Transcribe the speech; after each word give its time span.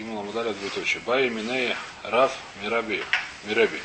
Гимула 0.00 0.22
Мудаля 0.22 0.54
двоеточие. 0.54 1.02
Бай 1.04 1.28
Минея 1.28 1.76
Рав 2.04 2.34
Мираби. 2.62 3.04
Мираби. 3.44 3.78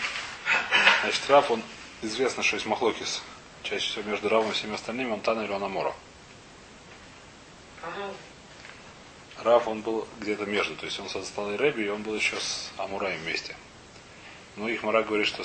Значит, 1.01 1.29
Рав, 1.29 1.51
он 1.51 1.61
известно, 2.01 2.41
что 2.41 2.55
есть 2.55 2.65
Махлокис. 2.65 3.21
Чаще 3.63 3.89
всего 3.89 4.09
между 4.09 4.29
Равом 4.29 4.49
и 4.49 4.53
всеми 4.53 4.75
остальными 4.75 5.11
Амтана 5.11 5.41
или 5.41 5.51
Анамора. 5.51 5.93
Рав, 9.43 9.67
он 9.67 9.81
был 9.81 10.07
где-то 10.21 10.45
между. 10.45 10.77
То 10.77 10.85
есть 10.85 10.97
он 11.01 11.09
создал 11.09 11.51
и 11.51 11.57
Рэби, 11.57 11.83
и 11.83 11.89
он 11.89 12.01
был 12.01 12.15
еще 12.15 12.39
с 12.39 12.71
Амураем 12.77 13.19
вместе. 13.19 13.53
Ну, 14.55 14.69
их 14.69 14.83
Мара 14.83 15.03
говорит, 15.03 15.27
что 15.27 15.43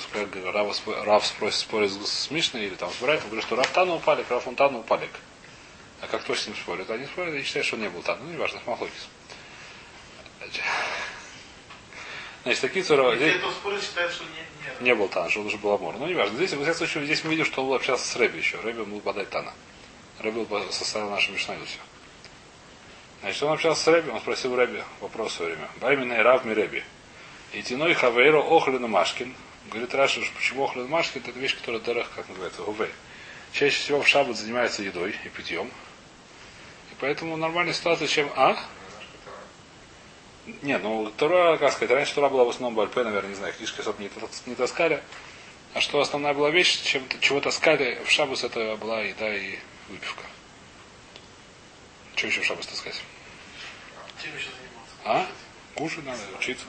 Рав, 0.53 0.87
Рав 1.03 1.25
спросит, 1.25 1.59
спорит 1.59 1.91
с 1.91 2.31
Мишной 2.31 2.67
или 2.67 2.75
там 2.75 2.89
с 2.91 3.01
Брайфом, 3.01 3.27
говорит, 3.27 3.45
что 3.45 3.57
Рав 3.57 3.67
Тану 3.71 3.95
упалик, 3.97 4.31
Рав 4.31 4.47
он 4.47 4.55
Тану 4.55 4.79
упалик. 4.79 5.11
А 5.99 6.07
как 6.07 6.21
кто 6.21 6.33
с 6.33 6.47
ним 6.47 6.55
спорит? 6.55 6.89
Они 6.89 7.05
спорят 7.07 7.35
и 7.35 7.43
считают, 7.43 7.67
что 7.67 7.75
он 7.75 7.81
не 7.81 7.89
был 7.89 8.01
Тану. 8.03 8.23
Ну, 8.23 8.31
неважно, 8.31 8.61
Махлокис. 8.65 9.09
Значит, 12.43 12.61
такие 12.61 12.83
цура... 12.83 13.15
Здесь... 13.15 13.35
считает, 13.81 14.11
что 14.11 14.23
не, 14.23 14.79
не... 14.79 14.85
не 14.85 14.95
был 14.95 15.07
Тан, 15.07 15.29
что 15.29 15.41
он 15.41 15.47
уже 15.47 15.57
был 15.57 15.73
Амор. 15.73 15.95
Ну, 15.97 16.07
неважно. 16.07 16.35
Здесь, 16.37 16.53
в 16.53 16.61
всяком 16.61 16.75
случае, 16.75 17.05
здесь 17.05 17.23
мы 17.23 17.31
видим, 17.31 17.45
что 17.45 17.63
он 17.63 17.75
общался 17.75 18.05
с 18.07 18.15
Рэби 18.15 18.37
еще. 18.37 18.57
Рэби 18.61 18.81
был 18.81 18.99
Бадай 18.99 19.25
Тана. 19.25 19.53
Рэби 20.19 20.43
был 20.43 20.71
составил 20.71 21.09
нашу 21.09 21.31
Мишнаю 21.31 21.63
все. 21.65 21.79
Значит, 23.21 23.43
он 23.43 23.53
общался 23.53 23.83
с 23.83 23.87
Рэби, 23.87 24.09
он 24.09 24.19
спросил 24.19 24.55
Рэби 24.55 24.83
вопрос 24.99 25.33
все 25.33 25.45
время. 25.45 25.69
Баймина 25.79 26.13
и 26.13 26.21
Рав 26.21 26.43
ми 26.43 26.53
Рэби. 26.53 26.83
И 27.53 27.61
Тиной 27.61 27.93
Хавейро 27.93 28.39
Охлин 28.39 28.89
Машкин. 28.89 29.35
Говорит 29.69 29.93
Раша, 29.93 30.21
почему 30.35 30.63
Охлин 30.63 30.87
Машкин, 30.87 31.21
это 31.23 31.39
вещь, 31.39 31.55
которая 31.55 31.81
дерах, 31.81 32.09
как 32.15 32.27
называется, 32.27 32.63
гувей. 32.63 32.89
Чаще 33.51 33.77
всего 33.77 34.01
в 34.01 34.07
шаббат 34.07 34.37
занимается 34.37 34.81
едой 34.81 35.15
и 35.23 35.29
питьем. 35.29 35.67
И 36.91 36.95
поэтому 36.99 37.37
нормальная 37.37 37.73
ситуация, 37.73 38.07
чем... 38.07 38.31
А? 38.35 38.57
Нет, 40.61 40.81
ну 40.81 41.11
Тора, 41.17 41.57
как 41.57 41.71
сказать, 41.71 41.91
раньше 41.91 42.15
Тора 42.15 42.29
была 42.29 42.43
в 42.45 42.49
основном 42.49 42.75
Бальпе, 42.75 43.03
наверное, 43.03 43.29
не 43.29 43.35
знаю, 43.35 43.53
книжки 43.53 43.81
особо 43.81 44.01
не, 44.01 44.09
не 44.47 44.55
таскали. 44.55 45.01
А 45.73 45.81
что 45.81 46.01
основная 46.01 46.33
была 46.33 46.49
вещь, 46.49 46.81
чем, 46.81 47.03
чего 47.21 47.39
таскали 47.39 48.01
в 48.05 48.09
Шабус, 48.09 48.43
это 48.43 48.75
была 48.75 49.01
еда 49.01 49.33
и 49.33 49.57
выпивка. 49.87 50.23
Что 52.15 52.27
еще 52.27 52.41
в 52.41 52.45
Шабус 52.45 52.65
таскать? 52.67 53.01
Чем 54.21 54.35
еще 54.35 54.47
заниматься? 54.49 54.95
А? 55.05 55.25
Кушать 55.75 56.05
надо, 56.05 56.19
учиться. 56.37 56.65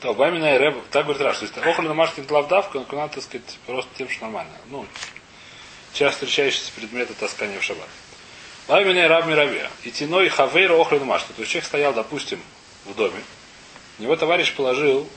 То, 0.00 0.14
Бамина 0.14 0.54
и 0.54 0.58
Рэб, 0.58 0.88
так 0.90 1.04
говорит 1.04 1.22
Раш, 1.22 1.38
то 1.38 1.44
есть 1.44 1.58
охоль 1.58 1.86
на 1.86 1.94
машкин 1.94 2.26
лавдавка, 2.28 2.78
но 2.78 2.96
надо, 2.96 3.14
так 3.14 3.24
сказать, 3.24 3.58
просто 3.66 3.90
тем, 3.96 4.08
что 4.08 4.22
нормально. 4.22 4.52
Ну, 4.68 4.86
часто 5.92 6.24
встречающиеся 6.26 6.72
предметы 6.72 7.14
таскания 7.14 7.60
в 7.60 7.62
шаббат. 7.62 7.88
Бамина 8.66 8.98
и 8.98 9.02
Раб 9.02 9.26
Миравия. 9.26 9.70
И 9.84 9.90
тиной 9.90 10.28
хавейра 10.28 10.74
охлин 10.74 11.04
машкин. 11.04 11.34
То 11.34 11.42
есть 11.42 11.52
человек 11.52 11.66
стоял, 11.66 11.92
допустим, 11.92 12.40
в 12.84 12.94
доме. 12.94 13.22
У 13.98 14.02
него 14.02 14.16
товарищ 14.16 14.54
положил 14.54 15.08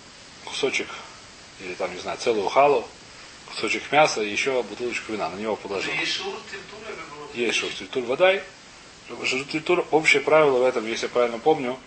кусочек, 0.45 0.88
или 1.61 1.73
там, 1.73 1.94
не 1.94 2.00
знаю, 2.00 2.17
целую 2.17 2.50
халу, 2.50 2.88
кусочек 3.47 3.92
мяса 3.92 4.22
и 4.22 4.30
еще 4.30 4.61
бутылочку 4.64 5.14
вина. 5.14 5.30
На 5.30 5.36
него 5.36 5.56
положил. 5.56 5.94
Есть 7.34 7.58
шур 7.58 7.72
тильтур 7.72 8.03
водай. 8.03 8.44
Шур 9.08 9.86
общее 9.91 10.22
правило 10.22 10.59
в 10.59 10.64
этом, 10.64 10.88
если 10.88 11.06
я 11.06 11.09
правильно 11.09 11.39
помню, 11.39 11.80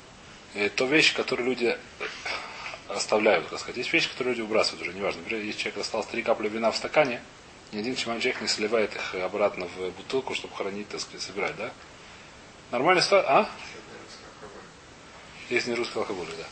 то 0.76 0.86
вещь, 0.86 1.14
которую 1.14 1.48
люди 1.48 1.78
оставляют, 2.88 3.48
так 3.48 3.58
сказать. 3.58 3.76
Есть 3.76 3.92
вещи, 3.92 4.08
которые 4.08 4.34
люди 4.34 4.42
выбрасывают 4.42 4.82
уже, 4.82 4.92
неважно. 4.92 5.20
Например, 5.22 5.44
если 5.44 5.60
человек 5.60 5.80
осталось 5.80 6.06
три 6.06 6.22
капли 6.22 6.48
вина 6.48 6.70
в 6.70 6.76
стакане, 6.76 7.20
ни 7.72 7.80
один 7.80 7.96
человек 7.96 8.40
не 8.40 8.48
сливает 8.48 8.94
их 8.94 9.14
обратно 9.16 9.66
в 9.66 9.90
бутылку, 9.90 10.34
чтобы 10.34 10.54
хранить, 10.54 10.88
так 10.88 11.00
сказать, 11.00 11.22
собирать, 11.22 11.56
да? 11.56 11.72
Нормальная 12.70 13.02
ситуация, 13.02 13.30
а? 13.30 13.50
Если 15.50 15.70
не 15.70 15.76
русский 15.76 15.98
алкоголь, 15.98 16.26
да. 16.38 16.44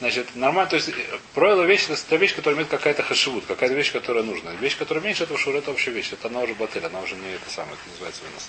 Значит, 0.00 0.34
нормально, 0.34 0.70
то 0.70 0.76
есть 0.76 0.90
правило 1.34 1.62
вещь, 1.64 1.84
это 1.88 2.02
та 2.08 2.16
вещь, 2.16 2.34
которая 2.34 2.56
имеет 2.56 2.70
какая-то 2.70 3.02
хашивут, 3.02 3.44
какая-то 3.44 3.74
вещь, 3.74 3.92
которая 3.92 4.24
нужна. 4.24 4.52
Вещь, 4.52 4.78
которая 4.78 5.04
меньше 5.04 5.24
этого 5.24 5.38
шура, 5.38 5.58
это 5.58 5.70
вообще 5.70 5.90
вещь. 5.90 6.12
Это 6.12 6.28
она 6.28 6.40
уже 6.40 6.54
батель, 6.54 6.84
она 6.84 7.00
уже 7.00 7.16
не 7.16 7.34
это 7.34 7.50
самое, 7.50 7.74
это 7.74 7.90
называется 7.90 8.22
вынос. 8.24 8.48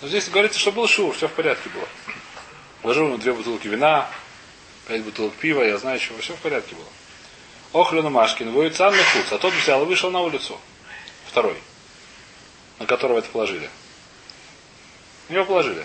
Но 0.00 0.08
здесь 0.08 0.28
говорится, 0.28 0.60
что 0.60 0.70
был 0.70 0.86
шур, 0.86 1.12
все 1.14 1.26
в 1.26 1.32
порядке 1.32 1.68
было. 1.70 1.88
Вложил 2.82 3.06
ему 3.06 3.18
две 3.18 3.32
бутылки 3.32 3.66
вина, 3.66 4.08
пять 4.86 5.02
бутылок 5.02 5.34
пива, 5.34 5.62
я 5.62 5.76
знаю 5.78 5.98
чего, 5.98 6.18
все 6.18 6.34
в 6.34 6.38
порядке 6.38 6.76
было. 6.76 7.82
Охлюна 7.82 8.10
Машкин, 8.10 8.52
воицан 8.52 8.94
мехуц, 8.94 9.32
а 9.32 9.38
тот 9.38 9.52
взял 9.54 9.82
и 9.82 9.86
вышел 9.86 10.12
на 10.12 10.20
улицу. 10.20 10.60
Второй, 11.26 11.56
на 12.78 12.86
которого 12.86 13.18
это 13.18 13.28
положили. 13.28 13.68
Его 15.28 15.44
положили. 15.44 15.84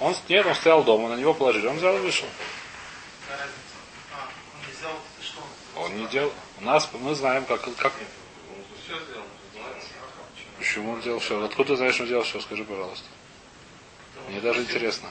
Он 0.00 0.14
нет, 0.28 0.46
он 0.46 0.54
стоял 0.54 0.84
дома, 0.84 1.08
на 1.08 1.16
него 1.16 1.32
положили. 1.32 1.66
Он 1.66 1.76
взял 1.76 1.96
и 1.96 2.00
вышел. 2.00 2.26
А, 3.30 4.28
он 4.54 4.66
не 4.66 4.72
взял, 4.72 4.92
что 5.22 5.40
он? 5.76 5.84
Он 5.84 5.96
не 5.96 6.06
делал. 6.08 6.32
У 6.58 6.64
нас, 6.64 6.88
мы 6.92 7.14
знаем, 7.14 7.44
как, 7.46 7.62
как... 7.76 7.92
Все 8.84 8.98
сделал, 9.00 9.24
знаете. 9.52 9.86
Почему 10.58 10.92
он 10.92 11.00
делал 11.00 11.18
все? 11.18 11.42
Откуда 11.42 11.70
ты 11.70 11.76
знаешь, 11.76 11.94
что 11.94 12.04
он 12.04 12.08
делал 12.08 12.24
все? 12.24 12.40
Скажи, 12.40 12.64
пожалуйста. 12.64 13.06
Мне 14.28 14.40
даже 14.40 14.60
интересно. 14.60 15.08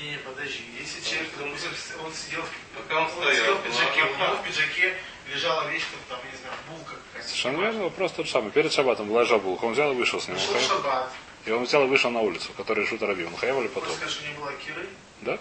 Не, 0.00 0.10
не, 0.10 0.18
подожди. 0.18 0.64
Если 0.78 1.00
человек, 1.00 1.30
допустим, 1.36 1.70
он 2.04 2.12
сидел, 2.12 2.44
Пока 2.76 3.00
он 3.00 3.04
он 3.04 3.10
стоял, 3.10 3.34
сидел 3.34 3.54
в 3.56 3.62
пиджаке, 3.62 4.02
у 4.02 4.16
него 4.16 4.36
в 4.36 4.44
пиджаке 4.44 4.94
лежала 5.32 5.68
вещь, 5.68 5.84
как 5.90 6.16
там, 6.16 6.26
я 6.26 6.30
не 6.30 6.38
знаю, 6.38 6.54
булка 6.70 6.94
какая-то. 6.94 7.28
Совершенно 7.28 7.60
верно, 7.60 7.82
вопрос 7.84 8.12
тот 8.12 8.28
самый. 8.28 8.52
Перед 8.52 8.72
шабатом 8.72 9.08
была 9.08 9.24
жабулка, 9.24 9.64
он 9.64 9.72
взял 9.72 9.90
и 9.90 9.94
вышел 9.96 10.20
с 10.20 10.28
ним. 10.28 10.38
Шел 10.38 10.60
шаббат. 10.60 11.10
И 11.48 11.50
он 11.50 11.64
взял 11.64 11.82
и 11.82 11.86
вышел 11.86 12.10
на 12.10 12.20
улицу, 12.20 12.52
который 12.58 12.84
решил 12.84 12.98
Раби. 13.00 13.24
Он 13.24 13.34
хаявали 13.34 13.68
потом. 13.68 13.88
Можно 13.88 14.06
сказать, 14.06 14.14
что 14.14 14.28
не 14.28 14.34
было 14.34 14.52
киры? 14.52 14.86
Да? 15.22 15.38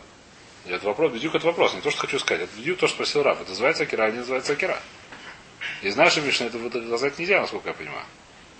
Это 0.66 0.86
вопрос, 0.86 1.12
бедюк 1.12 1.36
это 1.36 1.46
вопрос, 1.48 1.74
не 1.74 1.82
то, 1.82 1.92
что 1.92 2.00
хочу 2.00 2.18
сказать. 2.18 2.44
Это 2.44 2.58
бедюк 2.58 2.80
то, 2.80 2.88
что 2.88 2.96
спросил 2.96 3.24
Раб. 3.24 3.42
Это 3.42 3.50
называется 3.50 3.84
Акира, 3.84 4.06
а 4.06 4.12
не 4.12 4.20
называется 4.20 4.54
Акира. 4.54 4.82
Из 5.82 5.98
нашей 5.98 6.24
Мишны 6.24 6.46
это 6.46 6.58
вот 6.60 6.72
сказать 6.72 7.20
нельзя, 7.20 7.42
насколько 7.42 7.68
я 7.68 7.74
понимаю. 7.74 8.06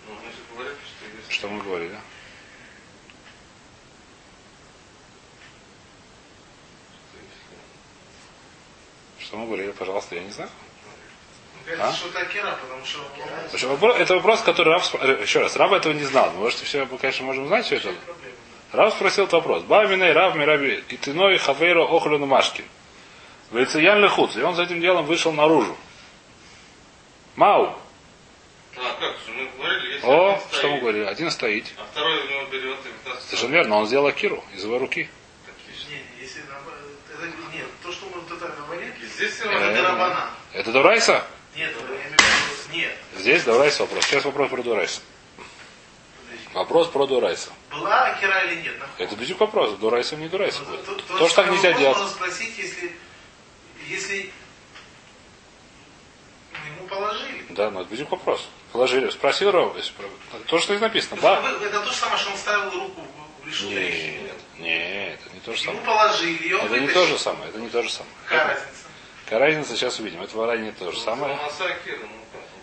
Ну. 0.10 0.16
Что 1.30 1.48
мы 1.48 1.64
говорили? 1.64 1.96
Что 9.20 9.38
мы 9.38 9.46
говорили, 9.46 9.72
пожалуйста, 9.72 10.16
я 10.16 10.24
не 10.24 10.32
знаю. 10.32 10.50
А? 11.80 11.92
это 11.92 12.26
кира, 12.28 12.58
потому 12.62 12.86
что 12.86 13.00
вопрос- 13.68 13.98
Это 13.98 14.16
вопрос, 14.16 14.42
который 14.42 14.70
Рав... 14.74 14.96
э, 14.96 15.20
Еще 15.22 15.40
раз, 15.42 15.56
Рав 15.58 15.72
этого 15.74 15.94
не 15.94 16.04
знал. 16.04 16.32
Мы, 16.34 16.42
может, 16.42 16.60
все, 16.60 16.86
мы, 16.86 16.98
конечно, 16.98 17.26
можем 17.26 17.48
знать 17.48 17.66
все 17.66 17.76
это. 17.78 17.94
Рав 18.72 18.94
спросил 18.94 19.24
этот 19.26 19.34
вопрос. 19.34 19.64
Баминой 19.64 20.14
Рав 20.14 20.36
Мираби 20.36 20.84
и 20.90 20.98
тиной 20.98 21.38
Хавейро 21.38 21.84
Охлюну 21.84 22.26
Машкин. 22.26 22.66
Вейциян 23.52 24.00
Лехуц. 24.00 24.36
И 24.36 24.42
он 24.42 24.56
за 24.56 24.64
этим 24.64 24.80
делом 24.82 25.06
вышел 25.06 25.32
наружу. 25.34 25.76
Мау. 27.36 27.78
А, 28.78 28.80
как 29.00 29.16
же, 29.26 29.32
мы 29.34 29.48
говорили, 29.58 29.94
если 29.96 30.08
О, 30.08 30.30
один 30.36 30.42
что 30.52 30.68
мы 30.70 30.80
говорили? 30.80 31.04
Один 31.06 31.32
стоит. 31.32 31.66
А 31.78 31.86
второй 31.92 32.18
у 32.20 32.30
него 32.30 32.44
берет 32.52 32.78
и 32.86 32.90
вытаскивает. 32.90 33.22
Совершенно 33.24 33.54
верно, 33.54 33.76
он 33.78 33.88
сделал 33.88 34.06
Акиру 34.08 34.44
из 34.54 34.64
его 34.64 34.78
руки. 34.80 35.10
Если 36.20 36.42
это 36.44 37.26
нет, 37.54 37.66
то, 37.84 37.92
что 37.92 38.06
мы 38.08 38.22
вот 38.22 38.32
это 38.32 38.54
говорили, 38.62 38.94
Здесь 39.16 39.32
все 39.34 39.50
Э, 39.50 39.72
это. 39.72 40.30
Это 40.54 40.72
Дурайса? 40.72 41.26
Нет, 41.58 41.74
нет. 42.72 42.96
Здесь 43.18 43.44
Дурайса 43.44 43.84
вопрос. 43.84 44.06
Сейчас 44.06 44.24
вопрос 44.26 44.50
про 44.50 44.62
Дурайса. 44.62 45.02
Вопрос 46.54 46.88
про 46.90 47.08
Дурайса. 47.08 47.50
Была 47.72 48.06
Акира 48.06 48.44
или 48.46 48.62
нет? 48.62 48.80
Нахуй. 48.80 49.06
Это 49.06 49.16
бедюк 49.16 49.40
вопрос. 49.40 49.72
Дурайса 49.78 50.16
не 50.16 50.28
Дурайса 50.28 50.60
Ну, 50.62 50.66
будет. 50.72 50.86
то- 50.86 50.96
то- 50.96 51.18
То, 51.18 51.28
что 51.28 51.42
так 51.44 51.52
нельзя 51.52 51.74
делать. 51.74 51.98
Можно 51.98 52.14
спросить, 52.14 52.58
если, 52.58 52.96
если 53.88 54.32
ему 56.68 56.88
положили. 56.88 57.46
Да, 57.50 57.72
но 57.72 57.82
это 57.82 57.90
бедюк 57.92 58.12
вопрос. 58.12 58.48
Положили. 58.72 59.10
Спросил 59.10 59.52
Ров. 59.52 59.76
если 59.78 59.94
про- 59.94 60.08
То, 60.48 60.60
что 60.60 60.68
здесь 60.74 60.82
написано. 60.82 61.16
Это, 61.18 61.22
Ба. 61.42 61.50
это 61.66 61.80
то 61.82 61.86
же 61.92 61.96
самое, 61.96 62.18
что 62.20 62.32
он 62.32 62.38
ставил 62.38 62.70
руку 62.72 63.02
в- 63.42 63.48
решетку. 63.48 63.70
Нет, 63.74 64.36
нет, 64.60 65.20
это 65.26 65.34
не 65.34 65.40
то 65.40 65.54
же 65.54 65.64
Ему 65.64 65.74
самое. 65.74 65.86
положили, 65.86 66.44
и 66.48 66.54
он 66.54 66.66
Это 66.66 66.74
не 66.76 66.80
вытащил. 66.82 67.02
то 67.02 67.08
же 67.08 67.18
самое, 67.20 67.50
это 67.50 67.60
не 67.60 67.70
то 67.70 67.82
же 67.84 67.90
самое. 67.90 68.14
Какая 68.26 68.48
разница? 68.48 68.72
Какая 69.28 69.40
разница, 69.40 69.76
сейчас 69.76 70.00
увидим. 70.00 70.22
Это 70.22 70.38
в 70.38 70.58
не 70.58 70.72
то 70.72 70.90
же 70.90 70.98
самое. 71.02 71.36
Ну, 71.36 71.42
как, 71.84 72.00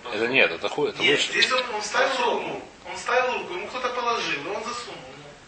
он 0.06 0.12
Это 0.14 0.28
нет, 0.28 0.50
это 0.50 0.66
хуй, 0.70 0.88
это 0.88 1.02
Нет, 1.02 1.18
лучше. 1.18 1.32
здесь 1.32 1.52
он, 1.52 1.62
он 1.74 1.82
ставил 1.82 2.38
руку. 2.38 2.62
Он 2.90 2.96
ставил 2.96 3.34
руку, 3.34 3.52
ему 3.52 3.66
кто-то 3.66 3.88
положил, 3.90 4.42
и 4.44 4.48
он 4.48 4.64
засунул. 4.64 4.98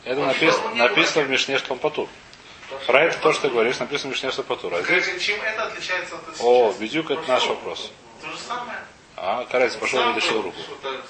Это 0.04 0.20
Он 0.20 0.26
написано, 0.26 0.66
он 0.68 0.78
в 1.22 1.30
Мишне, 1.30 1.56
что 1.56 1.72
он 1.72 1.78
потур. 1.78 2.06
Про 2.86 3.04
это 3.04 3.18
то, 3.18 3.32
что 3.32 3.42
ты 3.42 3.48
говоришь, 3.48 3.78
написано 3.78 4.10
в 4.10 4.14
Мишне, 4.14 4.30
что 4.30 4.42
потур. 4.42 4.74
А 4.74 4.82
здесь, 4.82 5.06
Как- 5.06 5.20
Чем 5.20 5.40
это 5.40 5.62
отличается 5.62 6.16
от 6.16 6.40
о, 6.40 6.74
бедюк, 6.78 7.10
это 7.10 7.26
наш 7.26 7.46
вопрос. 7.46 7.92
То 8.20 8.30
же 8.30 8.36
самое. 8.36 8.78
А, 9.16 9.46
Карец 9.46 9.74
пошел 9.76 10.00
и 10.10 10.12
был, 10.12 10.42
руку. 10.42 10.58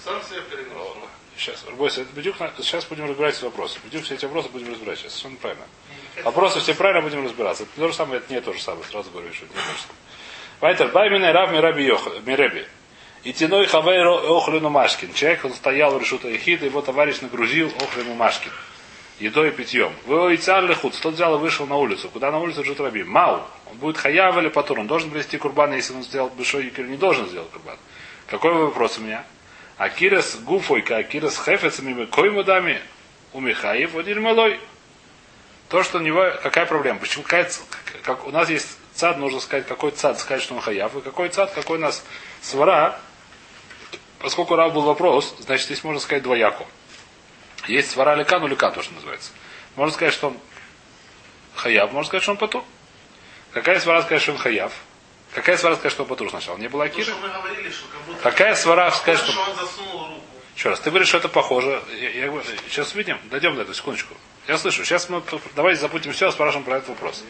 Сам 0.04 0.22
себя 0.22 0.40
переносил. 0.42 0.96
Сейчас, 1.38 1.64
бедюк, 2.14 2.36
сейчас 2.58 2.84
будем 2.86 3.08
разбирать 3.08 3.36
эти 3.36 3.44
вопросы. 3.44 3.78
Бедюк, 3.84 4.04
все 4.04 4.14
эти 4.14 4.24
вопросы 4.24 4.48
будем 4.48 4.72
разбирать 4.72 4.98
сейчас. 4.98 5.12
Совершенно 5.12 5.36
правильно. 5.36 5.64
Вопросы 6.24 6.60
все 6.60 6.74
правильно 6.74 7.02
будем 7.02 7.24
разбираться. 7.24 7.64
Это 7.64 7.72
то 7.76 7.88
же 7.88 7.94
самое, 7.94 8.18
это 8.18 8.32
не 8.32 8.40
то 8.40 8.52
же 8.52 8.60
самое. 8.62 8.84
Сразу 8.84 9.10
говорю, 9.10 9.32
что 9.32 9.44
не 9.44 9.52
то 9.52 9.58
же 9.58 9.78
самое. 9.78 9.98
Вайтер, 10.60 10.88
баймина 10.88 11.32
рав 11.32 11.52
мираби 11.52 11.92
миреби. 12.24 12.66
И 13.24 13.32
тиной 13.32 13.66
хавей 13.66 14.02
охлюну 14.02 14.70
машкин. 14.70 15.12
Человек, 15.12 15.44
он 15.44 15.52
стоял 15.52 15.94
в 15.94 16.00
решута 16.00 16.28
Ехида, 16.28 16.66
его 16.66 16.80
товарищ 16.80 17.20
нагрузил 17.20 17.72
охлюну 17.80 18.14
машкин. 18.14 18.52
едой 19.20 19.48
и 19.48 19.50
питьем. 19.50 19.92
Вы 20.06 20.20
ойцар 20.20 20.64
лехуц, 20.64 20.98
тот 20.98 21.14
взял 21.14 21.34
и 21.36 21.38
вышел 21.38 21.66
на 21.66 21.76
улицу. 21.76 22.08
Куда 22.08 22.30
на 22.30 22.38
улицу 22.38 22.64
живет 22.64 22.80
раби? 22.80 23.02
Мау. 23.02 23.42
Он 23.70 23.76
будет 23.78 23.98
хаяв 23.98 24.36
или 24.38 24.48
патур. 24.48 24.80
Он 24.80 24.86
должен 24.86 25.10
привести 25.10 25.38
курбан, 25.38 25.74
если 25.74 25.94
он 25.94 26.02
сделал 26.02 26.28
большой 26.28 26.66
якир, 26.66 26.86
не 26.86 26.96
должен 26.96 27.26
сделать 27.26 27.50
курбан. 27.50 27.76
Какой 28.26 28.52
вопрос 28.52 28.98
у 28.98 29.02
меня? 29.02 29.24
Акирас 29.76 30.36
гуфойка, 30.36 30.96
акирас 30.96 31.38
хефец 31.38 31.80
мимо 31.80 32.06
коймудами 32.06 32.80
у 33.32 33.40
Михаев, 33.40 33.94
один 33.94 34.22
малой. 34.22 34.58
То, 35.68 35.82
что 35.82 35.98
у 35.98 36.00
него, 36.00 36.32
какая 36.42 36.64
проблема? 36.64 36.98
Почему 36.98 37.24
какая, 37.24 37.50
как, 38.02 38.26
у 38.26 38.30
нас 38.30 38.48
есть 38.48 38.78
цад, 38.94 39.18
нужно 39.18 39.40
сказать, 39.40 39.66
какой 39.66 39.90
цад, 39.90 40.18
сказать, 40.18 40.42
что 40.42 40.54
он 40.54 40.60
хаяв, 40.60 40.96
и 40.96 41.00
какой 41.02 41.28
цад, 41.28 41.52
какой 41.52 41.76
у 41.76 41.80
нас 41.80 42.04
свара. 42.40 42.98
Поскольку 44.20 44.56
рав 44.56 44.72
был 44.72 44.82
вопрос, 44.82 45.36
значит, 45.40 45.66
здесь 45.66 45.84
можно 45.84 46.00
сказать 46.00 46.22
двояко. 46.22 46.64
Есть 47.66 47.90
свара 47.90 48.14
ликан, 48.14 48.42
у 48.42 48.46
ликан 48.46 48.72
тоже 48.72 48.92
называется. 48.92 49.32
Можно 49.74 49.92
сказать, 49.92 50.14
что 50.14 50.28
он 50.28 50.38
хаяв, 51.54 51.92
можно 51.92 52.06
сказать, 52.08 52.22
что 52.22 52.32
он 52.32 52.38
патур. 52.38 52.64
Какая 53.52 53.78
свара 53.80 54.02
сказать, 54.02 54.22
что 54.22 54.32
он 54.32 54.38
хаяв? 54.38 54.72
Какая 55.36 55.58
свара 55.58 55.76
сказать, 55.76 55.92
что 55.92 56.06
патур 56.06 56.30
сначала? 56.30 56.56
Не 56.56 56.68
было 56.68 56.84
акиры? 56.84 57.12
будто... 58.06 58.22
Какая 58.22 58.54
свара 58.54 58.90
сказать, 58.90 59.20
что... 59.20 59.34
Еще 60.56 60.70
раз, 60.70 60.80
ты 60.80 60.88
говоришь, 60.88 61.08
что 61.08 61.18
это 61.18 61.28
похоже. 61.28 61.82
Я, 62.00 62.24
я 62.24 62.42
сейчас 62.70 62.94
увидим, 62.94 63.18
дойдем 63.24 63.54
до 63.54 63.60
этого, 63.60 63.74
секундочку. 63.74 64.14
Я 64.48 64.56
слышу. 64.56 64.82
Сейчас 64.86 65.10
мы 65.10 65.22
давайте 65.54 65.82
забудем 65.82 66.12
все, 66.12 66.30
спрашиваем 66.30 66.64
про 66.64 66.78
этот 66.78 66.88
вопрос. 66.88 67.22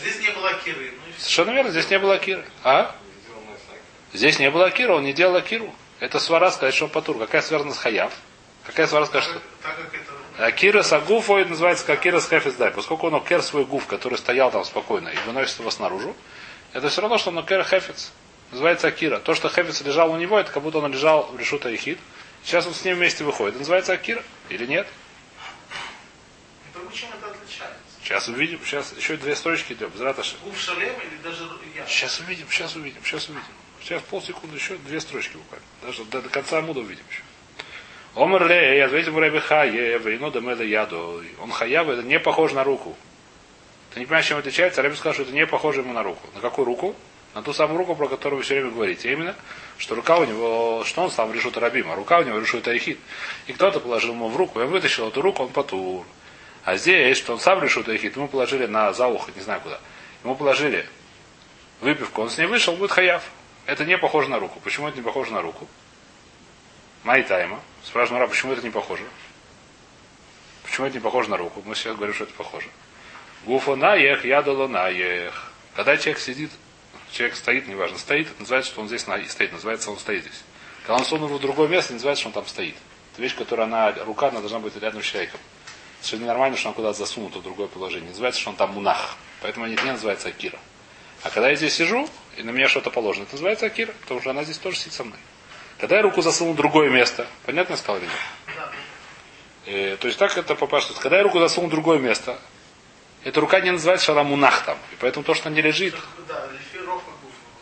Здесь 0.00 0.18
не 0.20 0.30
было 0.30 0.54
киры. 0.54 0.92
Ну. 0.92 1.12
Совершенно 1.18 1.50
верно, 1.50 1.70
здесь 1.72 1.90
не 1.90 1.98
было 1.98 2.14
Акиры. 2.14 2.46
А? 2.62 2.96
Здесь 4.14 4.38
не 4.38 4.50
было 4.50 4.64
Акира, 4.64 4.94
он 4.94 5.04
не 5.04 5.12
делал 5.12 5.36
Акиру. 5.36 5.74
Это 6.00 6.18
свара 6.18 6.50
сказать, 6.52 6.74
что 6.74 6.88
патур. 6.88 7.18
Какая 7.18 7.42
связана 7.42 7.74
с 7.74 7.78
Хаяв? 7.78 8.14
Какая 8.64 8.86
свара 8.86 9.04
скажет, 9.04 9.28
что... 9.28 10.42
Акира 10.42 10.82
Сагуф, 10.82 11.28
называется 11.28 11.84
как 11.84 11.98
Акира 11.98 12.20
Схефис 12.20 12.54
Дай. 12.54 12.70
Поскольку 12.70 13.08
он 13.08 13.14
окер 13.16 13.42
свой 13.42 13.66
гуф, 13.66 13.86
который 13.86 14.16
стоял 14.16 14.50
там 14.50 14.64
спокойно 14.64 15.10
и 15.10 15.16
выносит 15.26 15.58
его 15.58 15.70
снаружи, 15.70 16.14
это 16.74 16.88
все 16.88 17.00
равно, 17.00 17.18
что 17.18 17.30
он 17.30 17.38
окер 17.38 17.64
Хефец. 17.64 18.12
Называется 18.50 18.88
Акира. 18.88 19.18
То, 19.18 19.34
что 19.34 19.48
Хефец 19.48 19.80
лежал 19.80 20.12
у 20.12 20.16
него, 20.16 20.38
это 20.38 20.52
как 20.52 20.62
будто 20.62 20.78
он 20.78 20.92
лежал 20.92 21.26
в 21.32 21.38
решута 21.38 21.74
Ихид. 21.74 21.98
Сейчас 22.44 22.66
он 22.66 22.74
с 22.74 22.84
ним 22.84 22.96
вместе 22.96 23.24
выходит. 23.24 23.54
Это 23.54 23.60
называется 23.60 23.92
Акира. 23.94 24.22
Или 24.48 24.66
нет? 24.66 24.86
Чем 26.92 27.08
это 27.18 27.30
отличается? 27.30 27.78
Сейчас 28.02 28.28
увидим. 28.28 28.60
Сейчас 28.64 28.92
еще 28.96 29.16
две 29.16 29.34
строчки 29.34 29.72
идем. 29.72 29.90
Зраташи. 29.96 30.36
Гуф 30.44 30.60
шалем 30.60 30.94
или 31.00 31.16
даже 31.22 31.48
я? 31.74 31.86
Сейчас 31.86 32.20
увидим, 32.20 32.46
сейчас 32.48 32.76
увидим, 32.76 33.02
сейчас 33.04 33.28
увидим. 33.28 33.46
Сейчас 33.80 34.02
полсекунды 34.02 34.56
еще, 34.56 34.76
две 34.76 35.00
строчки 35.00 35.36
буквально. 35.36 35.66
Даже 35.82 36.04
до, 36.04 36.22
до 36.22 36.28
конца 36.28 36.58
Амуда 36.58 36.80
увидим 36.80 37.04
еще. 37.10 37.22
Омар 38.14 38.46
ле, 38.46 38.78
я 38.78 38.86
ответил 38.86 39.18
Рэбе 39.18 39.40
Хае, 39.40 39.98
вейно 39.98 40.30
дамеда 40.30 40.62
яду. 40.62 41.24
Он 41.40 41.50
хаяв, 41.50 41.88
это 41.88 42.02
не 42.02 42.20
похоже 42.20 42.54
на 42.54 42.62
руку. 42.62 42.96
Ты 43.94 44.00
не 44.00 44.06
понимаешь, 44.06 44.26
чем 44.26 44.38
отличается? 44.38 44.82
Рэбе 44.82 44.96
сказал, 44.96 45.14
что 45.14 45.22
это 45.22 45.30
не 45.30 45.46
похоже 45.46 45.82
ему 45.82 45.92
на 45.92 46.02
руку. 46.02 46.28
На 46.34 46.40
какую 46.40 46.64
руку? 46.64 46.96
На 47.32 47.42
ту 47.42 47.52
самую 47.52 47.78
руку, 47.78 47.94
про 47.94 48.08
которую 48.08 48.38
вы 48.38 48.42
все 48.42 48.54
время 48.54 48.72
говорите. 48.72 49.12
Именно, 49.12 49.36
что 49.78 49.94
рука 49.94 50.18
у 50.18 50.24
него, 50.24 50.82
что 50.84 51.02
он 51.02 51.12
сам 51.12 51.32
решит 51.32 51.56
Рабим, 51.56 51.88
а 51.92 51.94
рука 51.94 52.18
у 52.18 52.24
него 52.24 52.38
решит 52.38 52.66
Айхид. 52.66 52.98
И 53.46 53.52
кто-то 53.52 53.78
положил 53.78 54.12
ему 54.12 54.28
в 54.28 54.36
руку, 54.36 54.58
и 54.58 54.64
он 54.64 54.70
вытащил 54.70 55.08
эту 55.08 55.22
руку, 55.22 55.44
он 55.44 55.50
потур. 55.50 56.04
А 56.64 56.76
здесь, 56.76 57.16
что 57.16 57.34
он 57.34 57.38
сам 57.38 57.62
решит 57.62 57.88
Айхид, 57.88 58.16
ему 58.16 58.26
положили 58.26 58.66
на 58.66 58.92
за 58.92 59.06
ухо, 59.06 59.30
не 59.36 59.42
знаю 59.42 59.60
куда. 59.60 59.78
Ему 60.24 60.34
положили 60.34 60.88
выпивку, 61.80 62.22
он 62.22 62.30
с 62.30 62.38
ней 62.38 62.46
вышел, 62.46 62.74
будет 62.74 62.90
хаяв. 62.90 63.22
Это 63.64 63.84
не 63.84 63.96
похоже 63.96 64.28
на 64.28 64.40
руку. 64.40 64.58
Почему 64.58 64.88
это 64.88 64.96
не 64.96 65.04
похоже 65.04 65.32
на 65.32 65.40
руку? 65.40 65.68
Майтайма. 67.04 67.60
Спрашиваем, 67.84 68.22
Ра, 68.22 68.26
почему 68.26 68.54
это 68.54 68.62
не 68.62 68.70
похоже? 68.70 69.04
Почему 70.64 70.88
это 70.88 70.96
не 70.96 71.00
похоже 71.00 71.30
на 71.30 71.36
руку? 71.36 71.62
Мы 71.64 71.76
сейчас 71.76 71.94
говорим, 71.94 72.14
что 72.14 72.24
это 72.24 72.34
похоже. 72.34 72.66
Гуфа 73.46 73.76
наех, 73.76 74.24
ядало 74.24 74.66
наех. 74.68 75.52
Когда 75.74 75.96
человек 75.96 76.18
сидит, 76.18 76.50
человек 77.12 77.36
стоит, 77.36 77.68
неважно, 77.68 77.98
стоит, 77.98 78.28
это 78.28 78.40
называется, 78.40 78.70
что 78.70 78.80
он 78.80 78.88
здесь 78.88 79.02
стоит, 79.02 79.52
называется, 79.52 79.90
он 79.90 79.98
стоит 79.98 80.22
здесь. 80.22 80.42
Когда 80.82 80.96
он 80.96 81.04
сунул 81.04 81.28
в 81.28 81.40
другое 81.40 81.68
место, 81.68 81.92
называется, 81.92 82.20
что 82.22 82.28
он 82.28 82.34
там 82.34 82.46
стоит. 82.46 82.74
Это 83.12 83.22
вещь, 83.22 83.36
которая 83.36 83.66
она, 83.66 83.92
рука, 84.04 84.28
она 84.28 84.40
должна 84.40 84.60
быть 84.60 84.76
рядом 84.76 85.02
с 85.02 85.06
человеком. 85.06 85.40
Совершенно 86.00 86.28
нормально, 86.28 86.56
что 86.56 86.68
он 86.68 86.74
куда-то 86.74 86.98
засунута 86.98 87.38
в 87.38 87.42
другое 87.42 87.68
положение. 87.68 88.10
Называется, 88.10 88.40
что 88.40 88.50
он 88.50 88.56
там 88.56 88.72
мунах. 88.72 89.16
Поэтому 89.40 89.66
это 89.66 89.82
не 89.84 89.92
называется 89.92 90.28
акира. 90.28 90.58
А 91.22 91.30
когда 91.30 91.48
я 91.48 91.56
здесь 91.56 91.74
сижу, 91.74 92.08
и 92.36 92.42
на 92.42 92.50
меня 92.50 92.68
что-то 92.68 92.90
положено, 92.90 93.22
это 93.24 93.32
называется 93.32 93.66
акира, 93.66 93.92
потому 94.02 94.20
что 94.20 94.30
она 94.30 94.44
здесь 94.44 94.58
тоже 94.58 94.76
сидит 94.76 94.92
со 94.92 95.04
мной. 95.04 95.18
Когда 95.78 95.96
я 95.96 96.02
руку 96.02 96.20
засунул 96.22 96.54
в 96.54 96.56
другое 96.56 96.90
место, 96.90 97.26
понятно 97.46 97.72
я 97.72 97.76
сказал 97.78 97.96
или 97.98 98.04
нет? 98.04 98.14
Да. 98.56 98.72
Э, 99.66 99.96
то 99.98 100.06
есть 100.06 100.18
так 100.18 100.36
это 100.36 100.54
попасть. 100.54 100.94
Когда 100.98 101.16
я 101.16 101.22
руку 101.22 101.38
засунул 101.38 101.68
в 101.68 101.72
другое 101.72 101.98
место, 101.98 102.38
эта 103.24 103.40
рука 103.40 103.60
не 103.60 103.70
называется, 103.70 104.04
что 104.04 104.12
она 104.12 104.22
мунах 104.22 104.64
там. 104.64 104.76
И 104.92 104.96
поэтому 105.00 105.24
то, 105.24 105.34
что 105.34 105.48
она 105.48 105.56
не 105.56 105.62
лежит, 105.62 105.94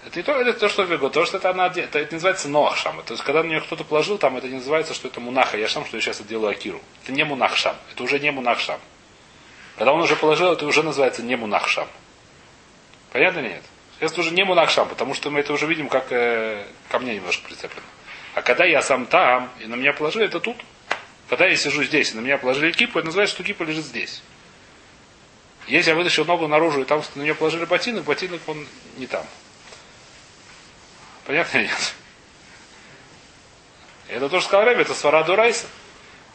это 0.05 0.19
не 0.19 0.23
то, 0.25 0.33
это 0.33 0.53
то, 0.53 0.69
что 0.69 0.83
вего, 0.83 1.09
то, 1.09 1.25
что 1.25 1.37
это 1.39 1.51
она, 1.51 1.69
это, 1.69 1.99
это 1.99 2.15
называется 2.15 2.49
ноах 2.49 2.77
шам. 2.77 3.01
То 3.05 3.15
есть, 3.15 3.25
когда 3.25 3.43
на 3.43 3.47
нее 3.47 3.61
кто-то 3.61 3.85
положил, 3.85 4.19
там 4.19 4.37
это 4.37 4.49
не 4.49 4.57
называется, 4.57 4.93
что 4.93 5.09
это 5.09 5.21
мунаха 5.21 5.57
я 5.57 5.69
шам, 5.69 5.87
что 5.87 5.97
я 5.97 6.03
сейчас 6.03 6.21
это 6.21 6.29
делаю 6.29 6.51
акиру. 6.51 6.81
Это 7.03 7.13
не 7.13 7.25
мунах 7.25 7.57
шам. 7.57 7.77
Это 7.93 8.03
уже 8.03 8.19
не 8.19 8.31
мунах 8.33 8.59
шам. 8.59 8.81
Когда 9.77 9.93
он 9.93 10.01
уже 10.01 10.17
положил, 10.17 10.53
это 10.53 10.67
уже 10.67 10.83
называется 10.83 11.23
не 11.23 11.37
мунах 11.37 11.69
шам. 11.69 11.87
Понятно 13.13 13.39
или 13.39 13.49
нет? 13.49 13.63
Это 14.01 14.21
уже 14.21 14.33
не 14.33 14.45
мунах 14.45 14.69
шам, 14.69 14.89
потому 14.89 15.15
что 15.15 15.31
мы 15.31 15.41
это 15.41 15.53
уже 15.53 15.67
видим, 15.67 15.89
как 15.89 16.11
э, 16.11 16.67
ко 16.89 16.99
мне 16.99 17.15
немножко 17.15 17.47
прицеплено. 17.47 17.87
А 18.35 18.43
когда 18.43 18.65
я 18.65 18.83
сам 18.83 19.07
там, 19.07 19.49
и 19.61 19.67
на 19.67 19.77
меня 19.77 19.93
положили, 19.93 20.27
это 20.27 20.41
тут. 20.41 20.57
Когда 21.29 21.47
я 21.47 21.57
сижу 21.57 21.85
здесь, 21.85 22.13
и 22.13 22.17
на 22.17 22.21
меня 22.21 22.37
положили 22.37 22.73
кипу, 22.73 22.99
это 22.99 23.07
называется, 23.07 23.37
что 23.37 23.45
кипа 23.45 23.63
лежит 23.63 23.85
здесь. 23.85 24.23
Если 25.67 25.91
я 25.91 25.97
вытащил 25.97 26.25
ногу 26.25 26.49
наружу, 26.49 26.83
и 26.83 26.85
там 26.85 27.03
на 27.15 27.23
нее 27.23 27.35
положили 27.35 27.65
ботинок, 27.65 28.05
ботинок 28.05 28.41
он 28.47 28.67
не 28.97 29.07
там. 29.07 29.25
Понятно 31.25 31.59
или 31.59 31.67
нет? 31.67 31.95
Это 34.09 34.29
то, 34.29 34.41
что 34.41 34.49
сказал 34.49 34.67
Рэбби, 34.67 34.83
это 34.83 34.95
свара 34.95 35.23
Дурайса. 35.23 35.67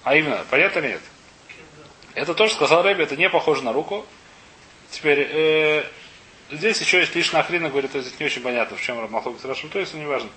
А 0.03 0.15
именно, 0.15 0.45
понятно 0.49 0.79
или 0.79 0.87
нет? 0.87 1.01
Это 2.15 2.33
то, 2.33 2.47
что 2.47 2.55
сказал 2.55 2.83
Рэбби, 2.83 3.03
это 3.03 3.15
не 3.15 3.29
похоже 3.29 3.63
на 3.63 3.73
руку. 3.73 4.05
Теперь, 4.89 5.27
э, 5.29 5.83
здесь 6.49 6.79
еще 6.79 6.99
есть 6.99 7.13
лишь 7.13 7.33
нахрена, 7.33 7.69
говорит, 7.69 7.91
то 7.91 7.99
это 7.99 8.09
не 8.19 8.25
очень 8.25 8.41
понятно, 8.41 8.77
в 8.77 8.81
чем 8.81 8.99
Рамахлок 8.99 9.43
Рашим, 9.43 9.69
то 9.69 9.79
есть 9.79 9.93
не 9.93 10.05
важно. 10.05 10.29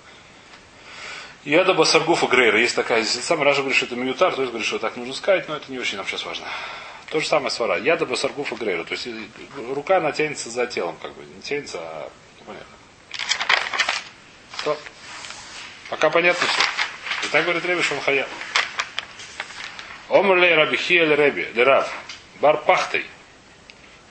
Яда 1.45 1.73
Басаргуфа 1.73 2.27
Грейра, 2.27 2.61
есть 2.61 2.77
такая, 2.77 3.03
здесь 3.03 3.25
сам 3.25 3.43
Раша 3.43 3.61
говорит, 3.61 3.77
что 3.77 3.87
это 3.87 3.97
миютар, 3.97 4.35
то 4.35 4.43
есть 4.43 4.53
говорит, 4.53 4.67
что 4.67 4.79
так 4.79 4.97
нужно 4.97 5.15
сказать, 5.15 5.49
но 5.49 5.57
это 5.57 5.73
не 5.73 5.79
очень 5.79 5.97
нам 5.97 6.07
сейчас 6.07 6.27
важно. 6.27 6.47
То 7.11 7.19
же 7.19 7.27
самое 7.27 7.51
свара. 7.51 7.77
Яда 7.77 8.07
Басаргуфа 8.07 8.55
Грейра, 8.55 8.85
то 8.85 8.95
есть 8.95 9.09
рука, 9.75 9.97
она 9.97 10.13
тянется 10.13 10.49
за 10.49 10.67
телом, 10.67 10.97
как 11.03 11.13
бы, 11.15 11.25
не 11.25 11.43
тянется, 11.43 11.79
а 11.81 12.11
непонятно. 12.39 12.77
Стоп. 14.59 14.79
Пока 15.89 16.09
понятно 16.11 16.47
все. 16.47 16.63
И 17.27 17.31
так 17.33 17.45
говорит 17.45 17.65
Реби 17.65 17.83
Шумхая. 17.83 18.29
Омрлей 20.09 20.55
Рабихи 20.55 20.95
или 20.95 21.15
Реби, 21.15 21.49
Лерав, 21.55 21.93
Барпахтой. 22.41 23.05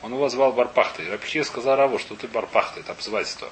Он 0.01 0.13
его 0.13 0.27
звал 0.27 0.51
Барпахтой. 0.51 1.09
Рабихи 1.09 1.41
сказал 1.43 1.77
Раву, 1.77 1.99
что 1.99 2.15
ты 2.15 2.27
Барпахтой, 2.27 2.83
это 2.83 2.91
обзывательство. 2.91 3.49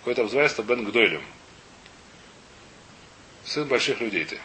Какое-то 0.00 0.22
обзывательство 0.22 0.62
Бен 0.62 0.84
Гдойлем. 0.84 1.24
Сын 3.44 3.66
больших 3.66 4.00
людей 4.00 4.26
ты. 4.26 4.38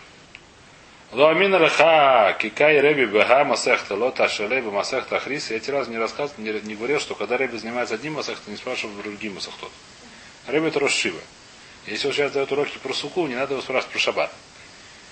Лоамин 1.14 1.56
Раха, 1.56 2.36
Кикай 2.38 2.82
Реби 2.82 3.06
Бега 3.06 3.46
Масехта, 3.46 3.96
Лота 3.96 4.28
Шелей 4.28 4.60
Масехта 4.62 5.16
Ахрис. 5.16 5.50
Я 5.50 5.56
эти 5.56 5.72
раз 5.72 5.88
не 5.88 5.98
рассказывал, 5.98 6.44
не, 6.44 6.52
не 6.52 6.76
говорил, 6.76 7.00
что 7.00 7.16
когда 7.16 7.38
Реби 7.38 7.58
занимается 7.58 7.96
одним 7.96 8.16
Масехта, 8.16 8.52
не 8.52 8.58
спрашивал 8.58 8.94
другим 8.96 9.36
Масехтот. 9.36 9.72
Реби 10.48 10.68
это 10.68 10.82
Рошшива. 10.82 11.22
Если 11.86 12.08
он 12.08 12.14
сейчас 12.14 12.34
дает 12.34 12.52
уроки 12.52 12.78
про 12.78 12.94
суку, 12.94 13.26
не 13.26 13.36
надо 13.36 13.54
его 13.54 13.62
спрашивать 13.62 13.94
про 13.94 14.00
шаббат. 14.00 14.34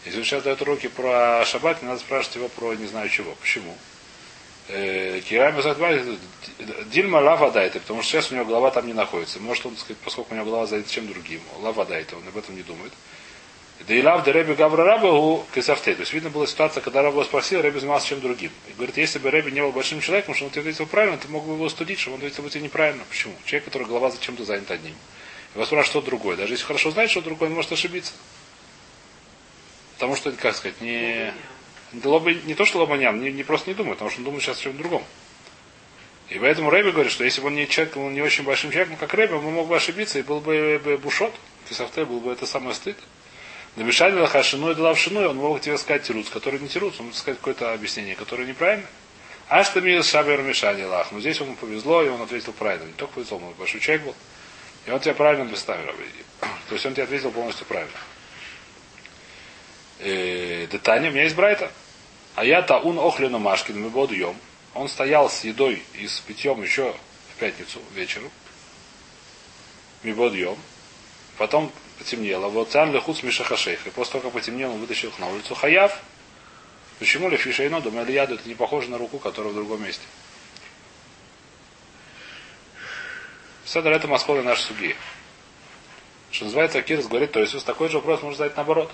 Если 0.04 0.20
он 0.20 0.26
сейчас 0.26 0.44
дает 0.44 0.62
уроки 0.62 0.88
про 0.88 1.46
шаббат, 1.46 1.82
не 1.82 1.88
надо 1.88 2.02
спрашивать 2.02 2.36
его 2.36 2.50
про 2.50 2.74
не 2.74 2.88
знаю 2.88 3.08
чего. 3.08 3.34
Почему? 3.36 3.74
Э, 4.68 5.22
Кирами 5.22 5.62
Дильма 6.90 7.18
лава 7.18 7.52
дайте, 7.52 7.80
потому 7.80 8.02
что 8.02 8.12
сейчас 8.12 8.34
у 8.34 8.36
него 8.36 8.44
голова 8.44 8.70
там 8.70 8.86
не 8.86 8.94
находится. 8.94 9.40
Может 9.40 9.66
он, 9.66 9.78
сказать, 9.78 9.98
поскольку 10.04 10.34
у 10.34 10.36
него 10.36 10.46
голова 10.46 10.66
занята 10.66 10.90
чем 10.90 11.08
другим. 11.08 11.40
Лава 11.62 11.86
дайте, 11.86 12.18
он 12.18 12.28
об 12.28 12.36
этом 12.36 12.54
не 12.54 12.64
думает. 12.64 12.92
Да 13.82 13.94
и 13.94 14.02
лав 14.02 14.26
Реби 14.26 14.54
Гавра 14.54 14.84
Раба 14.84 15.12
у 15.12 15.46
Кесафте. 15.54 15.94
То 15.96 16.02
есть 16.02 16.14
видно 16.14 16.30
была 16.30 16.48
ситуация, 16.48 16.82
когда 16.82 17.02
Раба 17.02 17.24
спросил, 17.24 17.62
Реби 17.62 17.80
занимался 17.80 18.08
чем 18.08 18.22
другим. 18.22 18.52
И 18.70 18.74
говорит, 18.74 18.98
если 18.98 19.20
бы 19.20 19.30
Реби 19.30 19.52
не 19.52 19.62
был 19.62 19.72
большим 19.72 20.00
человеком, 20.02 20.34
что 20.34 20.46
он 20.46 20.52
тебе 20.52 20.62
ответил 20.62 20.88
правильно, 20.88 21.18
ты 21.18 21.28
мог 21.28 21.46
бы 21.46 21.54
его 21.54 21.70
студить, 21.70 22.00
что 22.00 22.12
он 22.12 22.18
ответил 22.18 22.50
тебе 22.50 22.62
неправильно. 22.62 23.04
Почему? 23.10 23.36
Человек, 23.46 23.66
который 23.66 23.86
голова 23.86 24.10
зачем-то 24.10 24.46
занят 24.46 24.72
одним. 24.72 24.96
И 25.54 25.58
вас 25.58 25.68
спрашивают, 25.68 25.88
что 25.88 26.02
другое. 26.02 26.38
Даже 26.38 26.54
если 26.54 26.66
хорошо 26.66 26.92
знает, 26.92 27.12
что 27.12 27.22
другое, 27.22 27.50
он 27.50 27.56
может 27.56 27.72
ошибиться. 27.72 28.14
Потому 29.96 30.16
что, 30.16 30.32
как 30.32 30.56
сказать, 30.56 30.80
не, 30.82 31.34
лоба- 31.94 32.34
не 32.46 32.54
то, 32.54 32.66
что 32.66 32.80
лобанян, 32.80 33.22
не, 33.22 33.32
не 33.32 33.44
просто 33.44 33.70
не 33.70 33.76
думает, 33.76 33.98
потому 33.98 34.10
что 34.10 34.20
он 34.20 34.26
думает 34.26 34.44
сейчас 34.44 34.60
о 34.60 34.64
чем 34.64 34.78
другом. 34.78 35.04
И 36.30 36.40
поэтому 36.40 36.70
Рэби 36.70 36.90
говорит, 36.90 37.12
что 37.12 37.24
если 37.24 37.42
бы 37.42 37.48
он 37.48 37.56
не 37.56 37.68
человек, 37.68 37.96
он 37.98 38.14
не 38.14 38.22
очень 38.22 38.44
большим 38.44 38.72
человеком, 38.72 38.98
как 38.98 39.14
Рэби, 39.14 39.34
он 39.34 39.44
мог 39.44 39.68
бы 39.68 39.76
ошибиться, 39.76 40.18
и 40.18 40.24
был 40.24 40.40
бы, 40.40 40.82
бы 40.84 40.98
бушот, 40.98 41.34
фисафте 41.66 42.04
был 42.04 42.20
бы 42.20 42.32
это 42.32 42.46
самое 42.46 42.74
стыд. 42.74 42.98
Намешали 43.76 44.18
лахашину 44.18 44.72
и 44.72 44.76
лавшину, 44.76 45.22
и 45.22 45.26
он 45.26 45.38
мог 45.38 45.60
тебе 45.60 45.78
сказать 45.78 46.04
тируц, 46.04 46.30
который 46.30 46.60
не 46.60 46.70
тируц, 46.70 46.96
он 47.00 47.08
мог 47.08 47.16
сказать 47.16 47.38
какое-то 47.40 47.74
объяснение, 47.74 48.16
которое 48.16 48.48
неправильно. 48.48 48.88
А 49.48 49.64
что 49.64 49.82
мне 49.82 50.02
шабер 50.02 50.42
мешали 50.42 50.84
лах. 50.84 51.12
Но 51.12 51.20
здесь 51.20 51.40
ему 51.40 51.56
повезло, 51.56 52.02
и 52.02 52.10
он 52.10 52.22
ответил 52.22 52.54
правильно. 52.54 52.86
Не 52.86 52.94
только 52.94 53.16
повезло, 53.16 53.38
он 53.38 53.54
большой 53.54 53.82
человек 53.82 54.06
был. 54.06 54.16
И 54.86 54.92
он 54.92 55.00
тебе 55.00 55.14
правильно 55.14 55.46
представил. 55.46 55.92
То 56.70 56.74
есть 56.74 56.86
он 56.86 56.94
тебе 56.94 57.04
ответил 57.04 57.32
полностью 57.32 57.66
правильно. 57.68 57.98
Э, 60.00 60.68
Детание, 60.72 61.12
у 61.12 61.14
меня 61.14 61.24
есть 61.24 61.36
Брайта. 61.36 61.72
А 62.36 62.44
я 62.44 62.62
таун 62.62 62.98
охлину 62.98 63.40
машкин, 63.40 63.80
мы 63.80 63.90
воду 63.90 64.16
ем. 64.16 64.36
Он 64.74 64.90
стоял 64.90 65.30
с 65.30 65.44
едой 65.44 65.84
и 65.94 66.08
с 66.08 66.20
питьем 66.22 66.62
еще 66.62 66.96
в 67.34 67.40
пятницу 67.40 67.80
вечером. 67.94 68.32
Мибод 70.04 70.34
ем. 70.34 70.58
Потом 71.38 71.72
потемнело. 71.98 72.50
Вот 72.50 72.70
там 72.70 72.94
лехуц 72.94 73.24
мишахашейх. 73.24 73.86
И 73.88 73.90
после 73.90 74.14
того, 74.14 74.24
как 74.24 74.34
потемнело, 74.34 74.74
он 74.74 74.80
вытащил 74.80 75.10
их 75.10 75.20
на 75.20 75.30
улицу. 75.30 75.56
Хаяв. 75.56 76.02
Почему 77.00 77.30
ли 77.30 77.38
фишейно, 77.38 77.82
думаю, 77.82 78.10
яду 78.10 78.36
это 78.36 78.48
не 78.48 78.56
похоже 78.56 78.90
на 78.90 78.98
руку, 78.98 79.20
которая 79.20 79.52
в 79.52 79.56
другом 79.56 79.84
месте. 79.84 80.04
Седер 83.66 83.92
это 83.92 84.08
Москва 84.08 84.42
наш 84.42 84.62
суги. 84.62 84.96
Что 86.32 86.46
называется, 86.46 86.80
Акирс 86.80 87.08
говорит, 87.08 87.32
то 87.32 87.40
есть 87.40 87.66
такой 87.66 87.90
же 87.90 87.98
вопрос 87.98 88.22
можно 88.22 88.38
задать 88.38 88.56
наоборот. 88.56 88.92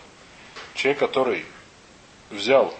Человек, 0.73 0.99
который 0.99 1.45
взял 2.29 2.73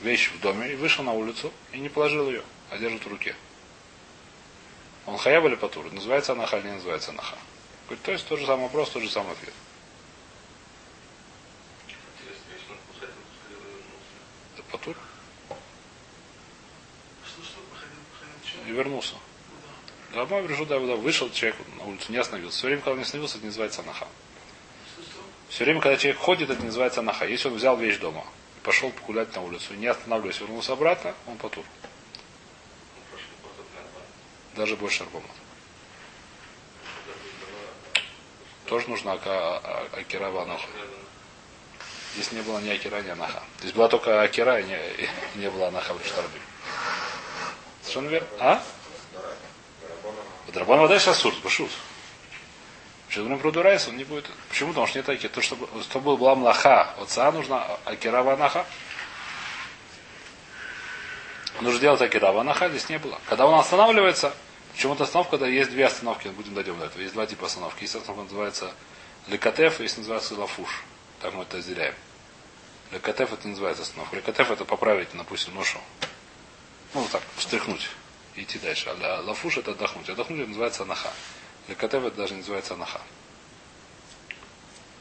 вещь 0.00 0.30
в 0.30 0.40
доме 0.40 0.72
и 0.72 0.76
вышел 0.76 1.04
на 1.04 1.12
улицу 1.12 1.52
и 1.72 1.78
не 1.78 1.88
положил 1.88 2.28
ее, 2.28 2.42
а 2.70 2.78
держит 2.78 3.04
в 3.04 3.08
руке. 3.08 3.34
Он 5.06 5.18
хаяб 5.18 5.44
или 5.46 5.54
патур? 5.56 5.90
Называется 5.92 6.32
анаха 6.32 6.58
или 6.58 6.66
не 6.66 6.74
называется 6.74 7.10
анаха? 7.10 7.36
Говорит, 7.90 8.04
то 8.04 8.12
есть 8.12 8.28
тот 8.28 8.38
же 8.38 8.46
самый 8.46 8.62
вопрос, 8.62 8.90
тот 8.90 9.02
же 9.02 9.10
самый 9.10 9.32
ответ. 9.32 9.52
Патур? 14.70 14.96
И 18.64 18.70
вернулся. 18.70 19.16
Да, 20.14 20.24
мой 20.24 20.46
решил, 20.46 20.66
да, 20.66 20.78
да, 20.78 20.94
вышел 20.94 21.28
человек 21.32 21.56
на 21.78 21.84
улицу, 21.86 22.12
не 22.12 22.18
остановился. 22.18 22.58
Все 22.58 22.66
время, 22.68 22.80
когда 22.82 22.92
он 22.92 22.98
не 22.98 23.02
остановился, 23.02 23.38
это 23.38 23.42
не 23.42 23.48
называется 23.48 23.80
анаха. 23.80 24.06
Все 25.48 25.64
время, 25.64 25.80
когда 25.80 25.96
человек 25.96 26.20
ходит, 26.20 26.48
это 26.50 26.60
не 26.60 26.66
называется 26.66 27.00
анаха. 27.00 27.26
Если 27.26 27.48
он 27.48 27.54
взял 27.54 27.76
вещь 27.76 27.98
дома, 27.98 28.24
и 28.56 28.60
пошел 28.64 28.90
погулять 28.90 29.34
на 29.34 29.42
улицу, 29.42 29.74
не 29.74 29.88
останавливаясь, 29.88 30.38
вернулся 30.40 30.74
обратно, 30.74 31.12
он 31.26 31.38
патур. 31.38 31.64
Он 31.64 33.02
прошел 33.10 33.30
просто 33.42 33.62
прям 33.72 33.84
по- 33.86 34.56
Даже 34.60 34.76
больше 34.76 35.02
арбома. 35.02 35.26
даже 35.26 37.18
было- 37.18 38.59
Тоже 38.70 38.86
а- 39.04 39.88
акира 39.98 40.30
в 40.30 40.38
анаха. 40.38 40.68
рядом. 40.76 40.94
Здесь 42.14 42.30
не 42.30 42.40
было 42.42 42.60
ни 42.60 42.70
акира, 42.70 43.02
ни 43.02 43.08
анаха. 43.08 43.42
Здесь 43.58 43.72
была 43.72 43.88
только 43.88 44.22
акира, 44.22 44.60
и 44.60 44.62
не, 44.62 44.76
и 44.76 45.08
не 45.34 45.50
было 45.50 45.66
анаха 45.68 45.92
в 45.92 46.06
Штарби. 46.06 46.40
Совершенно 47.82 48.08
верно. 48.08 48.28
А? 48.38 48.62
Драбан 50.52 50.78
вода 50.78 51.00
шасур, 51.00 51.34
башут. 51.42 51.68
Сейчас 53.08 53.24
говорим 53.24 53.40
про 53.40 53.50
Дурайс, 53.50 53.88
он 53.88 53.96
не 53.96 54.04
будет. 54.04 54.30
Почему? 54.48 54.68
Потому 54.68 54.86
что 54.86 54.98
нет 54.98 55.08
аки. 55.08 55.28
То, 55.28 55.40
что, 55.40 55.56
что 55.82 55.98
была 55.98 56.16
была 56.16 56.34
млаха, 56.36 56.94
отца 57.00 57.32
нужна 57.32 57.66
акира 57.84 58.22
ванаха. 58.22 58.64
Нужно 61.60 61.80
делать 61.80 62.00
акира 62.02 62.30
ванаха, 62.30 62.68
здесь 62.68 62.88
не 62.88 63.00
было. 63.00 63.18
Когда 63.28 63.46
он 63.46 63.58
останавливается, 63.58 64.32
почему-то 64.80 65.04
остановка, 65.04 65.32
когда 65.32 65.46
есть 65.46 65.70
две 65.70 65.84
остановки, 65.84 66.28
будем 66.28 66.54
дойдем 66.54 66.78
до 66.78 66.86
этого. 66.86 67.02
Есть 67.02 67.12
два 67.12 67.26
типа 67.26 67.44
остановки. 67.44 67.82
Есть 67.82 67.94
остановка, 67.96 68.22
называется 68.24 68.72
лекатеф, 69.26 69.78
есть 69.80 69.98
называется 69.98 70.34
лафуш. 70.36 70.84
Так 71.20 71.34
мы 71.34 71.42
это 71.42 71.58
разделяем. 71.58 71.94
Лекатеф 72.90 73.30
это 73.30 73.46
называется 73.46 73.82
остановка. 73.82 74.16
Лекатеф 74.16 74.50
это 74.50 74.64
поправить, 74.64 75.08
допустим, 75.12 75.54
ношу. 75.54 75.78
Ну, 76.94 77.02
вот 77.02 77.10
так, 77.10 77.22
встряхнуть 77.36 77.90
и 78.36 78.42
идти 78.42 78.58
дальше. 78.58 78.88
А 78.88 79.20
лафуш 79.20 79.58
это 79.58 79.72
отдохнуть. 79.72 80.08
Отдохнуть 80.08 80.40
это 80.40 80.48
называется 80.48 80.84
анаха. 80.84 81.12
Лекатеф 81.68 82.02
это 82.02 82.16
даже 82.16 82.32
не 82.32 82.38
называется 82.38 82.72
анаха. 82.72 83.02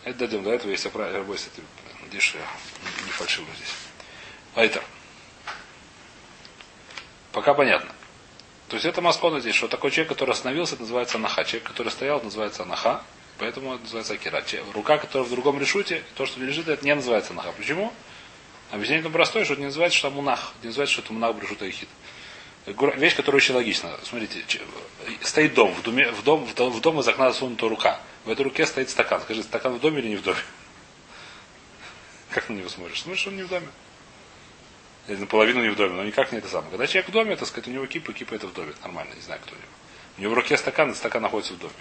Это 0.04 0.20
дойдем. 0.20 0.44
До 0.44 0.52
этого 0.52 0.72
есть 0.72 0.86
оправить. 0.86 1.26
Бойся, 1.26 1.50
ты 1.56 1.62
надеюсь, 2.04 2.34
я 2.36 2.42
не 3.06 3.12
фальшивлю 3.12 3.54
здесь. 3.56 3.74
Айтер. 4.56 4.84
Пока 7.32 7.54
понятно. 7.54 7.94
То 8.70 8.76
есть 8.76 8.86
это 8.86 9.02
маскона 9.02 9.40
здесь, 9.40 9.56
что 9.56 9.68
такой 9.68 9.90
человек, 9.90 10.10
который 10.10 10.32
остановился, 10.32 10.76
это 10.76 10.84
называется 10.84 11.18
анаха. 11.18 11.44
Человек, 11.44 11.68
который 11.68 11.90
стоял, 11.90 12.22
называется 12.22 12.64
анаха. 12.64 13.02
Поэтому 13.40 13.74
это 13.74 13.84
называется 13.84 14.14
акира. 14.14 14.44
Рука, 14.74 14.98
которая 15.00 15.28
в 15.28 15.32
другом 15.32 15.60
решуте, 15.60 16.04
то, 16.16 16.28
что 16.28 16.40
лежит, 16.40 16.68
это 16.68 16.86
не 16.86 16.94
называется 16.94 17.34
анаха. 17.34 17.52
Почему? 17.54 17.92
Объяснение 18.70 19.02
там 19.02 19.12
простое, 19.12 19.44
что 19.44 19.54
это 19.54 19.62
не 19.62 19.68
называется, 19.68 19.98
что 19.98 20.10
это 20.10 20.16
мунах. 20.16 20.54
Не 20.62 20.68
называется, 20.68 20.94
что 20.94 21.02
это 21.02 21.14
мунах 21.14 21.36
брешута 21.36 21.66
и 21.66 21.72
хит. 21.72 21.90
Вещь, 22.68 23.16
которая 23.16 23.38
очень 23.38 23.56
логична. 23.56 23.98
Смотрите, 24.04 24.46
стоит 25.22 25.56
дом, 25.56 25.74
в, 25.74 25.82
доме, 25.82 26.12
в, 26.12 26.24
дом, 26.24 26.46
в, 26.46 26.54
дом, 26.54 26.72
в 26.72 26.80
дом 26.80 27.00
из 27.00 27.08
окна 27.08 27.32
засунута 27.32 27.68
рука. 27.68 28.00
В 28.26 28.30
этой 28.30 28.44
руке 28.44 28.68
стоит 28.68 28.92
стакан. 28.92 29.22
Скажи, 29.22 29.42
стакан 29.42 29.74
в 29.74 29.80
доме 29.80 30.00
или 30.00 30.10
не 30.10 30.16
в 30.18 30.22
доме? 30.22 30.38
Как 32.30 32.50
на 32.50 32.54
него 32.54 32.70
смотришь? 32.70 33.02
Смотришь, 33.02 33.26
он 33.26 33.38
не 33.38 33.44
в 33.44 33.48
доме. 33.48 33.68
Или 35.08 35.18
наполовину 35.18 35.62
не 35.62 35.70
в 35.70 35.76
доме, 35.76 35.96
но 35.96 36.04
никак 36.04 36.32
не 36.32 36.38
это 36.38 36.48
самое. 36.48 36.70
Когда 36.70 36.86
человек 36.88 37.10
в 37.10 37.14
доме, 37.14 37.36
так 37.36 37.48
сказать, 37.48 37.68
у 37.68 37.72
него 37.72 37.86
кипа, 37.88 38.14
кипа 38.14 38.36
это 38.36 38.48
в 38.48 38.54
доме. 38.54 38.74
Нормально, 38.82 39.14
не 39.16 39.22
знаю, 39.22 39.42
кто 39.44 39.56
у 39.56 39.58
него. 39.58 39.68
У 40.18 40.22
него 40.22 40.32
в 40.32 40.36
руке 40.36 40.58
стакан, 40.58 40.92
и 40.92 40.96
стакан 40.96 41.22
находится 41.22 41.54
в 41.54 41.60
доме. 41.60 41.74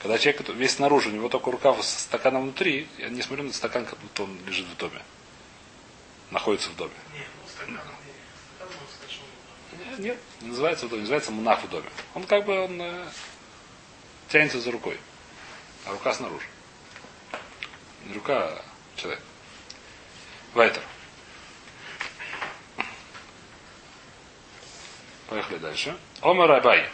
Когда 0.00 0.18
человек 0.18 0.48
весь 0.50 0.72
снаружи, 0.72 1.08
у 1.08 1.12
него 1.12 1.28
только 1.28 1.50
рука 1.50 1.74
с 1.82 2.02
стаканом 2.02 2.42
внутри, 2.42 2.86
я 2.98 3.08
не 3.08 3.22
смотрю 3.22 3.44
на 3.44 3.52
стакан, 3.52 3.86
как 3.86 3.98
будто 3.98 4.24
он 4.24 4.38
лежит 4.46 4.66
в 4.66 4.76
доме. 4.76 5.00
Находится 6.30 6.70
в 6.70 6.76
доме. 6.76 6.92
Не, 7.12 7.24
ну. 7.66 7.78
Нет, 9.78 9.98
Нет, 9.98 10.18
не 10.40 10.48
называется 10.48 10.86
в 10.86 10.90
доме, 10.90 11.02
называется 11.02 11.32
монах 11.32 11.62
в 11.62 11.68
доме. 11.68 11.88
Он 12.14 12.24
как 12.24 12.44
бы 12.44 12.58
он 12.58 12.80
э, 12.80 13.06
тянется 14.28 14.60
за 14.60 14.70
рукой, 14.70 14.98
а 15.84 15.92
рука 15.92 16.12
снаружи. 16.12 16.46
Не 18.06 18.14
рука, 18.14 18.48
а 18.48 18.62
человек. 18.96 19.20
Вайтер. 20.54 20.82
Поехали 25.28 25.58
дальше. 25.58 25.96
Омар 26.20 26.50
Абай. 26.52 26.88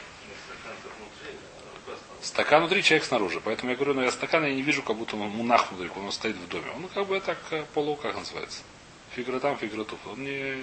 Стакан 2.22 2.60
внутри, 2.60 2.82
человек 2.82 3.04
снаружи. 3.04 3.40
Поэтому 3.40 3.70
я 3.72 3.76
говорю, 3.76 3.94
ну 3.94 4.02
я 4.02 4.10
стакан 4.12 4.44
я 4.44 4.54
не 4.54 4.62
вижу, 4.62 4.82
как 4.82 4.96
будто 4.96 5.16
он 5.16 5.28
мунах 5.28 5.70
внутри, 5.70 5.90
он 5.96 6.12
стоит 6.12 6.36
в 6.36 6.48
доме. 6.48 6.70
Он 6.76 6.88
как 6.88 7.06
бы 7.06 7.20
так 7.20 7.38
э, 7.50 7.64
полу, 7.74 7.96
как 7.96 8.14
называется. 8.14 8.62
Фигура 9.14 9.40
там, 9.40 9.56
фигура 9.56 9.84
тут. 9.84 9.98
Он 10.06 10.22
не... 10.22 10.56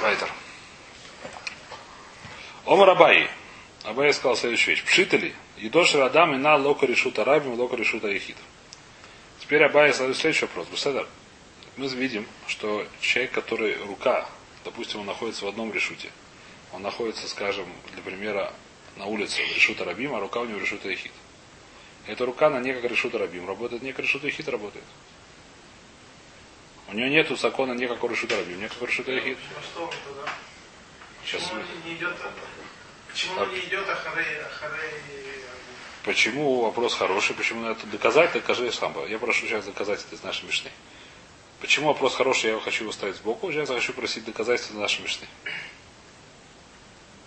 Вайтер. 0.00 0.28
Омар 2.66 2.90
Абай. 2.90 3.30
Абай 3.84 4.12
сказал 4.12 4.36
следующую 4.36 4.74
вещь. 4.74 4.84
Пшитали. 4.84 5.34
Едоши 5.56 5.98
Адам 5.98 6.34
и 6.34 6.38
на 6.38 6.56
лока 6.56 6.86
решута 6.86 7.24
рабим, 7.24 7.54
лока 7.54 7.76
решута 7.76 8.08
ехид. 8.08 8.36
Теперь 9.38 9.62
Абай 9.62 9.92
задает 9.92 10.16
следующий 10.16 10.46
вопрос. 10.46 10.66
Беседа. 10.68 11.06
Мы 11.76 11.88
видим, 11.88 12.26
что 12.46 12.86
человек, 13.00 13.32
который 13.32 13.76
рука, 13.84 14.28
допустим, 14.64 15.00
он 15.00 15.06
находится 15.06 15.44
в 15.44 15.48
одном 15.48 15.72
решуте. 15.72 16.10
Он 16.72 16.82
находится, 16.82 17.28
скажем, 17.28 17.66
для 17.92 18.02
примера, 18.02 18.52
на 18.96 19.06
улице 19.06 19.42
решута 19.54 19.84
рабим, 19.84 20.14
а 20.14 20.20
рука 20.20 20.40
у 20.40 20.44
него 20.44 20.60
решута 20.60 20.88
ехид. 20.88 21.12
Эта 22.06 22.26
рука 22.26 22.50
на 22.50 22.60
не 22.60 22.72
как 22.72 22.84
решута 22.84 23.18
рабим 23.18 23.48
работает, 23.48 23.82
не 23.82 23.92
как 23.92 24.04
решута 24.04 24.26
ехид 24.28 24.48
работает. 24.48 24.84
У 26.88 26.94
нее 26.94 27.10
нету 27.10 27.34
закона 27.34 27.72
не 27.72 27.88
как 27.88 28.04
у 28.04 28.08
решута 28.08 28.36
рабим, 28.36 28.60
не 28.60 28.68
как 28.68 28.80
у 28.80 28.86
решута. 28.86 29.10
Ну 29.12 29.36
что 29.62 29.84
он 29.84 29.90
тогда? 29.90 30.32
Сейчас 31.24 31.42
Почему 31.42 31.60
мы- 31.60 31.90
не 31.90 31.96
идет? 31.96 32.16
Почему 33.10 33.40
А- 33.40 33.42
он 33.44 33.52
не 33.52 33.60
идет 33.60 33.88
Ахарей, 33.88 34.38
Ахарей, 34.40 34.90
Почему 36.04 36.60
вопрос 36.60 36.94
хороший, 36.94 37.34
почему 37.34 37.62
надо 37.62 37.80
это 37.80 37.86
доказать, 37.86 38.32
докажи 38.32 38.70
сам. 38.70 38.94
Я 39.08 39.18
прошу 39.18 39.46
сейчас 39.46 39.64
доказать 39.64 40.04
это 40.06 40.14
из 40.14 40.22
нашей 40.22 40.44
мишны. 40.44 40.70
Почему 41.64 41.86
вопрос 41.86 42.14
хороший, 42.14 42.50
я 42.50 42.60
хочу 42.60 42.84
его 42.84 42.92
ставить 42.92 43.16
сбоку, 43.16 43.50
сейчас 43.50 43.70
я 43.70 43.76
хочу 43.76 43.94
просить 43.94 44.26
доказательства 44.26 44.78
нашей 44.78 45.00
мишны. 45.00 45.26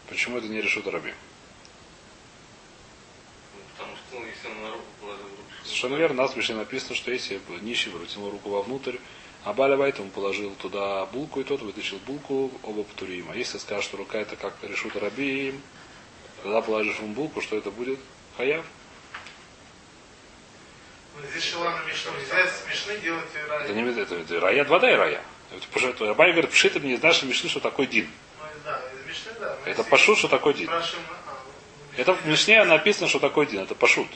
Почему 0.07 0.37
это 0.37 0.47
не 0.47 0.61
решут 0.61 0.85
раби? 0.85 1.11
Ну, 3.55 3.61
Потому 3.75 3.95
что, 3.97 4.19
ну, 4.19 4.27
если 4.27 4.47
он 4.47 4.61
на 4.61 4.69
руку 4.69 4.83
положил 5.01 5.23
руку. 5.23 5.41
Совершенно 5.63 5.95
верно, 5.95 6.21
нас 6.21 6.33
в 6.33 6.35
Мишне 6.35 6.53
написано, 6.53 6.93
что 6.93 7.11
если 7.11 7.41
нищий 7.61 7.89
вытянул 7.89 8.29
руку 8.29 8.51
вовнутрь, 8.51 8.97
а 9.43 9.53
Балявайт 9.53 9.99
он 9.99 10.11
положил 10.11 10.53
туда 10.61 11.07
булку, 11.07 11.41
и 11.41 11.43
тот 11.43 11.63
вытащил 11.63 11.97
булку, 12.05 12.51
оба 12.61 12.83
птурима. 12.83 13.35
Если 13.35 13.57
скажешь, 13.57 13.85
что 13.85 13.97
рука 13.97 14.19
это 14.19 14.35
как 14.35 14.53
решут 14.61 14.95
рабиим, 14.97 15.59
когда 16.43 16.61
положишь 16.61 16.99
ему 16.99 17.15
булку, 17.15 17.41
что 17.41 17.57
это 17.57 17.71
будет? 17.71 17.97
Хаяв? 18.37 18.67
Ну, 21.19 21.27
Здесь 21.31 21.43
шелана 21.43 21.81
Мишну. 21.87 22.11
Нельзя 22.17 22.47
с 22.47 22.65
Мишны 22.67 22.97
делать 22.99 23.25
Это 23.33 23.73
рай. 23.73 23.73
не 23.73 24.01
это, 24.01 24.15
это 24.15 24.39
рая, 24.39 24.61
это 24.61 24.71
вода 24.71 24.91
и 24.91 24.95
рая. 24.95 25.21
Это, 25.51 25.87
это 25.87 26.05
Рабай 26.05 26.31
говорит, 26.31 26.51
пшит 26.51 26.75
это 26.75 26.85
не 26.85 26.97
нашей 26.97 27.25
мишны, 27.27 27.49
что 27.49 27.59
такое 27.59 27.87
дин. 27.87 28.07
Ну, 28.39 28.45
да, 28.65 28.81
да. 29.39 29.57
Это 29.65 29.83
пашут, 29.83 30.17
что 30.17 30.27
такое 30.27 30.53
дин. 30.53 30.69
а, 30.69 30.79
ну, 30.79 31.97
Это 31.97 32.13
в 32.13 32.25
Мишне 32.27 32.63
написано, 32.63 33.07
что 33.07 33.19
такое 33.19 33.45
дин. 33.45 33.61
Это 33.61 33.73
пашут. 33.73 34.07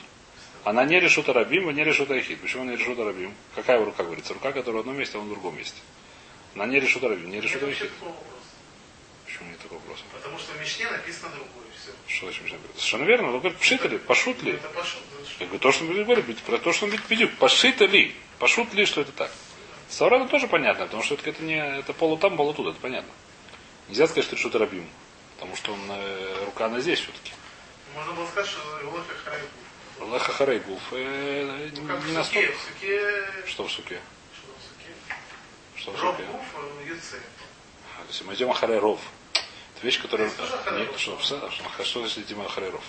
Она 0.64 0.86
не 0.86 1.00
решут 1.00 1.30
арабим, 1.30 1.72
не 1.72 1.84
решут 1.84 2.12
айхид. 2.12 2.40
Почему 2.42 2.64
она 2.64 2.72
не 2.72 2.78
решут 2.78 3.00
арабим? 3.00 3.34
Какая 3.56 3.84
рука 3.84 4.04
говорится? 4.04 4.34
Рука, 4.34 4.52
которая 4.52 4.78
в 4.78 4.80
одном 4.82 4.98
месте, 4.98 5.18
а 5.18 5.22
он 5.22 5.28
в 5.28 5.30
другом 5.30 5.58
месте. 5.58 5.80
Она 6.54 6.68
не 6.68 6.80
решут 6.80 7.04
арабим, 7.04 7.32
не 7.32 7.38
Это 7.38 7.48
вообще 7.48 7.66
айхид. 7.66 7.92
Почему 9.32 9.50
нет 9.50 9.60
такого 9.60 9.80
вопроса? 9.80 10.04
Потому 10.12 10.38
что 10.38 10.52
в 10.54 10.60
Мишне 10.60 10.90
написано 10.90 11.30
другое. 11.30 11.66
Все. 11.80 11.92
Что 12.08 12.26
значит 12.26 12.44
Мишна 12.44 12.58
Берет? 12.58 12.76
Совершенно 12.76 13.04
верно. 13.04 13.28
Он 13.30 13.40
говорит, 13.40 13.58
пшит 13.60 13.86
ли, 13.86 13.98
пошут 13.98 14.44
ли? 14.44 14.52
Это 14.54 14.68
пошел. 14.70 15.00
Я 15.40 15.46
говорю, 15.46 15.60
то, 15.60 15.72
что 15.72 15.84
мы 15.86 16.04
говорили, 16.04 16.34
про 16.34 16.58
то, 16.58 16.74
что 16.74 16.86
он 16.86 16.92
говорит, 16.92 17.08
бедюк, 17.08 17.32
пошито 17.38 17.86
ли? 17.86 18.14
Пошут 18.40 18.74
ли, 18.74 18.86
что 18.86 19.02
это 19.02 19.12
так? 19.14 19.32
Саурана 19.90 20.28
тоже 20.28 20.48
понятно, 20.48 20.86
потому 20.86 21.04
что 21.04 21.16
это, 21.16 21.30
это 21.30 21.44
не 21.44 21.56
это 21.56 21.94
полу 21.94 22.18
там, 22.18 22.36
полу 22.36 22.54
тут, 22.54 22.68
это 22.68 22.80
понятно. 22.82 23.12
Нельзя 23.88 24.08
сказать, 24.08 24.26
что 24.26 24.36
это 24.36 24.42
что-то 24.42 24.60
рабим. 24.60 24.88
Потому 25.36 25.56
что 25.56 25.74
он, 25.74 25.80
э, 25.90 26.46
рука 26.46 26.66
она 26.66 26.80
здесь 26.82 27.00
все-таки. 27.00 27.32
Можно 27.96 28.14
было 28.14 28.28
сказать, 28.28 28.50
что 28.50 28.60
его 28.80 28.92
лоха 28.92 29.14
харайбу. 29.24 29.48
Леха 30.14 30.32
Харейгулф 30.32 30.82
э, 30.94 31.70
Ну, 31.76 31.88
как 31.88 32.04
не 32.04 32.04
в 32.04 32.06
суке, 32.06 32.18
настолько. 32.18 32.54
в 32.54 32.62
суке... 32.62 33.26
Что 33.46 33.64
в 33.68 33.72
суке? 33.72 34.00
Что 34.34 34.52
в 34.52 34.62
суке? 34.64 35.16
Что 35.76 35.92
в 35.92 35.98
суке? 36.00 36.24
гуф, 36.24 36.42
а 36.56 36.84
юце. 36.88 37.18
А, 37.98 38.02
То 38.02 38.08
есть 38.08 38.26
мы 38.26 38.34
идем 38.34 38.50
Ахарейров. 38.50 39.00
Это 39.82 39.88
вещь, 39.88 40.00
которая... 40.00 40.30
Нет, 40.78 40.90
что, 40.96 41.18
что, 41.20 41.50
что, 41.50 42.06
Ахарейров? 42.46 42.84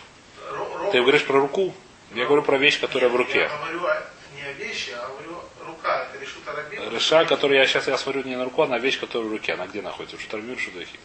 Ро- 0.50 0.76
роб- 0.78 0.92
Ты 0.92 1.00
говоришь 1.00 1.25
про 1.25 1.40
руку? 1.40 1.75
Я 2.14 2.26
говорю 2.26 2.42
про 2.42 2.58
вещь, 2.58 2.78
которая 2.78 3.08
в 3.08 3.14
Я 3.14 3.18
руке. 3.18 3.49
говорю 3.49 3.87
о- 3.87 4.02
не 4.37 4.42
о 4.42 4.52
вещи, 4.52 4.90
а 4.90 5.08
говорю 5.08 5.38
рука. 5.66 6.04
Это 6.11 6.22
решут 6.22 6.46
арабим. 6.46 6.90
Реша, 6.92 7.25
которую 7.25 7.58
я 7.58 7.66
сейчас 7.66 7.88
я 7.88 7.96
смотрю 7.96 8.25
не 8.25 8.37
на 8.37 8.44
руку, 8.44 8.61
а 8.61 8.66
на 8.66 8.78
вещь, 8.78 9.00
которая 9.00 9.26
в 9.26 9.32
руке. 9.32 9.54
Она 9.54 9.66
где 9.68 9.80
находится? 9.80 10.18
Или 10.18 10.54
в 10.54 10.61
Шудахи? 10.61 11.00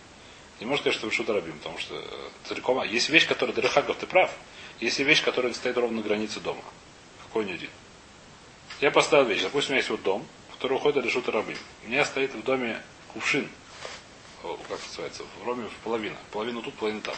Не 0.60 0.66
можешь 0.66 0.82
сказать, 0.82 0.98
что 1.00 1.10
в 1.10 1.14
Шутарабим, 1.14 1.58
потому 1.60 1.78
что 1.80 1.96
э, 1.96 2.04
целиком... 2.50 2.84
Есть 2.84 3.08
вещь, 3.08 3.26
которая... 3.26 3.56
Дарахагов, 3.56 3.96
ты 3.96 4.08
прав. 4.08 4.30
Есть 4.82 5.00
вещь, 5.00 5.24
которая 5.24 5.54
стоит 5.54 5.78
ровно 5.78 6.02
на 6.02 6.04
границе 6.04 6.42
дома. 6.42 6.62
Какой 7.24 7.46
не 7.46 7.54
один. 7.54 7.70
Я 8.82 8.92
поставил 8.92 9.26
вещь. 9.26 9.42
Допустим, 9.44 9.70
у 9.70 9.74
меня 9.76 9.78
есть 9.80 9.90
вот 9.90 10.04
дом, 10.04 10.28
который 10.52 10.74
уходит 10.74 11.06
от 11.06 11.10
Шутарабим. 11.12 11.58
У 11.86 11.88
меня 11.88 12.04
стоит 12.04 12.34
в 12.34 12.44
доме 12.44 12.82
кувшин. 13.14 13.48
О, 14.44 14.58
Как 14.70 14.80
называется? 14.88 15.24
В 15.42 15.46
доме 15.46 15.68
в 15.68 15.84
половина. 15.84 16.18
Половину 16.32 16.62
тут, 16.62 16.74
половину 16.76 17.02
там. 17.02 17.16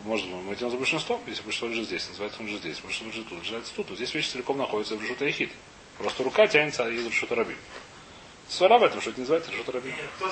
Может, 0.00 0.26
мы 0.26 0.54
идем 0.54 0.70
за 0.70 0.76
большинством, 0.76 1.22
если 1.26 1.42
большинство 1.42 1.68
лежит 1.68 1.86
здесь, 1.86 2.08
называется 2.08 2.40
он 2.40 2.46
лежит 2.46 2.60
здесь, 2.60 2.80
большинство 2.80 3.08
лежит 3.08 3.28
тут, 3.28 3.42
лежит 3.42 3.72
тут. 3.74 3.88
Вот 3.88 3.96
здесь 3.96 4.12
вещь 4.14 4.28
целиком 4.28 4.58
находится 4.58 4.96
в 4.96 5.02
решута 5.02 5.24
Ехид. 5.24 5.50
Просто 5.98 6.24
рука 6.24 6.46
тянется 6.46 6.88
из 6.90 7.06
решута 7.06 7.36
Рабим. 7.36 7.56
Свара 8.48 8.78
в 8.78 8.82
этом, 8.82 9.00
что 9.00 9.10
это 9.10 9.20
называется 9.20 9.50
решута 9.50 9.72
Рабим. 9.72 9.92
Нет, 9.92 10.10
Кто, 10.18 10.28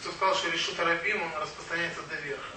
кто 0.00 0.12
сказал, 0.12 0.34
что 0.34 0.50
решут 0.50 0.78
арабим, 0.78 1.22
он 1.22 1.30
распространяется 1.40 2.02
до 2.02 2.14
верха. 2.16 2.56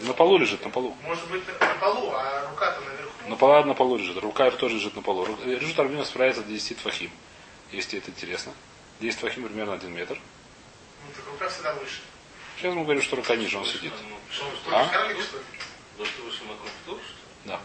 На 0.00 0.12
полу 0.12 0.36
лежит, 0.36 0.62
на 0.64 0.70
полу. 0.70 0.96
Может 1.02 1.30
быть 1.30 1.42
на 1.46 1.74
полу, 1.80 2.10
а 2.12 2.48
рука-то 2.50 2.80
наверху. 2.80 3.28
На 3.28 3.36
полу, 3.36 3.64
на 3.64 3.74
полу 3.74 3.96
лежит. 3.96 4.18
Рука 4.18 4.50
тоже 4.50 4.74
лежит 4.74 4.96
на 4.96 5.02
полу. 5.02 5.26
Решута 5.44 5.84
Рабим 5.84 6.04
справляется 6.04 6.42
до 6.42 6.50
10 6.50 6.76
твахим. 6.78 7.10
Если 7.72 7.98
это 7.98 8.10
интересно. 8.10 8.52
10 9.00 9.18
твахим 9.20 9.44
примерно 9.46 9.74
1 9.74 9.92
метр. 9.92 10.14
Ну 10.14 11.12
так 11.14 11.24
рука 11.32 11.48
всегда 11.48 11.72
выше. 11.74 12.00
Сейчас 12.58 12.74
мы 12.74 12.82
говорим, 12.84 13.02
что 13.02 13.16
рука 13.16 13.36
ниже, 13.36 13.58
он 13.58 13.66
сидит. 13.66 13.92
Что, 14.30 14.46
А? 14.72 14.84
выше 14.84 16.14
ли? 16.38 17.00
Да. 17.44 17.60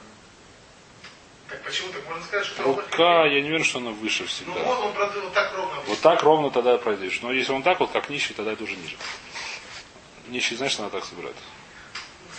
Так 1.50 1.64
почему 1.64 1.92
так 1.92 2.06
можно 2.08 2.24
сказать, 2.24 2.46
что 2.46 2.64
Рука, 2.64 3.26
я 3.26 3.42
не 3.42 3.48
уверен, 3.50 3.64
что 3.66 3.80
она 3.80 3.92
выше 3.92 4.24
Ну 4.24 4.28
всегда. 4.28 4.52
вот 4.64 4.80
он 4.80 4.94
продвинул 4.94 5.26
вот 5.26 5.34
так 5.34 5.54
ровно. 5.54 5.82
Вот 5.82 6.00
так 6.00 6.24
ровно 6.24 6.50
тогда 6.52 6.78
пройдешь. 6.78 7.20
Но 7.22 7.32
если 7.32 7.52
он 7.52 7.62
так 7.64 7.80
вот, 7.80 7.92
как 7.92 8.10
нищий, 8.10 8.34
тогда 8.34 8.54
это 8.54 8.64
уже 8.64 8.76
ниже. 8.78 8.96
Нищий, 10.28 10.56
знаешь, 10.56 10.78
она 10.80 10.90
так 10.90 11.04
собирает. 11.04 11.36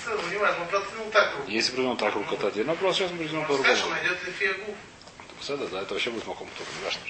Важно, 0.06 0.62
он 0.62 0.68
продвинул 0.68 1.10
так. 1.10 1.34
Если 1.46 1.72
придумал 1.72 1.96
так 1.96 2.14
рука, 2.14 2.36
то 2.36 2.46
отдельно. 2.48 2.72
Вопрос, 2.72 2.96
сейчас 2.96 3.10
мы 3.12 3.18
придумаем 3.18 3.46
Можно 3.46 3.62
сказать, 3.64 3.78
что 3.78 3.88
по-другому. 3.88 4.08
найдет 4.10 4.26
лифия 4.26 4.54
гуф. 4.64 4.76
Да, 5.48 5.56
да, 5.56 5.82
это 5.82 5.94
вообще 5.94 6.10
будет 6.10 6.26
маком 6.26 6.48
тур, 6.56 6.66
не 6.78 6.84
важно. 6.84 7.00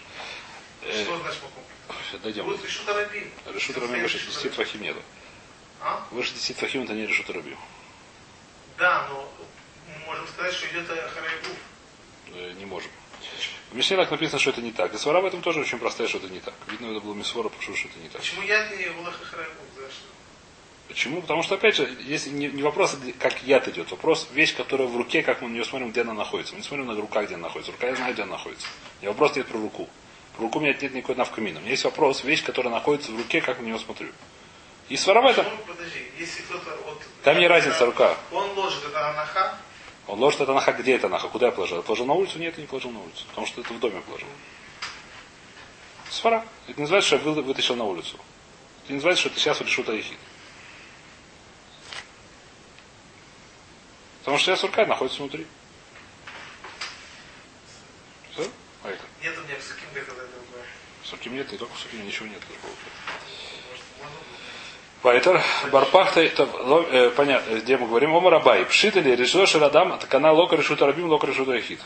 Э, 0.84 1.04
Что 1.04 1.18
значит? 1.18 1.40
Сейчас 2.08 2.20
дойдем. 2.20 2.44
Будет 2.44 2.64
решут 2.64 2.88
арабим. 2.88 3.30
Решут 3.54 3.78
Рабим 3.78 4.02
выше 4.02 4.18
10 4.18 4.52
твахим 4.54 4.82
нету. 4.82 5.02
А? 5.80 6.06
Выше 6.10 6.32
10 6.34 6.56
твахим 6.56 6.82
это 6.82 6.92
не 6.94 7.06
решут 7.06 7.28
Рабим. 7.30 7.58
Да, 8.78 9.06
но 9.10 9.32
мы 9.88 10.06
можем 10.06 10.26
сказать, 10.28 10.54
что 10.54 10.66
идет 10.68 10.86
харайгуф. 10.86 11.56
Э, 12.34 12.52
Не 12.58 12.64
можем. 12.66 12.90
В 13.70 13.76
Мишне 13.76 13.96
так 13.96 14.10
написано, 14.10 14.38
что 14.38 14.50
это 14.50 14.60
не 14.60 14.72
так. 14.72 14.92
И 14.94 14.98
свара 14.98 15.20
в 15.20 15.24
этом 15.24 15.40
тоже 15.40 15.60
очень 15.60 15.78
простая, 15.78 16.08
что 16.08 16.18
это 16.18 16.28
не 16.28 16.40
так. 16.40 16.54
Видно, 16.68 16.86
это 16.90 17.00
было 17.00 17.14
Мисвора, 17.14 17.48
потому 17.48 17.76
что 17.76 17.88
это 17.88 17.98
не 18.00 18.08
так. 18.08 18.20
Почему 18.20 18.42
я 18.42 18.68
не 18.70 18.88
Валаха 18.90 19.24
харайгуф? 19.24 19.56
Знаешь? 19.76 19.92
Почему? 20.88 21.22
Потому 21.22 21.42
что, 21.42 21.54
опять 21.54 21.76
же, 21.76 21.88
если 22.00 22.28
не, 22.30 22.48
не 22.48 22.62
вопрос, 22.62 22.96
как 23.18 23.42
яд 23.44 23.68
идет, 23.68 23.90
вопрос, 23.90 24.28
вещь, 24.32 24.54
которая 24.54 24.88
в 24.88 24.96
руке, 24.96 25.22
как 25.22 25.40
мы 25.40 25.48
на 25.48 25.52
нее 25.54 25.64
смотрим, 25.64 25.90
где 25.90 26.02
она 26.02 26.12
находится. 26.12 26.52
Мы 26.54 26.60
не 26.60 26.66
смотрим 26.66 26.86
на 26.86 26.94
рука, 27.00 27.24
где 27.24 27.34
она 27.34 27.44
находится. 27.44 27.72
Рука 27.72 27.88
я 27.88 27.96
знаю, 27.96 28.12
где 28.12 28.22
она 28.24 28.32
находится. 28.32 28.66
И 29.00 29.06
вопрос 29.06 29.36
нет 29.36 29.46
про 29.46 29.58
руку. 29.58 29.88
Про 30.36 30.42
руку 30.44 30.58
у 30.58 30.62
меня 30.62 30.72
нет 30.80 30.94
никакой 30.94 31.16
навкамина. 31.16 31.58
У 31.58 31.62
меня 31.62 31.72
есть 31.72 31.84
вопрос, 31.84 32.24
вещь, 32.24 32.42
которая 32.44 32.72
находится 32.72 33.12
в 33.12 33.16
руке, 33.16 33.40
как 33.40 33.60
на 33.60 33.64
нее 33.64 33.78
смотрю. 33.78 34.10
И 34.88 34.96
свара 34.96 35.20
в 35.22 35.26
этом. 35.26 35.44
Почему? 35.44 35.62
Подожди, 35.66 36.10
если 36.18 36.42
кто-то... 36.42 36.76
Вот, 36.86 37.02
Там 37.22 37.38
не 37.38 37.46
разница, 37.46 37.86
рука. 37.86 38.16
Он 38.30 38.50
ложит 38.58 38.84
это 38.84 39.10
анаха, 39.10 39.58
Он 40.06 40.18
ложит 40.18 40.40
это 40.40 40.52
наха, 40.52 40.72
где 40.72 40.96
это 40.96 41.08
наха? 41.08 41.28
Куда 41.28 41.46
я 41.46 41.52
положил? 41.52 41.76
Я 41.78 41.82
положил 41.82 42.06
на 42.06 42.14
улицу? 42.14 42.38
Нет, 42.38 42.56
я 42.56 42.62
не 42.62 42.66
положил 42.66 42.90
на 42.90 43.00
улицу. 43.00 43.24
Потому 43.28 43.46
что 43.46 43.60
это 43.60 43.72
в 43.72 43.78
доме 43.78 44.00
положил. 44.02 44.28
Свара. 46.10 46.44
Это 46.66 46.78
не 46.78 46.82
называется, 46.82 47.08
что 47.08 47.16
я 47.16 47.22
вы- 47.34 47.42
вытащил 47.42 47.76
на 47.76 47.84
улицу. 47.84 48.18
Это 48.84 48.92
не 48.92 48.94
называется, 48.96 49.20
что 49.20 49.30
это 49.30 49.38
сейчас 49.40 49.60
решу 49.60 49.84
таихид. 49.84 50.18
Потому 54.20 54.38
что 54.38 54.46
сейчас 54.52 54.62
рука 54.62 54.84
находится 54.86 55.20
внутри. 55.20 55.46
Все? 58.32 58.48
Поехали. 58.82 59.08
Нет 59.22 59.34
у 59.38 59.46
меня 59.46 59.56
в 59.58 59.62
суким 59.62 59.86
где-то 59.92 60.12
другое. 60.12 60.66
В 61.02 61.06
Суким 61.06 61.34
нет, 61.34 61.52
не 61.52 61.58
только 61.58 61.74
в 61.74 61.78
Сукиме, 61.78 62.04
ничего 62.04 62.26
нет. 62.26 62.40
другого. 62.40 62.74
Вайтер, 65.02 65.42
Барпахта, 65.72 66.20
это, 66.20 66.48
э, 66.92 67.10
понятно, 67.10 67.56
где 67.58 67.76
мы 67.76 67.88
говорим, 67.88 68.14
Омар 68.14 68.34
Абай, 68.34 68.64
пшит 68.66 68.96
или 68.96 69.16
решил 69.16 69.46
Шарадам, 69.46 69.98
так 69.98 70.12
она 70.14 70.30
лока 70.30 70.54
решут 70.54 70.80
Арабим, 70.80 71.06
лока 71.06 71.26
решут 71.26 71.48
Ахид. 71.48 71.80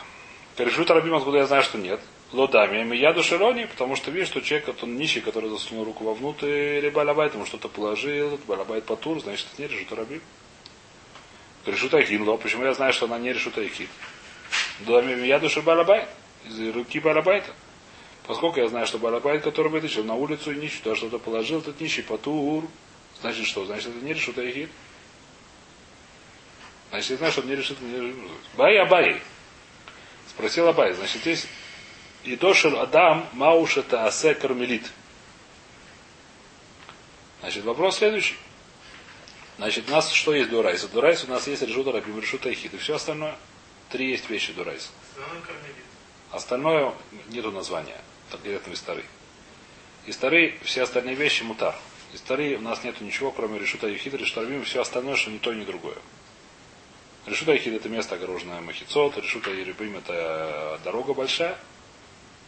Решут 0.57 0.91
Арабим, 0.91 1.15
откуда 1.15 1.39
я 1.39 1.47
знаю, 1.47 1.63
что 1.63 1.79
нет. 1.79 1.99
Лодами, 2.31 2.95
я 2.95 3.09
яду 3.09 3.23
Широни, 3.23 3.65
потому 3.65 3.95
что 3.95 4.11
видишь, 4.11 4.27
что 4.27 4.41
человек, 4.41 4.67
вот 4.67 4.83
он 4.83 4.97
нищий, 4.97 5.21
который 5.21 5.49
засунул 5.49 5.85
руку 5.85 6.03
вовнутрь, 6.03 6.47
или 6.47 6.89
Балабайт, 6.89 7.33
ему 7.33 7.45
что-то 7.45 7.69
положил, 7.69 8.39
Балабайт 8.47 8.85
Патур, 8.85 9.19
значит, 9.19 9.47
это 9.53 9.61
не 9.63 9.67
решут 9.67 9.91
Арабим. 9.93 10.21
Решут 11.65 11.93
Ахид, 11.95 12.21
но 12.21 12.37
почему 12.37 12.65
я 12.65 12.73
знаю, 12.73 12.93
что 12.93 13.05
она 13.05 13.17
не 13.17 13.33
решут 13.33 13.57
Ахид? 13.57 13.89
Лодами, 14.85 15.25
я 15.25 15.37
яду 15.37 15.49
Балабайт, 15.63 16.07
из 16.49 16.75
руки 16.75 16.99
Балабайта. 16.99 17.51
Поскольку 18.25 18.59
я 18.59 18.67
знаю, 18.67 18.87
что 18.87 18.97
Балабайт, 18.97 19.43
который 19.43 19.71
вытащил 19.71 20.03
на 20.03 20.15
улицу 20.15 20.51
и 20.51 20.57
нищий, 20.57 20.81
туда 20.83 20.95
что-то 20.95 21.19
положил, 21.19 21.59
этот 21.59 21.79
нищий 21.79 22.01
Патур, 22.01 22.65
Значит 23.21 23.47
что? 23.47 23.65
Значит, 23.65 23.87
это 23.89 24.05
не 24.05 24.13
решут 24.13 24.37
Айхид. 24.37 24.69
Значит, 26.89 27.11
я 27.11 27.17
знаю, 27.17 27.31
что 27.31 27.41
он 27.41 27.47
не 27.47 27.55
решит, 27.55 27.81
не 27.81 27.99
решит. 27.99 28.15
Бай 28.55 28.77
Абай. 28.77 29.21
Спросил 30.29 30.67
Абай. 30.67 30.93
Значит, 30.93 31.21
здесь 31.21 31.47
Идошер 32.23 32.75
Адам 32.75 33.27
Мауш 33.33 33.77
это 33.77 34.05
Асе 34.05 34.35
Кармелит. 34.35 34.91
Значит, 37.41 37.63
вопрос 37.63 37.97
следующий. 37.97 38.35
Значит, 39.57 39.89
у 39.89 39.91
нас 39.91 40.11
что 40.11 40.33
есть 40.33 40.49
Дурайс? 40.49 40.83
Дурайс 40.83 41.23
у 41.23 41.27
нас 41.27 41.47
есть 41.47 41.63
решут 41.63 41.87
Рабим, 41.87 42.19
решут 42.19 42.45
Айхид. 42.45 42.73
И 42.73 42.77
все 42.77 42.95
остальное. 42.95 43.35
Три 43.89 44.11
есть 44.11 44.29
вещи 44.29 44.53
Дурайс. 44.53 44.91
Основной 45.15 45.41
кармелит. 45.41 45.86
Остальное 46.31 46.93
нету 47.29 47.51
названия. 47.51 47.99
Говорят 48.43 48.67
на 48.67 48.73
Истары. 48.73 49.03
Истары, 50.05 50.55
все 50.63 50.83
остальные 50.83 51.15
вещи 51.15 51.43
мутар. 51.43 51.75
Истары 52.13 52.57
у 52.57 52.61
нас 52.61 52.83
нету 52.83 53.03
ничего, 53.03 53.31
кроме 53.31 53.59
решута 53.59 53.87
Юхида, 53.87 54.17
решута 54.17 54.41
Рабим, 54.41 54.63
все 54.63 54.81
остальное, 54.81 55.15
что 55.15 55.31
ни 55.31 55.37
то, 55.37 55.53
ни 55.53 55.65
другое. 55.65 55.97
Решута 57.25 57.53
Юхид 57.53 57.73
это 57.73 57.89
место 57.89 58.15
огороженное 58.15 58.61
махицот, 58.61 59.17
решута 59.17 59.51
Еребим 59.51 59.97
это 59.97 60.79
дорога 60.83 61.13
большая. 61.13 61.57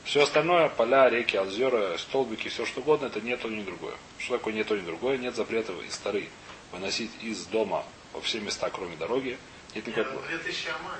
Все 0.06 0.24
остальное, 0.24 0.70
поля, 0.70 1.10
реки, 1.10 1.38
озера, 1.38 1.98
столбики, 1.98 2.48
все 2.48 2.66
что 2.66 2.80
угодно, 2.80 3.08
это 3.08 3.20
не 3.20 3.36
то, 3.36 3.50
ни 3.50 3.62
другое. 3.62 3.96
Что 4.18 4.38
такое 4.38 4.54
не 4.54 4.64
то, 4.64 4.78
ни 4.78 4.86
другое? 4.86 5.18
Нет 5.18 5.36
запретов 5.36 5.76
из 5.86 5.94
стары 5.94 6.30
выносить 6.72 7.12
из 7.22 7.46
дома 7.46 7.84
во 8.14 8.22
все 8.22 8.40
места, 8.40 8.70
кроме 8.70 8.96
дороги. 8.96 9.38
Нет 9.76 9.86
никакого. 9.86 10.22
2000 10.28 10.70
амаль. 10.70 11.00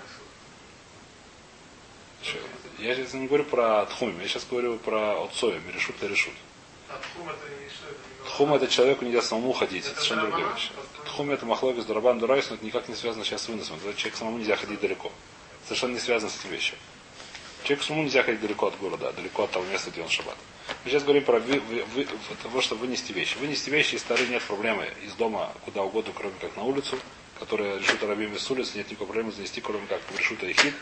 Я 2.80 2.96
сейчас 2.96 3.14
не 3.14 3.28
говорю 3.28 3.44
про 3.44 3.86
Тхум, 3.88 4.20
я 4.22 4.28
сейчас 4.28 4.46
говорю 4.50 4.78
про 4.78 5.24
отцоем, 5.24 5.62
решут 5.74 6.02
и 6.02 6.08
решут. 6.08 6.34
А 6.88 6.98
תחום 6.98 7.30
это 7.30 7.46
не 7.50 8.30
תחום 8.30 8.54
это 8.54 8.68
человеку 8.68 9.06
нельзя 9.06 9.22
самому 9.22 9.54
ходить, 9.54 9.86
это 9.86 9.96
совершенно 9.96 10.28
другая 10.28 10.54
вещь. 10.54 10.72
תחום 11.06 11.32
это 11.32 11.46
מחלוקת 11.46 11.86
דרבנן 11.86 12.20
דאורייתא, 12.20 12.50
но 12.50 12.56
это 12.56 12.66
никак 12.66 12.88
не 12.88 12.96
связано 12.96 13.26
сейчас 13.26 13.44
с 13.44 13.48
выносом. 13.48 13.78
Это 13.84 13.94
человек 13.98 14.18
самому 14.18 14.38
нельзя 14.38 14.56
ходить 14.56 14.80
далеко. 14.80 15.12
Совершенно 15.66 15.94
не 15.94 16.00
связано 16.00 16.32
с 16.32 16.40
этим 16.40 16.52
вещью. 16.52 16.78
Человеку 17.64 17.84
самому 17.86 18.04
нельзя 18.06 18.24
ходить 18.24 18.42
далеко 18.42 18.68
от 18.68 18.78
города, 18.80 19.12
далеко 19.12 19.44
от 19.44 19.52
того 19.52 19.66
места, 19.66 19.92
где 19.92 20.02
он 20.02 20.10
шаббат. 20.10 20.38
Мы 20.86 20.92
сейчас 20.92 21.04
говорим 21.04 21.24
про 21.26 21.40
вы- 21.40 21.60
вы- 21.60 21.84
вы- 21.96 22.08
того, 22.42 22.62
что 22.62 22.76
вынести 22.76 23.12
вещи. 23.12 23.38
Вынести 23.38 23.70
вещи 23.70 23.96
из 23.96 24.02
Торы 24.02 24.26
нет 24.28 24.42
проблемы 24.44 24.88
из 25.06 25.14
дома 25.14 25.52
куда 25.66 25.84
угодно, 25.84 26.14
кроме 26.16 26.36
как 26.40 26.56
на 26.56 26.64
улицу, 26.64 26.98
которые 27.40 27.80
רשות 27.80 28.04
הרבים 28.04 28.38
с 28.38 28.50
улицы, 28.50 28.78
нет 28.78 28.88
никакой 28.90 29.08
проблемы 29.08 29.32
занести, 29.32 29.62
кроме 29.62 29.86
как 29.88 30.00
רשות 30.18 30.44
היחיד. 30.44 30.74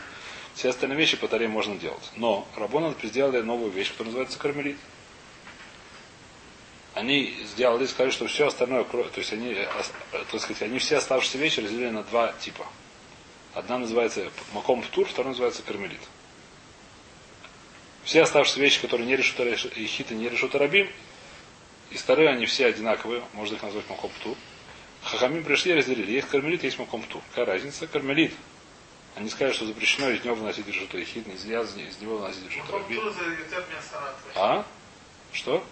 Все 0.58 0.70
остальные 0.70 0.98
вещи 0.98 1.16
по 1.16 1.28
Торе 1.28 1.46
можно 1.46 1.76
делать. 1.76 2.10
Но 2.16 2.44
רבנן 2.56 2.96
сделали 3.04 3.42
новую 3.42 3.70
вещь, 3.70 3.92
которая 3.92 4.06
называется 4.06 4.40
כרמלית. 4.40 4.76
Они 6.94 7.32
сделали, 7.44 7.86
сказали, 7.86 8.10
что 8.10 8.26
все 8.26 8.48
остальное, 8.48 8.82
то 8.82 9.08
есть 9.14 9.32
они, 9.32 9.52
э, 9.52 9.68
так 10.10 10.40
сказать, 10.40 10.62
они 10.62 10.80
все 10.80 10.96
оставшиеся 10.96 11.38
вещи 11.38 11.60
разделили 11.60 11.90
на 11.90 12.02
два 12.02 12.32
типа. 12.32 12.66
Одна 13.54 13.78
называется 13.78 14.32
маком 14.52 14.82
тур, 14.82 15.06
вторая 15.06 15.30
называется 15.30 15.62
кармелит. 15.62 16.00
Все 18.02 18.22
оставшиеся 18.22 18.60
вещи, 18.60 18.80
которые 18.80 19.06
не 19.06 19.14
решут 19.14 19.38
Ихита, 19.38 20.16
не 20.16 20.28
решут 20.28 20.56
Рабим, 20.56 20.90
и 21.90 21.96
старые 21.96 22.30
они 22.30 22.46
все 22.46 22.66
одинаковые, 22.66 23.22
можно 23.32 23.54
их 23.54 23.62
назвать 23.62 23.88
маком 23.88 24.10
тур. 24.24 24.36
Хахамим 25.04 25.44
пришли 25.44 25.70
и 25.70 25.76
разделили. 25.76 26.10
Есть 26.10 26.26
кармелит, 26.26 26.64
есть 26.64 26.80
маком 26.80 27.04
тур. 27.04 27.22
Какая 27.30 27.44
разница? 27.44 27.86
Кармелит. 27.86 28.32
Они 29.16 29.28
сказали, 29.30 29.52
что 29.52 29.66
запрещено 29.66 30.10
из 30.10 30.24
него 30.24 30.34
выносить 30.36 30.66
решету 30.66 31.00
Ихит, 31.00 31.26
нельзя 31.26 31.62
из 31.62 32.00
него 32.00 32.18
выносить 32.18 32.44
решету 32.48 32.72
Рабим. 32.72 33.12
А? 34.34 34.64
Что? 35.32 35.64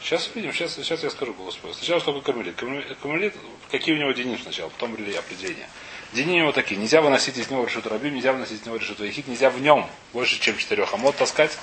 Сейчас 0.00 0.30
увидим, 0.34 0.52
сейчас, 0.52 0.74
сейчас 0.74 1.02
я 1.02 1.10
скажу 1.10 1.32
голос 1.32 1.58
Сначала 1.74 2.00
что 2.00 2.12
такое 2.12 2.22
кармелит. 2.22 2.56
Кармелит, 3.00 3.34
какие 3.70 3.94
у 3.94 3.98
него 3.98 4.12
деним 4.12 4.38
сначала, 4.38 4.68
потом 4.68 4.92
определения. 4.92 5.68
Дени 6.12 6.38
у 6.38 6.42
него 6.42 6.52
такие. 6.52 6.76
Нельзя 6.80 7.02
выносить 7.02 7.36
из 7.36 7.50
него 7.50 7.64
решету 7.64 7.88
рабим, 7.88 8.14
нельзя 8.14 8.32
выносить 8.32 8.62
из 8.62 8.66
него 8.66 8.76
решету 8.76 9.04
ехид, 9.04 9.26
нельзя 9.28 9.50
в 9.50 9.60
нем 9.60 9.86
больше, 10.12 10.40
чем 10.40 10.56
четырех 10.56 10.92
амод 10.94 11.16
таскать. 11.16 11.58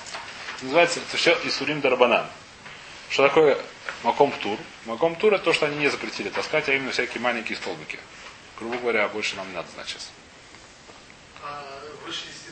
Называется 0.62 1.00
это 1.00 1.16
все 1.16 1.36
Исурим 1.44 1.80
Дарбанан. 1.80 2.26
Что 3.10 3.28
такое 3.28 3.58
Маком 4.02 4.32
Тур? 4.32 4.58
Маком 4.84 5.16
Тур 5.16 5.34
это 5.34 5.44
то, 5.44 5.52
что 5.52 5.66
они 5.66 5.76
не 5.76 5.88
запретили 5.88 6.28
таскать, 6.28 6.68
а 6.68 6.74
именно 6.74 6.92
всякие 6.92 7.20
маленькие 7.20 7.56
столбики. 7.56 7.98
Грубо 8.58 8.78
говоря, 8.78 9.08
больше 9.08 9.36
нам 9.36 9.48
не 9.48 9.54
надо 9.54 9.68
знать 9.72 9.88
сейчас. 9.88 10.10
А 11.42 11.64
выше 12.04 12.24
10 12.26 12.46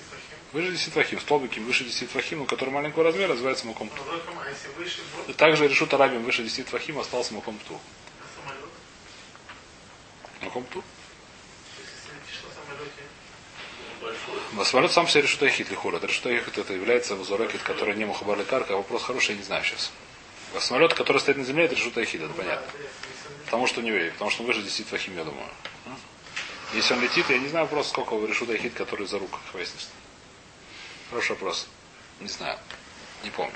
Выше 0.53 0.71
10 0.71 0.93
твахим. 0.93 1.21
Столбики 1.21 1.59
выше 1.59 1.85
10 1.85 2.12
твахим, 2.12 2.43
у 2.43 2.45
которого 2.45 2.75
маленького 2.75 3.05
размера, 3.05 3.33
называется 3.33 3.67
маком 3.67 3.88
пту. 3.88 4.03
А 4.07 4.49
если 4.49 4.69
выше, 4.77 5.01
вот, 5.27 5.37
Также 5.37 5.67
решут 5.67 5.93
арабим 5.95 6.23
выше 6.23 6.45
10 6.45 6.67
твахим 6.67 6.99
остался 6.99 7.35
маком 7.35 7.59
пту. 7.59 7.81
а 8.21 8.40
самолет? 8.40 8.71
Маком 10.43 10.64
пту. 10.64 10.85
Но 14.53 14.64
самолет 14.64 14.93
сам 14.93 15.09
себе 15.09 15.23
решут 15.23 15.43
ахит 15.43 15.71
лихура. 15.71 15.97
Это 15.97 16.07
решут 16.07 16.27
ахит 16.27 16.59
это 16.59 16.73
является 16.73 17.17
вузорекет, 17.17 17.62
который 17.62 17.97
не 17.97 18.05
мухабар 18.05 18.43
карка. 18.45 18.77
Вопрос 18.77 19.03
хороший, 19.03 19.33
я 19.33 19.38
не 19.38 19.43
знаю 19.43 19.64
сейчас. 19.64 19.90
А 20.55 20.61
самолет, 20.61 20.95
который 20.95 21.19
стоит 21.19 21.37
на 21.37 21.45
земле, 21.45 21.64
это 21.64 21.75
решут 21.75 21.99
ахит, 21.99 22.23
это 22.23 22.33
понятно. 22.33 22.67
Потому 23.47 23.67
что 23.67 23.83
не 23.83 23.88
еврей, 23.88 24.12
потому 24.12 24.31
что 24.31 24.43
он 24.43 24.47
выше 24.47 24.62
10 24.62 24.88
твахим, 24.88 25.17
я 25.17 25.25
думаю. 25.25 25.49
Если 26.75 26.93
он 26.93 27.01
летит, 27.01 27.31
я 27.31 27.39
не 27.39 27.49
знаю 27.49 27.69
просто, 27.69 27.93
сколько 27.93 28.17
его 28.17 28.27
решут 28.27 28.51
ахит, 28.51 28.75
который 28.75 29.07
за 29.07 29.21
руку 29.21 29.39
хвастится. 29.53 29.87
Хороший 31.09 31.31
вопрос. 31.31 31.69
Не 32.21 32.29
знаю. 32.29 32.59
Не 33.23 33.31
помню. 33.31 33.55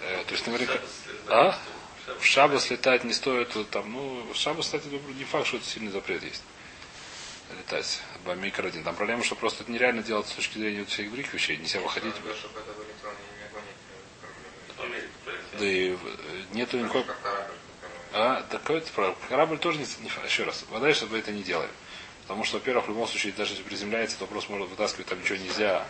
Э, 0.00 0.24
то 0.26 0.32
есть 0.34 0.46
наверняка... 0.46 0.78
А? 1.28 1.58
В 2.20 2.24
шабас 2.24 2.70
летать 2.70 3.04
не 3.04 3.12
стоит, 3.12 3.54
вот 3.54 3.68
там, 3.70 3.92
ну, 3.92 4.26
в 4.32 4.36
шабас, 4.36 4.66
кстати, 4.66 4.86
не 4.88 5.24
факт, 5.24 5.46
что 5.46 5.56
это 5.56 5.66
сильный 5.66 5.90
запрет 5.90 6.22
есть. 6.22 6.42
Летать. 7.56 8.00
Бамикр 8.26 8.66
один. 8.66 8.84
Там 8.84 8.94
проблема, 8.94 9.24
что 9.24 9.34
просто 9.34 9.62
это 9.62 9.72
нереально 9.72 10.02
делать 10.02 10.26
с 10.28 10.32
точки 10.32 10.58
зрения 10.58 10.80
вот 10.80 10.90
всех 10.90 11.08
других 11.08 11.32
вещей. 11.32 11.56
Нельзя 11.56 11.80
выходить. 11.80 12.14
Чтобы 12.14 12.60
это 12.60 12.72
В 14.76 14.82
Америке 14.82 15.08
Да 15.58 15.64
и 15.64 15.92
э, 15.92 15.96
нету 16.52 16.78
никакой... 16.78 17.04
Как. 17.04 17.52
А, 18.12 18.42
такой. 18.50 18.82
Корабль 19.28 19.58
тоже 19.58 19.78
не, 19.78 19.84
еще 20.24 20.44
раз. 20.44 20.64
Вода, 20.70 20.92
чтобы 20.92 21.18
это 21.18 21.32
не 21.32 21.42
делали. 21.42 21.70
Потому 22.28 22.44
что, 22.44 22.58
во-первых, 22.58 22.84
в 22.84 22.88
любом 22.90 23.08
случае, 23.08 23.32
даже 23.32 23.52
если 23.52 23.62
приземляется, 23.62 24.18
то 24.18 24.26
просто 24.26 24.52
может 24.52 24.68
вытаскивать, 24.68 25.06
там 25.06 25.18
ничего 25.18 25.38
нельзя. 25.38 25.86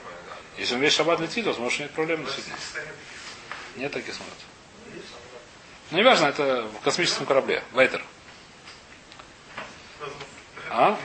Если 0.57 0.77
он 0.77 0.81
весь 0.81 0.93
шаббат 0.93 1.19
летит, 1.19 1.45
то, 1.45 1.53
может, 1.55 1.81
нет 1.81 1.91
проблем, 1.91 2.25
действительно. 2.25 2.57
Нет 3.75 3.93
таких 3.93 4.15
самолетов. 4.15 4.45
Ну, 5.91 5.99
не 5.99 6.05
важно, 6.05 6.27
это 6.27 6.63
в 6.63 6.81
космическом 6.85 7.27
корабле. 7.27 7.65
Вейтер. 7.75 8.05
А? 10.71 10.97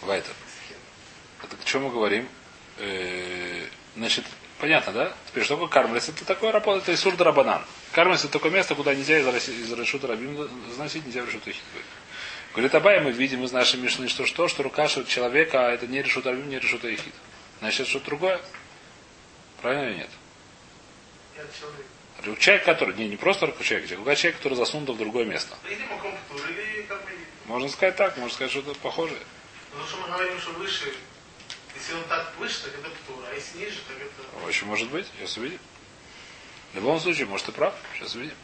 Вайтер. 0.00 0.32
Это 1.42 1.56
к 1.56 1.64
чему 1.64 1.88
мы 1.88 1.94
говорим? 1.94 2.26
Э, 2.78 3.66
значит, 3.96 4.24
понятно, 4.60 4.92
да? 4.92 5.12
Теперь, 5.26 5.44
что 5.44 5.54
такое 5.54 5.68
кармелес? 5.68 6.08
Это 6.08 6.24
такое 6.24 6.52
работа, 6.52 6.82
это 6.82 6.94
Исур 6.94 7.16
Дарабанан. 7.16 7.64
Кармелес 7.92 8.24
это 8.24 8.32
такое 8.34 8.52
место, 8.52 8.74
куда 8.74 8.94
нельзя 8.94 9.18
из, 9.18 9.48
из 9.48 9.72
Решута 9.72 10.06
Рабим 10.06 10.48
заносить, 10.76 11.06
нельзя 11.06 11.22
в 11.22 11.26
Решута 11.26 11.52
Хитбы. 11.52 11.80
Говорит 12.52 12.74
Абай, 12.74 13.00
мы 13.00 13.12
видим 13.12 13.44
из 13.44 13.52
нашей 13.52 13.80
Мишны, 13.80 14.08
что 14.08 14.26
что, 14.26 14.48
что 14.48 14.62
рука 14.62 14.86
человека, 14.86 15.66
а 15.66 15.70
это 15.70 15.86
не 15.86 16.02
Решута 16.02 16.30
Рабим, 16.30 16.48
не 16.48 16.58
Решута 16.58 16.92
Ихид. 16.92 17.14
Значит, 17.60 17.80
это 17.80 17.90
что-то 17.90 18.06
другое? 18.06 18.40
Правильно 19.62 19.90
или 19.90 19.98
нет? 19.98 20.10
Я 21.36 21.42
человек. 21.58 22.64
Который, 22.64 22.94
не, 22.96 23.08
не 23.08 23.16
просто 23.16 23.46
рука 23.46 23.64
человека, 23.64 23.94
а 23.94 24.14
человек, 24.14 24.36
который 24.36 24.54
засунут 24.54 24.90
в 24.90 24.98
другое 24.98 25.24
место. 25.24 25.56
Кармелит. 25.62 26.90
Можно 27.46 27.68
сказать 27.68 27.96
так, 27.96 28.16
можно 28.16 28.34
сказать 28.34 28.52
что-то 28.52 28.74
похожее. 28.80 29.18
Потому 29.70 29.88
что 29.88 29.96
мы 29.98 30.08
говорим, 30.08 30.38
что 30.38 30.50
выше, 30.52 30.92
если 31.80 31.94
он 31.94 32.04
так 32.04 32.32
выше, 32.38 32.64
так 32.64 32.74
это 32.74 32.90
птур, 32.90 33.24
а 33.30 33.34
если 33.34 33.58
ниже, 33.58 33.78
так 33.88 33.96
это... 33.96 34.46
Очень 34.46 34.66
может 34.66 34.90
быть, 34.90 35.06
сейчас 35.18 35.36
увидим. 35.38 35.58
В 36.72 36.76
любом 36.76 37.00
случае, 37.00 37.26
может 37.26 37.48
и 37.48 37.52
прав, 37.52 37.74
сейчас 37.94 38.14
увидим. 38.14 38.36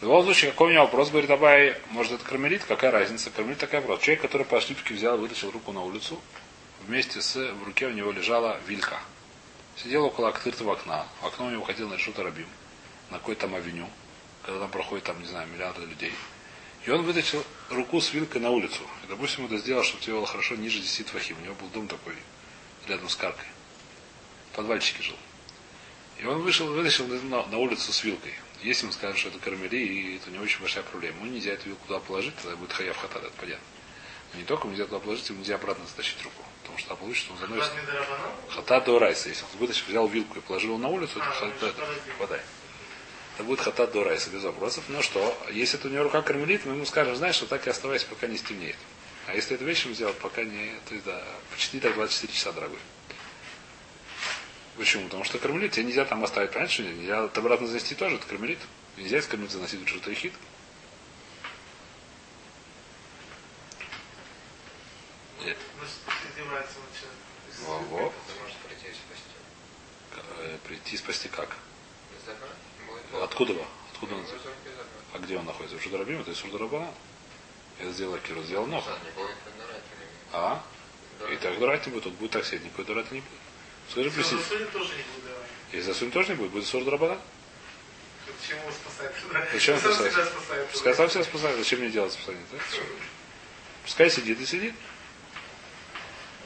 В 0.00 0.04
любом 0.04 0.24
случае, 0.24 0.52
какой 0.52 0.68
у 0.68 0.70
меня 0.70 0.82
вопрос, 0.82 1.10
говорит 1.10 1.30
Абай, 1.30 1.76
может 1.90 2.12
это 2.12 2.24
кармелит, 2.24 2.64
какая 2.64 2.90
разница? 2.90 3.30
Кармелит 3.30 3.58
такая 3.58 3.80
вопрос. 3.82 4.00
Человек, 4.00 4.22
который 4.22 4.46
по 4.46 4.56
ошибке 4.56 4.94
взял, 4.94 5.18
вытащил 5.18 5.50
руку 5.50 5.72
на 5.72 5.82
улицу, 5.82 6.20
вместе 6.86 7.20
с, 7.20 7.36
в 7.36 7.64
руке 7.64 7.86
у 7.86 7.90
него 7.90 8.10
лежала 8.10 8.58
вилька. 8.66 9.00
Сидел 9.76 10.04
около 10.06 10.28
открытого 10.28 10.72
окна, 10.72 11.06
окно 11.22 11.46
у 11.46 11.50
него 11.50 11.64
ходил 11.64 11.88
на 11.88 11.94
решута 11.94 12.22
Рабим, 12.22 12.48
на 13.10 13.18
какой-то 13.18 13.42
там 13.42 13.54
авеню, 13.54 13.88
когда 14.42 14.60
там 14.60 14.70
проходит, 14.70 15.04
там, 15.04 15.20
не 15.20 15.28
знаю, 15.28 15.46
миллиарды 15.48 15.82
людей. 15.82 16.12
И 16.84 16.90
он 16.90 17.02
вытащил 17.02 17.44
руку 17.70 18.00
с 18.00 18.12
вилкой 18.12 18.40
на 18.40 18.50
улицу. 18.50 18.80
И, 19.04 19.08
допустим, 19.08 19.44
это 19.44 19.58
сделал, 19.58 19.82
чтобы 19.84 20.02
тебе 20.02 20.14
было 20.14 20.26
хорошо 20.26 20.56
ниже 20.56 20.80
10 20.80 21.06
твахим. 21.06 21.36
У 21.40 21.44
него 21.44 21.54
был 21.54 21.68
дом 21.68 21.86
такой, 21.86 22.14
рядом 22.88 23.08
с 23.08 23.16
каркой. 23.16 23.46
В 24.52 24.56
подвальчике 24.56 25.02
жил. 25.02 25.16
И 26.20 26.24
он 26.26 26.40
вышел, 26.42 26.66
вытащил 26.66 27.06
на, 27.06 27.46
на 27.46 27.58
улицу 27.58 27.92
с 27.92 28.02
вилкой. 28.02 28.34
Если 28.62 28.84
ему 28.84 28.92
скажут, 28.92 29.18
что 29.18 29.28
это 29.28 29.38
кармели, 29.38 29.76
и 29.76 30.16
это 30.16 30.30
не 30.30 30.38
очень 30.38 30.60
большая 30.60 30.82
проблема. 30.82 31.18
Ему 31.18 31.32
нельзя 31.32 31.52
эту 31.52 31.68
вилку 31.68 31.86
туда 31.86 32.00
положить, 32.00 32.34
тогда 32.36 32.56
будет 32.56 32.72
хаяв 32.72 32.96
хатад, 32.96 33.22
это 33.22 33.32
понятно. 33.38 33.64
Но 34.32 34.40
не 34.40 34.44
только 34.44 34.66
нельзя 34.66 34.84
туда 34.86 34.98
положить, 34.98 35.28
ему 35.28 35.38
нельзя 35.38 35.54
обратно 35.54 35.86
затащить 35.86 36.20
руку. 36.24 36.42
Потому 36.62 36.78
что 36.78 36.96
получится, 36.96 37.32
он 37.32 37.38
заносит. 37.38 37.70
Хата 38.50 38.80
до 38.80 38.98
райса. 38.98 39.28
Если 39.28 39.44
он 39.44 39.58
вытащил, 39.60 39.84
взял 39.88 40.08
вилку 40.08 40.38
и 40.38 40.42
положил 40.42 40.76
на 40.76 40.88
улицу, 40.88 41.18
это 41.18 41.28
А, 41.30 41.46
это, 41.46 41.72
подожди. 41.72 42.00
водай. 42.18 42.40
Это 43.36 43.44
будет 43.44 43.60
хата 43.60 43.86
до 43.86 44.04
райса, 44.04 44.28
без 44.30 44.42
вопросов. 44.42 44.84
Но 44.88 45.00
что, 45.02 45.38
если 45.52 45.78
это 45.78 45.86
у 45.88 45.90
него 45.90 46.02
рука 46.02 46.20
кармелит, 46.22 46.66
мы 46.66 46.74
ему 46.74 46.84
скажем, 46.84 47.14
знаешь, 47.14 47.36
что 47.36 47.46
так 47.46 47.64
и 47.66 47.70
оставайся, 47.70 48.06
пока 48.06 48.26
не 48.26 48.36
стемнеет. 48.36 48.76
А 49.28 49.34
если 49.34 49.56
это 49.56 49.64
вечером 49.64 49.94
сделать, 49.94 50.16
пока 50.20 50.42
не, 50.42 50.72
то 50.88 50.94
есть, 50.94 51.04
да, 51.04 51.22
почти 51.50 51.80
так 51.80 51.92
24 51.94 52.32
часа, 52.32 52.50
дорогой. 52.50 52.78
Почему? 54.78 55.04
Потому 55.04 55.24
что 55.24 55.38
кармелит, 55.38 55.72
тебе 55.72 55.84
нельзя 55.84 56.06
там 56.06 56.24
оставить, 56.24 56.50
понятно, 56.52 56.72
что 56.72 56.82
нельзя 56.84 57.26
это 57.26 57.40
обратно 57.40 57.66
занести 57.66 57.94
тоже, 57.94 58.16
это 58.16 58.26
кармелит. 58.26 58.58
Нельзя 58.96 59.18
из 59.18 59.26
кармелит 59.26 59.50
заносить 59.50 59.82
в 59.84 59.86
что-то 59.86 60.14
хит. 60.14 60.32
Нет. 65.44 65.58
Во-во. 67.66 68.14
Прийти 68.66 68.86
и 68.88 68.94
спасти. 68.94 70.38
Э, 70.38 70.58
Прийти 70.66 70.96
спасти 70.96 71.28
как? 71.28 71.54
Откуда 73.22 73.52
вы? 73.52 73.64
Откуда 73.92 74.14
он? 74.14 74.24
А 75.12 75.18
где 75.18 75.36
он 75.36 75.44
находится? 75.44 75.76
В 75.76 75.82
Шударабим, 75.82 76.22
это 76.22 76.30
из 76.30 76.38
Шударабана. 76.38 76.90
Это 77.78 77.92
сделал 77.92 78.14
Акиру, 78.14 78.42
сделал 78.42 78.66
Ноха. 78.66 78.98
А? 80.32 80.62
И 81.32 81.36
так 81.36 81.58
дурать 81.58 81.86
не 81.86 81.92
будет, 81.92 82.04
тут 82.04 82.14
будет 82.14 82.32
таксид, 82.32 82.64
никакой 82.64 82.84
дурать 82.84 83.10
не 83.12 83.20
будет. 83.20 83.30
Скажи, 83.90 84.10
давать. 84.10 85.48
Если 85.72 85.86
засунь 85.86 86.10
тоже 86.10 86.30
не 86.30 86.34
будет, 86.36 86.50
будет 86.50 86.66
Шударабана. 86.66 87.18
Почему 88.26 88.60
его 88.60 88.70
спасает? 88.72 89.14
Зачем 89.52 89.80
Сам 89.80 89.94
себя 89.94 90.24
спасает. 90.26 90.68
Пускай 90.70 90.94
сам 90.94 91.10
себя 91.10 91.24
спасает, 91.24 91.58
зачем 91.58 91.80
мне 91.80 91.90
делать 91.90 92.12
спасание? 92.12 92.44
так? 92.50 92.60
Пускай 93.84 94.10
сидит 94.10 94.40
и 94.40 94.46
сидит. 94.46 94.74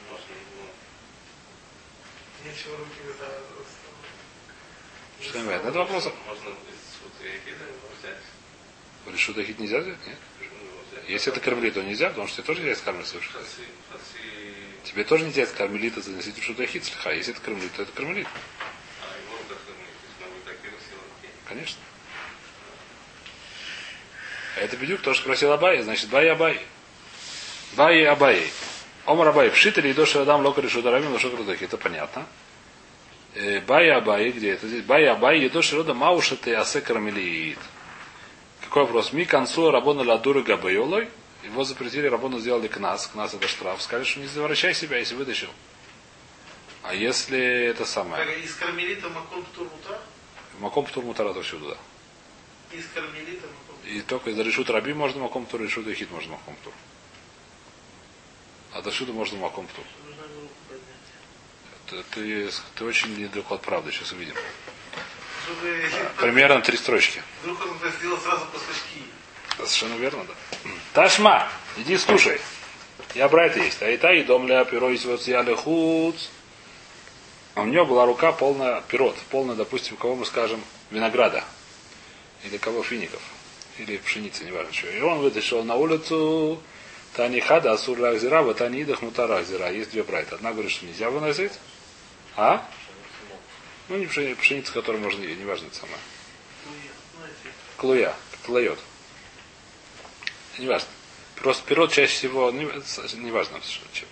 Можно, 0.09 0.25
ну, 0.57 2.49
Нечего 2.49 2.77
руки 2.77 3.01
вызывать. 3.05 3.43
Что 5.21 5.39
не 5.39 5.45
понятно? 5.45 5.69
Это 5.69 5.79
вопрос. 5.79 6.09
Можно 6.25 6.49
из. 6.49 6.83
Решут 9.13 9.37
ахит 9.37 9.59
нельзя 9.59 9.79
взять? 9.79 10.07
Нет? 10.07 10.17
Если 11.07 11.31
это 11.31 11.39
кармели, 11.41 11.69
то 11.69 11.81
нельзя, 11.81 12.09
потому 12.09 12.27
что 12.27 12.37
тебе 12.37 12.45
тоже 12.45 12.61
нельзя 12.61 12.75
скармливать 12.75 13.07
свой 13.07 13.21
шут. 13.21 13.33
Фаци, 13.33 13.61
фаци, 13.91 14.23
Тебе 14.83 15.03
тоже 15.03 15.25
нельзя 15.25 15.45
кармелита 15.45 16.01
заносить 16.01 16.37
в 16.37 16.43
шутахит 16.43 16.85
слегка. 16.85 17.11
Если 17.11 17.33
это 17.33 17.41
кармелит, 17.41 17.71
то 17.73 17.83
это 17.83 17.91
кармелит. 17.93 18.27
Конечно. 21.45 21.81
А 24.55 24.59
это 24.59 24.77
бедюк, 24.77 25.01
то, 25.01 25.13
что 25.13 25.23
спросил 25.23 25.51
Абай, 25.51 25.81
значит, 25.81 26.09
Бай 26.09 26.29
Абай. 26.29 26.59
Бай 27.75 28.05
Абай. 28.05 28.51
Омар 29.05 29.29
Абай, 29.29 29.49
пшит 29.51 29.77
или 29.77 29.93
доши 29.93 30.19
адам 30.19 30.41
лока 30.41 30.61
решу 30.61 30.81
дарами 30.81 31.07
лошо 31.07 31.29
крутахи. 31.29 31.65
Это 31.65 31.77
понятно. 31.77 32.25
Э, 33.35 33.61
Бай 33.61 33.89
Абай, 33.89 34.31
где 34.31 34.51
это 34.51 34.67
здесь? 34.67 34.83
Бай 34.83 35.05
Абай, 35.07 35.39
едоши 35.39 35.75
рода 35.75 35.93
мауша 35.93 36.35
ты 36.35 36.53
асе 36.53 36.81
кармелиит. 36.81 37.59
Какой 38.73 38.85
вопрос? 38.85 39.13
Ми 39.13 39.25
концу 39.25 39.69
рабона 39.69 40.03
ладуры 40.03 40.41
габайолой. 40.41 41.07
Его 41.43 41.63
запретили, 41.63 42.07
рабону 42.07 42.39
сделали 42.39 42.67
кнас. 42.67 43.05
Кнас 43.05 43.35
это 43.35 43.47
штраф. 43.47 43.79
Сказали, 43.83 44.03
что 44.03 44.19
не 44.19 44.25
возвращай 44.25 44.73
себя, 44.73 44.97
если 44.97 45.13
вытащил. 45.13 45.49
А 46.81 46.95
если 46.95 47.37
это 47.67 47.85
самое? 47.85 48.25
Так, 48.25 48.35
из 48.39 48.55
кармелита 48.55 49.09
маком 49.09 49.43
птур 49.43 49.69
мутар? 49.69 49.99
Маком 50.59 50.85
птур 50.85 51.03
мутара 51.03 51.39
всюду, 51.43 51.69
да. 51.69 52.75
Из 52.75 52.87
кармелита 52.95 53.45
маком 53.45 53.75
И 53.85 54.01
только 54.01 54.31
из 54.31 54.39
решут 54.39 54.71
раби 54.71 54.93
можно 54.95 55.21
маком 55.21 55.45
тур, 55.45 55.61
решут 55.61 55.85
хит 55.93 56.09
можно 56.09 56.31
маком 56.31 56.55
тур. 56.63 56.73
А 58.71 58.81
до 58.81 58.91
сюда 58.91 59.13
можно 59.13 59.37
маком 59.37 59.67
тур. 59.67 59.85
Ты, 61.91 62.03
ты, 62.09 62.49
ты 62.73 62.85
очень 62.85 63.15
недалеко 63.19 63.53
от 63.53 63.61
правды, 63.61 63.91
сейчас 63.91 64.13
увидим. 64.13 64.33
Чтобы 65.43 65.83
Примерно 66.19 66.61
три 66.61 66.77
строчки. 66.77 67.21
вдруг 67.41 67.61
он 67.61 67.77
это 67.77 67.95
сделал 67.97 68.17
сразу 68.19 68.45
после 68.45 68.73
шки. 68.73 69.03
Совершенно 69.57 69.95
верно, 69.95 70.23
да. 70.25 70.33
Ташма, 70.93 71.47
иди 71.77 71.97
слушай. 71.97 72.39
Я 73.15 73.27
брать 73.29 73.55
есть. 73.55 73.81
А 73.81 73.97
та 73.97 74.13
и 74.13 74.23
дом 74.23 74.47
ля 74.47 74.63
перо 74.65 74.89
из 74.89 75.05
вот 75.05 75.21
хуц. 75.59 76.27
А 77.55 77.61
у 77.61 77.65
него 77.65 77.85
была 77.85 78.05
рука 78.05 78.31
полная 78.31 78.81
пирот, 78.81 79.15
полная, 79.29 79.55
допустим, 79.55 79.95
кого 79.97 80.15
мы 80.15 80.25
скажем, 80.25 80.63
винограда. 80.89 81.43
Или 82.43 82.57
кого 82.57 82.81
фиников. 82.81 83.21
Или 83.77 83.97
пшеницы, 83.97 84.43
неважно 84.43 84.73
что. 84.73 84.87
И 84.87 85.01
он 85.01 85.19
вытащил 85.19 85.63
на 85.63 85.75
улицу 85.75 86.59
Тани 87.15 87.41
хада 87.41 87.73
асур 87.73 87.99
лахзира, 87.99 88.53
тани 88.53 88.81
идах 88.81 89.03
мута 89.03 89.27
лахзира. 89.27 89.71
Есть 89.71 89.91
две 89.91 90.01
брайта. 90.01 90.35
Одна 90.35 90.51
говорит, 90.51 90.71
что 90.71 90.85
нельзя 90.85 91.11
выносить. 91.11 91.51
А? 92.35 92.65
Ну, 93.89 93.97
не 93.97 94.05
пшеница, 94.05 94.39
пшеница 94.39 94.73
которую 94.73 95.03
можно 95.03 95.23
есть, 95.23 95.39
неважно 95.39 95.67
это 95.67 95.75
самое. 95.75 95.97
Ну, 96.65 96.71
Клуя, 97.77 98.15
клоет. 98.45 98.79
Неважно. 100.57 100.87
Просто 101.35 101.63
пирот 101.67 101.91
чаще 101.91 102.13
всего, 102.13 102.51
не, 102.51 102.63
неважно 102.63 103.59
совершенно 103.61 103.89
чем. 103.93 104.07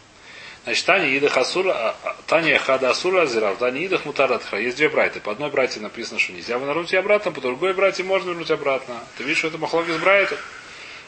Значит, 0.63 0.85
Таня 0.85 1.17
Идах 1.17 1.37
Асура, 1.37 1.71
а, 1.73 2.15
Таня 2.27 2.59
Хада 2.59 2.91
Асура 2.91 3.23
Азирав, 3.23 3.57
Таня 3.57 3.83
Идах 3.83 4.05
Мутаратха. 4.05 4.57
Есть 4.57 4.77
две 4.77 4.89
братья. 4.89 5.19
По 5.19 5.31
одной 5.31 5.49
братье 5.49 5.81
написано, 5.81 6.19
что 6.19 6.33
нельзя 6.33 6.57
вернуть 6.57 6.93
обратно, 6.93 7.31
по 7.31 7.41
другой 7.41 7.73
братье 7.73 8.05
можно 8.05 8.29
вернуть 8.29 8.51
обратно. 8.51 8.99
Ты 9.17 9.23
видишь, 9.23 9.39
что 9.39 9.47
это 9.47 9.57
махлоки 9.57 9.91
с 9.91 9.97
братьев? 9.97 10.39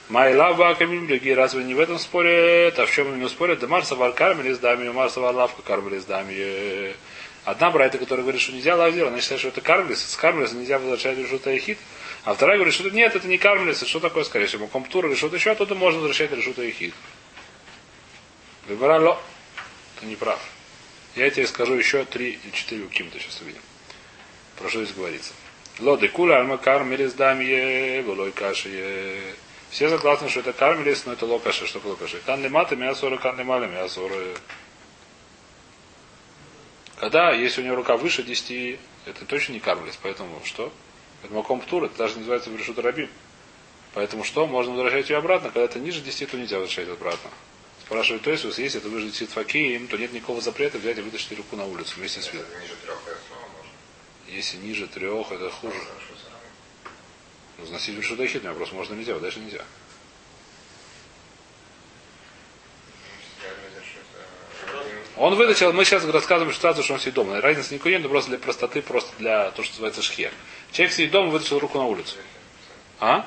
Майла 0.10 0.54
Бакамим, 0.54 1.08
другие 1.08 1.36
разве 1.36 1.64
не 1.64 1.76
в 1.76 1.80
этом 1.80 2.00
спорят? 2.00 2.80
А 2.80 2.86
в 2.86 2.92
чем 2.92 3.10
именно 3.10 3.30
спорят? 3.30 3.60
Да 3.60 3.68
Марса 3.68 3.96
Вар 3.96 4.14
Кармели 4.14 4.54
с 4.54 4.60
дами, 4.60 4.90
Марса 4.90 5.20
Вар 5.20 5.36
Лавка 5.36 5.62
Кармели 5.62 6.00
с 6.00 6.06
дами. 6.06 6.96
Одна 7.46 7.72
братья, 7.72 7.98
которая 7.98 8.24
говорит, 8.24 8.42
что 8.42 8.54
нельзя 8.54 8.76
лавзир, 8.76 9.08
она 9.08 9.20
считает, 9.20 9.40
что 9.40 9.50
это 9.50 9.62
кармелис. 9.62 10.04
С 10.04 10.16
кармелиса 10.16 10.56
нельзя 10.56 10.80
возвращать 10.80 11.18
решут 11.18 11.46
Айхит. 11.46 11.78
А 12.24 12.34
вторая 12.34 12.58
говорит, 12.58 12.74
что 12.74 12.90
нет, 12.90 13.16
это 13.16 13.28
не 13.28 13.38
кармелис, 13.38 13.78
это 13.78 13.86
что 13.86 14.00
такое, 14.00 14.24
скорее 14.24 14.48
всего, 14.48 14.68
комптура 14.68 15.10
или 15.10 15.16
что-то 15.16 15.36
еще, 15.36 15.52
оттуда 15.52 15.76
можно 15.76 16.00
возвращать 16.00 16.32
решут 16.32 16.58
Айхит. 16.60 16.94
Выбирало. 18.68 19.22
Ты 20.00 20.06
не 20.06 20.16
прав. 20.16 20.40
Я 21.16 21.30
тебе 21.30 21.46
скажу 21.46 21.74
еще 21.76 22.06
три 22.06 22.40
или 22.44 22.52
четыре 22.52 22.88
ким-то 22.88 23.20
сейчас 23.20 23.42
увидим. 23.42 23.62
Про 24.58 24.70
что 24.70 24.84
здесь 24.84 24.96
говорится. 24.96 25.34
Лоды 25.80 26.08
куля 26.08 26.38
альма 26.38 26.58
кармелис 26.58 27.14
дамье, 27.14 28.02
волой 28.04 28.32
каши. 28.32 29.20
Все 29.70 29.90
согласны, 29.90 30.30
что 30.30 30.40
это 30.40 30.54
кармелис, 30.54 31.06
но 31.06 31.14
это 31.14 31.26
локаши. 31.26 31.66
Что 31.66 31.80
такое 31.80 31.94
локаши? 31.94 32.22
Кан 32.26 32.42
лимата 32.42 32.76
мясора, 32.76 33.18
кан 33.18 33.38
лималя 33.38 33.68
мясора. 33.68 34.16
Когда, 36.98 37.32
если 37.32 37.62
у 37.62 37.66
него 37.66 37.76
рука 37.76 37.98
выше 37.98 38.24
10, 38.24 38.80
это 39.06 39.26
точно 39.26 39.54
не 39.54 39.60
кармелис. 39.60 39.98
Поэтому 40.02 40.40
что? 40.44 40.72
Это 41.24 41.34
маком 41.34 41.62
птур, 41.62 41.86
это 41.86 41.98
даже 41.98 42.18
называется 42.18 42.50
в 42.50 42.56
решут 42.58 42.80
рабим. 42.80 43.10
Поэтому 43.94 44.24
что? 44.24 44.48
Можно 44.48 44.74
возвращать 44.74 45.10
ее 45.10 45.18
обратно. 45.18 45.50
Когда 45.50 45.66
это 45.66 45.80
ниже 45.80 46.02
10, 46.02 46.32
то 46.32 46.38
нельзя 46.38 46.60
возвращать 46.60 46.90
обратно. 46.90 47.30
Спрашивает, 47.86 48.24
то 48.24 48.32
есть, 48.32 48.44
если 48.44 48.80
это 48.80 48.90
выше 48.90 49.08
10 49.08 49.30
факиим, 49.30 49.88
то 49.88 49.98
нет 49.98 50.14
никакого 50.14 50.42
запрета 50.42 50.78
взять 50.78 50.98
и 50.98 51.02
вытащить 51.02 51.38
руку 51.38 51.56
на 51.56 51.66
улицу 51.66 51.96
вместе 51.98 52.22
с 52.22 52.32
видом. 52.32 52.48
Если 54.28 54.58
ниже 54.58 54.88
трех, 54.88 55.32
это 55.32 55.50
хуже. 55.50 55.78
Ну, 57.58 57.66
Заносить 57.66 57.96
меня 57.96 58.50
вопрос, 58.50 58.72
можно 58.72 58.96
нельзя, 58.96 59.18
дальше 59.20 59.40
нельзя. 59.40 59.64
Я 63.44 63.50
говорю, 63.50 63.86
что 63.86 64.00
это, 64.00 64.90
э, 64.90 65.03
Он 65.16 65.36
вытащил, 65.36 65.72
мы 65.74 65.86
сейчас 65.86 66.04
рассказываем 66.06 66.54
ситуацию, 66.56 66.84
что 66.84 66.94
он 66.96 67.00
сидит 67.00 67.14
дома. 67.14 67.40
Разницы 67.40 67.76
никакой 67.76 67.92
нет, 67.92 68.02
но 68.02 68.10
просто 68.10 68.32
для 68.32 68.40
простоты, 68.40 68.82
просто 68.82 69.12
для 69.20 69.52
того, 69.52 69.64
что 69.64 69.74
называется 69.74 70.02
шхер. 70.02 70.32
Человек 70.72 70.94
сидит 70.94 71.12
дома, 71.12 71.30
вытащил 71.30 71.60
руку 71.60 71.78
на 71.78 71.86
улицу. 71.86 72.16
А? 73.00 73.26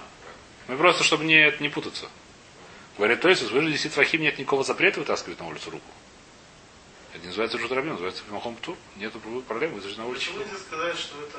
Мы 0.67 0.77
просто, 0.77 1.05
чтобы 1.05 1.25
не, 1.25 1.55
не 1.61 1.69
путаться. 1.69 2.09
Говорит, 2.99 3.21
то 3.21 3.29
есть, 3.29 3.43
выше 3.43 3.71
10 3.71 3.93
фахим 3.93 4.23
нет 4.23 4.39
никакого 4.39 4.65
запрета 4.65 5.01
вытаскивать 5.01 5.39
на 5.39 5.47
улицу 5.47 5.71
руку. 5.71 5.85
Это 7.13 7.21
не 7.21 7.27
называется 7.29 7.59
жутрабин, 7.59 7.91
называется 7.91 8.23
махом 8.31 8.57
тур. 8.57 8.77
Нет 8.97 9.13
проблем, 9.47 9.75
вытащить 9.75 9.99
на 9.99 10.07
улицу. 10.07 10.33
Почему 10.33 10.41
нельзя 10.41 10.59
сказать, 10.59 10.99
что 10.99 11.23
это? 11.23 11.39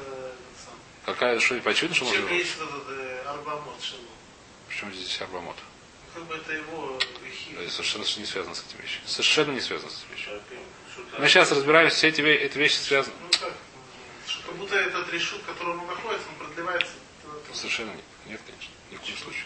Какая, 1.05 1.39
что, 1.39 1.55
очевидно, 1.55 1.95
что 1.95 2.05
можно 2.05 2.19
э. 2.19 2.45
Почему 4.67 4.91
здесь 4.91 5.21
арбамот? 5.21 5.55
Как 6.17 6.25
бы 6.25 6.33
это 6.35 6.51
его. 6.51 6.99
Это 7.59 7.69
совершенно 7.69 8.03
не 8.03 8.25
связано 8.25 8.55
с 8.55 8.63
этим 8.67 8.81
вещью. 8.81 9.01
Совершенно 9.05 9.51
не 9.51 9.61
связано 9.61 9.91
с 9.91 10.03
этим 10.03 10.15
вещью. 10.15 10.41
Что-то- 10.91 11.21
Мы 11.21 11.27
сейчас 11.27 11.51
разбираемся, 11.51 11.95
все 11.97 12.07
эти, 12.07 12.21
эти 12.21 12.57
вещи 12.57 12.77
связаны. 12.77 13.13
Ну 13.21 13.29
как? 13.39 13.53
Как 14.47 14.55
будто 14.55 14.75
этот 14.75 15.13
решут, 15.13 15.43
в 15.43 15.45
котором 15.45 15.79
он 15.81 15.85
находится, 15.85 16.27
он 16.29 16.35
продлевается. 16.47 16.93
Совершенно 17.53 17.91
нет. 17.91 18.03
Нет, 18.25 18.41
конечно. 18.47 18.71
Ни 18.91 18.95
в 18.95 19.01
коем 19.01 19.17
случае. 19.17 19.43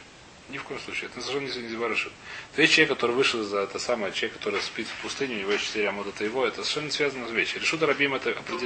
Ни 0.52 0.58
в 0.58 0.64
коем 0.64 0.82
случае. 0.82 1.10
Это 1.10 1.26
совершенно 1.26 1.68
не, 1.68 1.76
барышит. 1.78 2.12
То 2.56 2.62
есть 2.62 2.74
человек, 2.74 2.90
который 2.90 3.16
вышел 3.16 3.42
за 3.42 3.60
это 3.60 3.80
самое, 3.80 4.12
человек, 4.12 4.38
который 4.38 4.62
спит 4.62 4.86
в 4.88 5.02
пустыне, 5.02 5.36
у 5.36 5.40
него 5.40 5.52
есть 5.54 5.66
четыре 5.66 5.88
амода 5.88 6.12
его, 6.24 6.46
это 6.46 6.58
совершенно 6.64 6.86
не 6.86 6.92
связано 6.92 7.28
с 7.30 7.32
вещью. 7.32 7.62
Решут 7.62 7.82
Рабим 7.84 8.14
это 8.14 8.32
это 8.32 8.42
тоже 8.44 8.66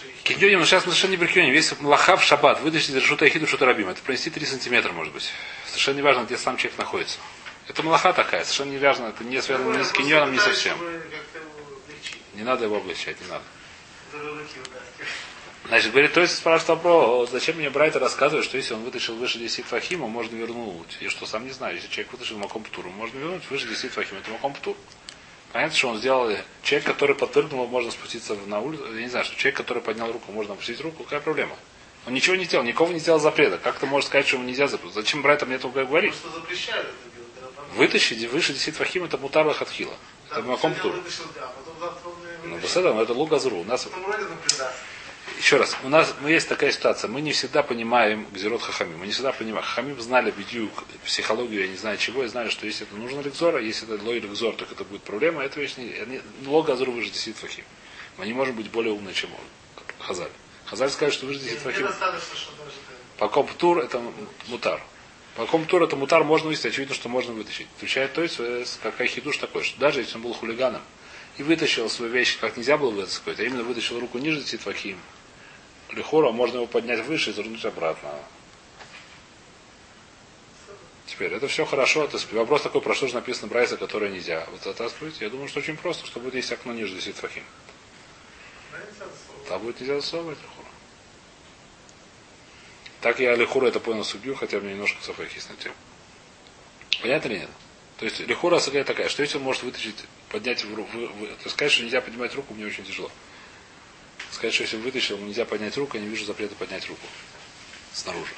шейх. 0.00 0.22
Киньоним, 0.24 0.58
но 0.58 0.66
сейчас 0.66 0.86
мы 0.86 0.92
совершенно 0.92 1.12
не 1.12 1.16
при 1.18 1.28
киньоне. 1.28 1.52
Весь 1.52 1.72
лахав 1.80 2.24
шаббат, 2.24 2.64
из 2.64 2.90
решута 2.90 3.26
Ахиду 3.26 3.46
что 3.46 3.64
Рабим. 3.64 3.88
Это 3.88 4.02
пронести 4.02 4.30
3 4.30 4.44
сантиметра, 4.44 4.90
может 4.90 5.14
быть. 5.14 5.30
Совершенно 5.66 5.96
не 5.96 6.02
важно, 6.02 6.24
где 6.24 6.36
сам 6.36 6.56
человек 6.56 6.78
находится. 6.78 7.18
Это 7.68 7.84
малаха 7.84 8.12
такая, 8.12 8.42
совершенно 8.42 8.72
не 8.72 8.78
важно, 8.78 9.06
это 9.06 9.22
не 9.22 9.40
связано 9.40 9.76
ни 9.76 9.82
с 9.84 9.92
киньоном, 9.92 10.32
ни 10.32 10.38
совсем. 10.38 10.76
Не 12.34 12.42
надо 12.42 12.64
его 12.64 12.78
облегчать, 12.78 13.20
не 13.20 13.28
надо. 13.28 13.44
Значит, 15.68 15.92
говорит, 15.92 16.12
то 16.12 16.20
есть 16.20 16.36
спрашивает 16.36 16.68
вопрос, 16.82 17.30
зачем 17.30 17.56
мне 17.56 17.70
Брайта 17.70 17.98
рассказывает, 17.98 18.44
что 18.44 18.56
если 18.56 18.74
он 18.74 18.82
вытащил 18.82 19.14
выше 19.14 19.38
10 19.38 19.64
фахима, 19.64 20.08
можно 20.08 20.34
вернуть. 20.36 20.98
И 21.00 21.08
что 21.08 21.24
сам 21.24 21.46
не 21.46 21.52
знаю, 21.52 21.76
если 21.76 21.88
человек 21.88 22.12
вытащил 22.12 22.36
маком 22.38 22.62
птуру, 22.64 22.90
можно 22.90 23.18
вернуть 23.18 23.48
выше 23.48 23.68
10 23.68 23.90
фахима, 23.92 24.20
это 24.20 24.30
маком 24.32 24.54
птур. 24.54 24.76
Понятно, 25.52 25.76
что 25.76 25.88
он 25.88 25.98
сделал, 25.98 26.34
человек, 26.62 26.86
который 26.86 27.14
подпрыгнул, 27.14 27.66
можно 27.66 27.90
спуститься 27.90 28.34
на 28.46 28.60
улицу, 28.60 28.92
я 28.94 29.02
не 29.02 29.08
знаю, 29.08 29.24
что 29.24 29.36
человек, 29.36 29.56
который 29.56 29.82
поднял 29.82 30.10
руку, 30.10 30.32
можно 30.32 30.54
опустить 30.54 30.80
руку, 30.80 31.04
какая 31.04 31.20
проблема? 31.20 31.56
Он 32.06 32.14
ничего 32.14 32.34
не 32.34 32.44
сделал, 32.44 32.64
никого 32.64 32.90
не 32.92 32.98
сделал 32.98 33.20
запрета. 33.20 33.58
Как 33.58 33.78
ты 33.78 33.86
можешь 33.86 34.08
сказать, 34.08 34.26
что 34.26 34.36
ему 34.36 34.46
нельзя 34.46 34.66
запретить? 34.66 34.94
Зачем 34.94 35.22
Брайта 35.22 35.46
мне 35.46 35.58
только 35.58 35.84
говорить? 35.84 36.14
Вытащить 37.76 38.28
выше 38.30 38.52
10 38.54 38.74
фахим, 38.74 39.04
это 39.04 39.18
мутарла 39.18 39.54
хатхила. 39.54 39.94
Да, 40.28 40.38
Это 40.38 40.48
маком 40.48 40.74
сегодня 40.74 41.02
птур. 41.02 41.32
да, 42.82 42.90
он 42.90 42.96
Ну, 42.96 43.02
это 43.02 43.12
лугазру. 43.12 43.58
У 43.58 43.64
нас. 43.64 43.86
Еще 45.42 45.56
раз, 45.56 45.76
у 45.82 45.88
нас 45.88 46.14
мы 46.20 46.30
есть 46.30 46.48
такая 46.48 46.70
ситуация, 46.70 47.08
мы 47.10 47.20
не 47.20 47.32
всегда 47.32 47.64
понимаем 47.64 48.28
Гзерот 48.32 48.62
Хахамим, 48.62 48.98
мы 48.98 49.06
не 49.06 49.12
всегда 49.12 49.32
понимаем. 49.32 49.66
Хахамим 49.66 50.00
знали 50.00 50.30
бедюк, 50.30 50.84
психологию, 51.04 51.62
я 51.62 51.66
не 51.66 51.76
знаю 51.76 51.98
чего, 51.98 52.22
и 52.22 52.28
знали, 52.28 52.48
что 52.48 52.64
если 52.64 52.86
это 52.86 52.94
нужно 52.94 53.22
Ликзора, 53.22 53.60
если 53.60 53.92
это 53.92 54.04
лой 54.04 54.20
Ликзор, 54.20 54.54
так 54.54 54.70
это 54.70 54.84
будет 54.84 55.02
проблема, 55.02 55.42
это 55.42 55.58
вещь 55.58 55.74
не... 55.78 55.94
они- 55.94 56.20
Лог 56.46 56.68
Азур 56.68 56.90
выше 56.90 57.10
10 57.10 57.34
Фахим. 57.34 57.64
Мы 58.18 58.26
не 58.26 58.34
можем 58.34 58.54
быть 58.54 58.70
более 58.70 58.92
умны, 58.92 59.12
чем 59.14 59.30
он. 59.32 59.40
Хазаль. 59.98 60.30
Хазаль 60.64 60.90
скажет, 60.90 61.14
что 61.14 61.26
10 61.26 61.42
Мне 61.42 61.56
Фахим. 61.56 61.88
По 63.18 63.28
комптур 63.28 63.80
это 63.80 64.00
мутар. 64.46 64.80
По 65.34 65.46
комптур 65.46 65.82
это 65.82 65.96
мутар 65.96 66.22
можно 66.22 66.50
вытащить, 66.50 66.66
очевидно, 66.66 66.94
что 66.94 67.08
можно 67.08 67.32
вытащить. 67.32 67.66
Отвечает 67.78 68.12
то 68.12 68.22
есть, 68.22 68.78
какая 68.80 69.08
хидуш 69.08 69.38
такой, 69.38 69.64
что 69.64 69.76
даже 69.80 70.02
если 70.02 70.14
он 70.14 70.22
был 70.22 70.34
хулиганом 70.34 70.82
и 71.36 71.42
вытащил 71.42 71.90
свою 71.90 72.12
вещь, 72.12 72.38
как 72.38 72.56
нельзя 72.56 72.78
было 72.78 72.90
вытащить, 72.90 73.22
а 73.26 73.42
именно 73.42 73.64
вытащил 73.64 73.98
руку 73.98 74.18
ниже 74.18 74.38
10 74.38 74.60
фахим, 74.60 74.98
лихора, 75.92 76.32
можно 76.32 76.56
его 76.56 76.66
поднять 76.66 77.04
выше 77.04 77.30
и 77.30 77.32
вернуть 77.32 77.64
обратно. 77.64 78.10
Теперь, 81.06 81.32
это 81.34 81.46
все 81.46 81.64
хорошо. 81.66 82.06
То 82.06 82.16
есть, 82.16 82.32
вопрос 82.32 82.62
такой, 82.62 82.80
про 82.80 82.94
что 82.94 83.06
же 83.06 83.14
написано 83.14 83.48
Брайса, 83.48 83.76
которое 83.76 84.10
нельзя. 84.10 84.46
Вот 84.50 84.62
затаскивать, 84.62 85.20
я 85.20 85.28
думаю, 85.28 85.48
что 85.48 85.60
очень 85.60 85.76
просто, 85.76 86.06
что 86.06 86.20
будет 86.20 86.34
есть 86.34 86.50
окно 86.52 86.72
ниже 86.72 86.94
10 86.94 87.14
фахим. 87.16 87.44
Там 89.48 89.60
будет 89.62 89.80
нельзя 89.80 90.00
засовывать 90.00 90.38
лихора. 90.40 90.68
Так 93.02 93.18
я 93.18 93.34
Лихура 93.34 93.66
это 93.66 93.80
понял 93.80 94.04
судью, 94.04 94.36
хотя 94.36 94.60
меня 94.60 94.74
немножко 94.74 94.98
есть 95.34 95.50
на 95.50 95.56
тему. 95.56 95.74
Понятно 97.02 97.28
или 97.28 97.38
нет? 97.40 97.50
То 97.98 98.04
есть 98.04 98.20
Лихура 98.20 98.58
такая, 98.60 99.08
что 99.08 99.22
если 99.22 99.38
он 99.38 99.44
может 99.44 99.64
вытащить, 99.64 99.96
поднять 100.28 100.64
в, 100.64 100.74
руку, 100.74 100.90
то 100.92 101.42
есть 101.42 101.50
сказать, 101.50 101.72
что 101.72 101.82
нельзя 101.82 102.00
поднимать 102.00 102.34
руку, 102.34 102.54
мне 102.54 102.64
очень 102.64 102.84
тяжело. 102.84 103.10
Сказать, 104.42 104.54
что 104.54 104.64
если 104.64 104.76
вытащил, 104.78 105.16
ему 105.18 105.26
нельзя 105.26 105.44
поднять 105.44 105.76
руку, 105.76 105.96
я 105.96 106.02
не 106.02 106.08
вижу 106.08 106.24
запрета 106.24 106.56
поднять 106.56 106.88
руку 106.88 107.06
снаружи. 107.92 108.34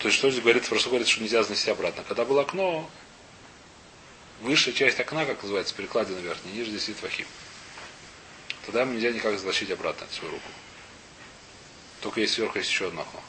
То 0.00 0.08
есть 0.08 0.18
что 0.18 0.30
здесь 0.30 0.42
говорит, 0.42 0.68
просто 0.68 0.90
говорит, 0.90 1.08
что 1.08 1.22
нельзя 1.22 1.42
занести 1.42 1.70
обратно. 1.70 2.04
Когда 2.06 2.26
было 2.26 2.42
окно, 2.42 2.90
высшая 4.42 4.74
часть 4.74 5.00
окна, 5.00 5.24
как 5.24 5.40
называется, 5.42 5.74
перекладина 5.74 6.18
верхняя, 6.18 6.54
ниже 6.54 6.72
здесь 6.72 6.94
вахим. 7.00 7.26
Тогда 8.66 8.82
ему 8.82 8.92
нельзя 8.92 9.12
никак 9.12 9.38
затащить 9.38 9.70
обратно 9.70 10.06
свою 10.12 10.34
руку. 10.34 10.50
Только 12.02 12.20
если 12.20 12.34
сверху 12.34 12.58
есть 12.58 12.70
еще 12.70 12.88
одно 12.88 13.00
окно. 13.00 13.22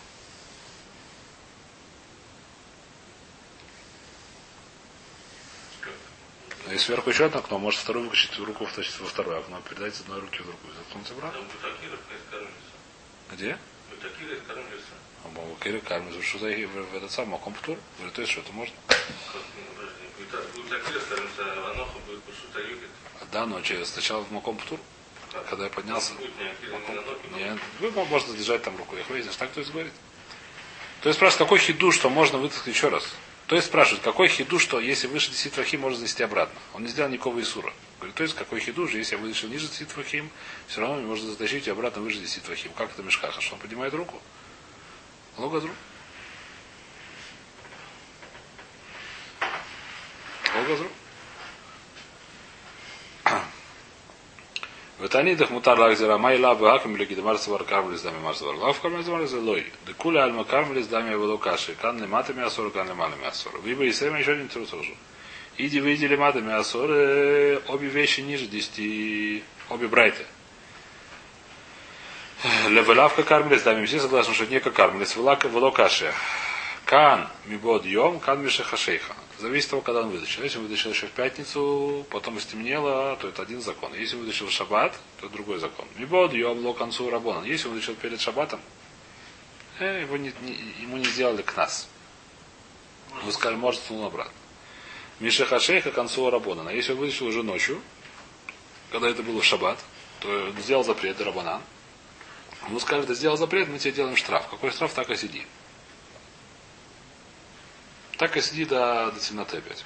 Но 6.68 6.74
если 6.74 6.88
сверху 6.88 7.10
еще 7.10 7.26
одно 7.26 7.40
окно, 7.40 7.60
может 7.60 7.80
вторую 7.80 8.06
выкачать 8.06 8.38
руку 8.40 8.66
втащить 8.66 9.00
во 9.00 9.08
второе 9.08 9.40
окно, 9.40 9.62
передать 9.70 9.96
с 9.96 10.02
одной 10.02 10.20
руки 10.20 10.42
в 10.42 10.46
другую. 10.46 10.74
Засунуть 10.76 11.12
обратно. 11.12 11.40
Где? 13.32 13.58
А 15.24 15.28
Бабакири 15.30 15.80
Кармис, 15.80 16.22
что 16.26 16.40
за 16.40 16.48
в, 16.48 16.96
этот 16.96 17.10
самый 17.10 17.40
компьютер? 17.40 17.78
Говорит, 17.98 18.16
то 18.16 18.22
есть 18.22 18.34
что 18.34 18.42
это 18.42 18.52
можно? 18.52 18.76
А. 23.22 23.26
Да, 23.32 23.46
но 23.46 23.62
че, 23.62 23.86
сначала 23.86 24.24
в 24.24 24.32
Макомптур, 24.34 24.78
когда 25.50 25.66
я 25.66 25.70
поднялся. 25.70 26.12
Нет, 27.38 27.60
вы 27.80 27.92
можете 27.92 28.34
держать 28.34 28.64
там 28.64 28.76
руку. 28.78 28.98
Я 28.98 29.24
так 29.40 29.52
то 29.52 29.62
есть 29.62 29.72
говорит. 29.72 29.94
То 31.02 31.08
есть 31.08 31.18
спрашивает, 31.18 31.48
какой 31.48 31.60
хиду, 31.60 31.94
что 31.94 32.10
можно 32.10 32.38
вытащить 32.40 32.68
еще 32.68 32.90
раз. 32.90 33.08
То 33.48 33.56
есть 33.56 33.70
спрашивает, 33.70 34.04
какой 34.04 34.28
хиду, 34.28 34.60
что 34.60 34.80
если 34.82 35.08
выше 35.08 35.32
10 35.32 35.56
вахим, 35.58 35.82
можно 35.82 35.98
занести 35.98 36.22
обратно. 36.22 36.60
Он 36.74 36.84
не 36.84 36.90
сделал 36.90 37.10
никакого 37.10 37.42
Исура. 37.42 37.74
Говорит, 37.98 38.16
то 38.16 38.24
есть 38.24 38.36
какой 38.36 38.60
хиду, 38.60 38.88
что 38.88 38.98
если 38.98 39.16
я 39.16 39.22
вытащил 39.22 39.48
ниже 39.48 39.68
10 39.68 39.96
вахим, 39.96 40.30
все 40.68 40.82
равно 40.82 41.02
можно 41.02 41.30
затащить 41.30 41.66
и 41.68 41.72
обратно 41.72 42.02
выше 42.02 42.20
10 42.20 42.48
вахим. 42.50 42.72
Как 42.78 42.92
это 42.92 43.04
мешкаха, 43.04 43.40
что 43.40 43.56
он 43.56 43.62
поднимает 43.62 43.94
руку? 43.94 44.22
В 55.00 55.08
Танидах 55.10 55.52
мутар 55.52 55.78
лакзира 55.78 56.18
май 56.18 56.40
лабы 56.40 56.72
акам 56.72 56.96
или 56.96 57.06
гидамар 57.06 57.38
савар 57.38 57.64
кармелис 57.64 58.02
дами 58.02 58.18
мар 58.18 58.36
савар 58.36 58.56
лав 58.56 58.82
кармелис 58.82 59.06
дами 59.06 59.28
зелой. 59.28 59.72
Декуля 59.86 60.24
альма 60.24 60.44
кармелис 60.44 60.88
дами 60.88 61.12
вело 61.12 61.38
каши. 61.38 61.76
Кан 61.76 61.98
не 61.98 62.08
матами 62.08 62.44
асор, 62.44 62.72
кан 62.72 62.88
не 62.88 62.94
малами 62.96 63.28
асор. 63.28 63.62
Виба 63.64 63.84
и 63.84 63.92
сема 63.92 64.18
еще 64.18 64.32
один 64.32 64.48
трусожу. 64.48 64.96
Иди 65.58 65.82
вы 65.82 65.94
идели 65.94 66.16
матами 66.16 66.52
асор, 66.52 66.90
обе 66.90 67.88
вещи 67.88 68.22
ниже 68.22 68.48
10, 68.48 69.44
обе 69.70 69.88
брайты. 69.88 70.26
Левелавка 72.68 73.22
кармелис 73.22 73.62
дами 73.62 73.86
все 73.86 74.00
согласны, 74.00 74.34
что 74.34 74.48
не 74.48 74.60
как 74.60 74.74
кармелис, 74.74 75.16
вело 75.16 75.70
каши. 75.70 76.12
Кан 76.86 77.28
мибод 77.46 77.86
йом, 77.86 78.20
кан 78.20 78.42
миша 78.42 78.64
хашейха. 78.64 79.14
Зависит 79.40 79.66
от 79.66 79.72
того, 79.72 79.82
когда 79.84 80.02
он 80.02 80.10
вытащил. 80.10 80.42
Если 80.42 80.58
он 80.58 80.66
вытащил 80.66 80.90
еще 80.90 81.06
в 81.06 81.12
пятницу, 81.12 82.06
потом 82.10 82.40
стемнело, 82.40 83.16
то 83.18 83.28
это 83.28 83.44
один 83.44 83.62
закон. 83.62 83.94
Если 83.94 84.16
он 84.16 84.24
вытащил 84.24 84.48
в 84.48 84.52
шаббат, 84.52 84.98
то 85.22 85.30
другой 85.30 85.60
закон. 85.60 85.86
Мибод 85.96 86.34
йом 86.34 86.66
ло 86.66 86.74
концу 86.74 87.10
рабона. 87.12 87.46
Если 87.46 87.68
он 87.68 87.76
вытащил 87.76 87.94
перед 87.96 88.20
шаббатом, 88.20 88.60
э, 89.80 90.02
его 90.02 90.18
не, 90.18 90.34
не, 90.42 90.54
ему 90.82 90.98
не 90.98 91.06
сделали 91.06 91.44
к 91.44 91.56
нас. 91.56 91.88
Вы 93.24 93.32
сказали, 93.32 93.58
может, 93.58 93.82
сунул 93.84 94.06
обратно. 94.06 94.34
Мишеха 95.20 95.60
шейха 95.60 95.92
концу 95.92 96.30
рабона. 96.32 96.70
Если 96.70 96.94
он 96.94 96.98
вытащил 96.98 97.28
уже 97.28 97.44
ночью, 97.44 97.80
когда 98.92 99.08
это 99.08 99.22
было 99.22 99.42
в 99.42 99.46
шаббат, 99.46 99.78
то 100.20 100.52
сделал 100.60 100.84
запрет 100.84 101.22
рабанан. 101.22 101.62
Ему 102.68 102.80
скажут, 102.80 103.06
да 103.06 103.14
сделал 103.14 103.38
запрет, 103.38 103.68
мы 103.70 103.78
тебе 103.78 103.94
делаем 103.94 104.16
штраф. 104.16 104.48
Какой 104.50 104.72
штраф, 104.72 104.94
так 104.94 105.12
и 105.12 105.16
сиди. 105.16 105.46
Так 108.18 108.36
и 108.36 108.42
сиди 108.42 108.66
до, 108.66 109.12
до 109.12 109.20
темноты 109.20 109.58
опять. 109.58 109.86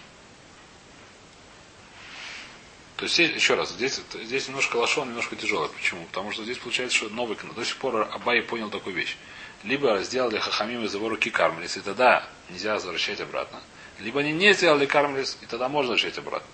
То 2.95 3.05
есть, 3.05 3.17
еще 3.17 3.55
раз, 3.55 3.71
здесь, 3.71 3.99
здесь 4.13 4.47
немножко 4.47 4.75
лошон, 4.77 5.09
немножко 5.09 5.35
тяжелый. 5.35 5.69
Почему? 5.69 6.05
Потому 6.05 6.31
что 6.31 6.43
здесь 6.43 6.59
получается, 6.59 6.95
что 6.95 7.09
новый 7.09 7.35
кн- 7.35 7.53
До 7.53 7.65
сих 7.65 7.77
пор 7.77 8.07
Абай 8.11 8.41
понял 8.43 8.69
такую 8.69 8.95
вещь. 8.95 9.17
Либо 9.63 10.01
сделали 10.03 10.37
хахамим 10.37 10.85
из 10.85 10.93
его 10.93 11.09
руки 11.09 11.29
кармелис, 11.29 11.77
и 11.77 11.81
тогда 11.81 12.27
нельзя 12.49 12.75
возвращать 12.75 13.19
обратно. 13.19 13.59
Либо 13.99 14.19
они 14.19 14.31
не 14.31 14.53
сделали 14.53 14.85
кармелис, 14.85 15.37
и 15.41 15.45
тогда 15.45 15.67
можно 15.67 15.91
возвращать 15.91 16.17
обратно. 16.17 16.47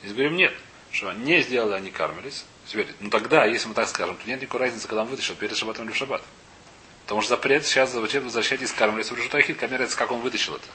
Здесь 0.00 0.14
говорим 0.14 0.36
нет, 0.36 0.54
что 0.90 1.12
не 1.12 1.40
сделали 1.42 1.74
они 1.74 1.90
кармелис. 1.90 2.44
Теперь, 2.66 2.88
ну 3.00 3.10
тогда, 3.10 3.44
если 3.44 3.68
мы 3.68 3.74
так 3.74 3.88
скажем, 3.88 4.16
то 4.16 4.26
нет 4.26 4.40
никакой 4.40 4.60
разницы, 4.60 4.88
когда 4.88 5.02
он 5.02 5.08
вытащил, 5.08 5.34
перед 5.34 5.56
шаббатом 5.56 5.84
или 5.86 5.92
в 5.92 5.96
шаббат. 5.96 6.22
Потому 7.04 7.20
что 7.20 7.30
запрет 7.30 7.66
сейчас 7.66 7.92
запрет 7.92 8.22
возвращать 8.22 8.62
из 8.62 8.72
кармелис 8.72 9.10
в 9.10 9.14
решутахит, 9.16 9.58
камерается, 9.58 9.96
как 9.96 10.10
он 10.10 10.20
вытащил 10.20 10.56
это. 10.56 10.66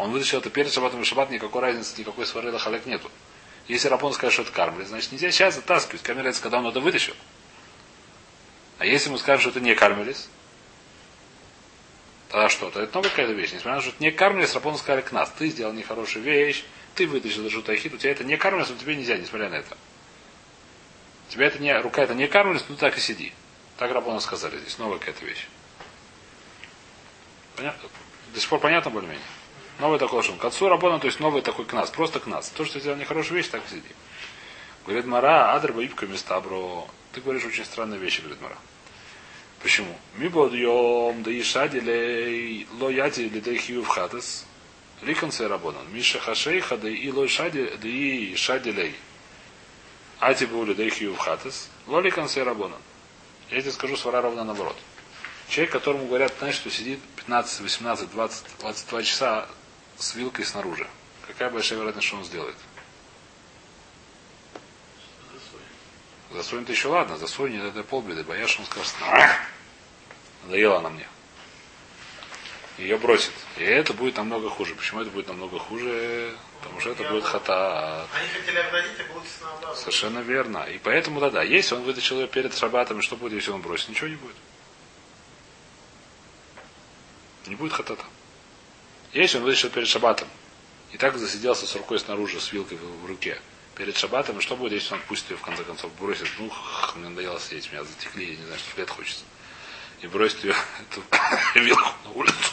Он 0.00 0.12
вытащил 0.12 0.38
это 0.38 0.50
перед 0.50 0.72
шаббатом 0.72 1.02
и 1.02 1.04
шаббат, 1.04 1.30
никакой 1.30 1.60
разницы, 1.60 1.98
никакой 1.98 2.26
сварыла 2.26 2.58
халек 2.58 2.86
нету. 2.86 3.10
Если 3.68 3.88
Рапон 3.88 4.12
скажет, 4.12 4.32
что 4.32 4.42
это 4.42 4.52
кармелис, 4.52 4.88
значит 4.88 5.12
нельзя 5.12 5.30
сейчас 5.30 5.54
затаскивать, 5.54 6.02
камерается, 6.02 6.42
когда 6.42 6.58
он 6.58 6.66
это 6.66 6.80
вытащил. 6.80 7.14
А 8.78 8.86
если 8.86 9.10
мы 9.10 9.18
скажем, 9.18 9.42
что 9.42 9.50
это 9.50 9.60
не 9.60 9.74
кармелис, 9.74 10.30
тогда 12.30 12.48
что? 12.48 12.70
То 12.70 12.80
это 12.80 12.94
новая 12.94 13.10
какая-то 13.10 13.32
вещь. 13.32 13.52
Несмотря 13.52 13.72
на 13.72 13.76
то, 13.76 13.82
что 13.82 13.94
это 13.94 14.02
не 14.02 14.10
кармелис, 14.10 14.54
Рапон 14.54 14.76
сказали 14.78 15.02
к 15.02 15.12
нас. 15.12 15.30
Ты 15.38 15.48
сделал 15.48 15.74
нехорошую 15.74 16.24
вещь, 16.24 16.64
ты 16.94 17.06
вытащил 17.06 17.42
даже 17.42 17.62
тахит, 17.62 17.92
у 17.92 17.98
тебя 17.98 18.12
это 18.12 18.24
не 18.24 18.36
кармелис, 18.36 18.70
но 18.70 18.76
тебе 18.76 18.96
нельзя, 18.96 19.18
несмотря 19.18 19.50
на 19.50 19.56
это. 19.56 19.76
У 21.28 21.32
тебя 21.32 21.46
это 21.46 21.58
не, 21.58 21.78
рука 21.78 22.02
это 22.02 22.14
не 22.14 22.26
кармелис, 22.26 22.64
ну 22.68 22.76
так 22.76 22.96
и 22.96 23.00
сиди. 23.00 23.34
Так 23.76 23.92
Рапона 23.92 24.20
сказали 24.20 24.58
здесь. 24.58 24.78
Новая 24.78 24.98
какая-то 24.98 25.24
вещь. 25.26 25.46
Понятно? 27.54 27.88
До 28.32 28.40
сих 28.40 28.48
пор 28.48 28.60
понятно 28.60 28.90
более-менее? 28.90 29.24
Новый 29.80 29.98
такой 29.98 30.22
шум. 30.22 30.36
К 30.36 30.44
отцу 30.44 30.68
Рабона, 30.68 31.00
то 31.00 31.06
есть 31.06 31.20
новый 31.20 31.40
такой 31.40 31.64
кнас. 31.64 31.88
Просто 31.88 32.20
кнас. 32.20 32.50
То, 32.50 32.66
что 32.66 32.78
сделал 32.78 32.98
нехорошую 32.98 33.38
вещь, 33.38 33.48
так 33.48 33.62
сиди. 33.68 33.82
Говорит 34.84 35.06
Мара, 35.06 35.54
адрба 35.54 35.82
ипка 35.82 36.06
места, 36.06 36.38
бро. 36.40 36.86
Ты 37.12 37.22
говоришь 37.22 37.46
очень 37.46 37.64
странные 37.64 37.98
вещи, 37.98 38.20
говорит 38.20 38.42
Мара. 38.42 38.56
Почему? 39.62 39.96
Ми 40.16 40.28
бодьем, 40.28 41.22
да 41.22 41.30
и 41.30 41.42
шадилей, 41.42 42.66
ло 42.78 42.90
яти 42.90 43.20
ли 43.20 43.40
да 43.40 43.56
хию 43.56 43.82
в 43.82 43.88
хатас. 43.88 44.44
Ликон 45.02 45.32
се 45.32 45.46
рабонан. 45.48 45.90
Миша 45.92 46.18
хашейха, 46.20 46.76
да 46.76 46.88
и 46.88 47.10
ло 47.10 47.26
шади, 47.26 47.70
да 47.80 47.88
и 47.88 48.36
шадилей. 48.36 48.94
Ати 50.18 50.44
були 50.44 50.74
да 50.74 50.90
хию 50.90 51.14
в 51.14 51.18
хатас. 51.18 51.70
Ло 51.86 52.02
ликон 52.02 52.28
се 52.28 52.42
рабонан. 52.42 52.80
Я 53.50 53.62
тебе 53.62 53.72
скажу 53.72 53.96
свара 53.96 54.20
ровно 54.20 54.44
наоборот. 54.44 54.76
Человек, 55.48 55.72
которому 55.72 56.06
говорят, 56.06 56.34
знаешь, 56.38 56.56
что 56.56 56.70
сидит 56.70 57.00
15, 57.16 57.60
18, 57.60 58.10
20, 58.10 58.44
22 58.60 59.02
часа 59.02 59.48
с 60.00 60.14
вилкой 60.14 60.44
снаружи. 60.44 60.88
Какая 61.26 61.50
большая 61.50 61.78
вероятность, 61.78 62.08
что 62.08 62.16
он 62.16 62.24
сделает? 62.24 62.56
Засунет 66.32 66.68
еще 66.68 66.88
ладно, 66.88 67.18
засунет 67.18 67.64
это 67.64 67.82
полбеды. 67.82 68.24
Боясь, 68.24 68.50
что 68.50 68.62
он 68.62 68.66
скажет, 68.66 68.94
«Ах, 69.02 69.36
надоела 70.44 70.78
она 70.78 70.90
мне. 70.90 71.06
Ее 72.78 72.96
бросит. 72.96 73.32
И 73.58 73.62
это 73.62 73.92
будет 73.92 74.16
намного 74.16 74.48
хуже. 74.48 74.74
Почему 74.74 75.02
это 75.02 75.10
будет 75.10 75.28
намного 75.28 75.58
хуже? 75.58 76.34
Потому 76.62 76.80
что 76.80 76.90
это 76.90 77.04
будет 77.10 77.24
хата. 77.24 78.06
Они 78.14 78.28
хотели 78.28 78.56
оградить, 78.58 79.00
а 79.00 79.12
получится 79.12 79.44
наоборот. 79.44 79.76
Совершенно 79.76 80.18
верно. 80.20 80.58
И 80.64 80.78
поэтому, 80.78 81.20
да, 81.20 81.30
да, 81.30 81.42
если 81.42 81.74
он 81.74 81.82
вытащил 81.82 82.20
ее 82.20 82.28
перед 82.28 82.56
шабатом, 82.56 83.02
что 83.02 83.16
будет, 83.16 83.34
если 83.34 83.50
он 83.50 83.60
бросит? 83.60 83.90
Ничего 83.90 84.08
не 84.08 84.16
будет. 84.16 84.36
Не 87.48 87.54
будет 87.56 87.72
хатата. 87.72 88.04
Если 89.12 89.38
он 89.38 89.44
вытащил 89.44 89.70
перед 89.70 89.88
шабатом, 89.88 90.28
и 90.92 90.96
так 90.96 91.16
засиделся 91.18 91.66
с 91.66 91.74
рукой 91.74 91.98
снаружи, 91.98 92.40
с 92.40 92.52
вилкой 92.52 92.78
в, 92.78 93.06
руке, 93.06 93.40
перед 93.74 93.96
шабатом, 93.96 94.38
и 94.38 94.40
что 94.40 94.56
будет, 94.56 94.72
если 94.72 94.94
он 94.94 95.00
пустит 95.00 95.30
ее, 95.30 95.36
в 95.36 95.42
конце 95.42 95.64
концов, 95.64 95.92
бросит, 95.98 96.28
ну, 96.38 96.48
х, 96.48 96.94
мне 96.96 97.08
надоело 97.08 97.40
сидеть, 97.40 97.72
меня 97.72 97.82
затекли, 97.82 98.32
я 98.32 98.36
не 98.36 98.44
знаю, 98.44 98.58
что 98.58 98.70
в 98.70 98.78
лет 98.78 98.90
хочется. 98.90 99.24
И 100.02 100.06
бросит 100.06 100.44
ее, 100.44 100.54
эту 100.90 101.02
вилку 101.60 101.88
на 102.04 102.10
улицу. 102.12 102.52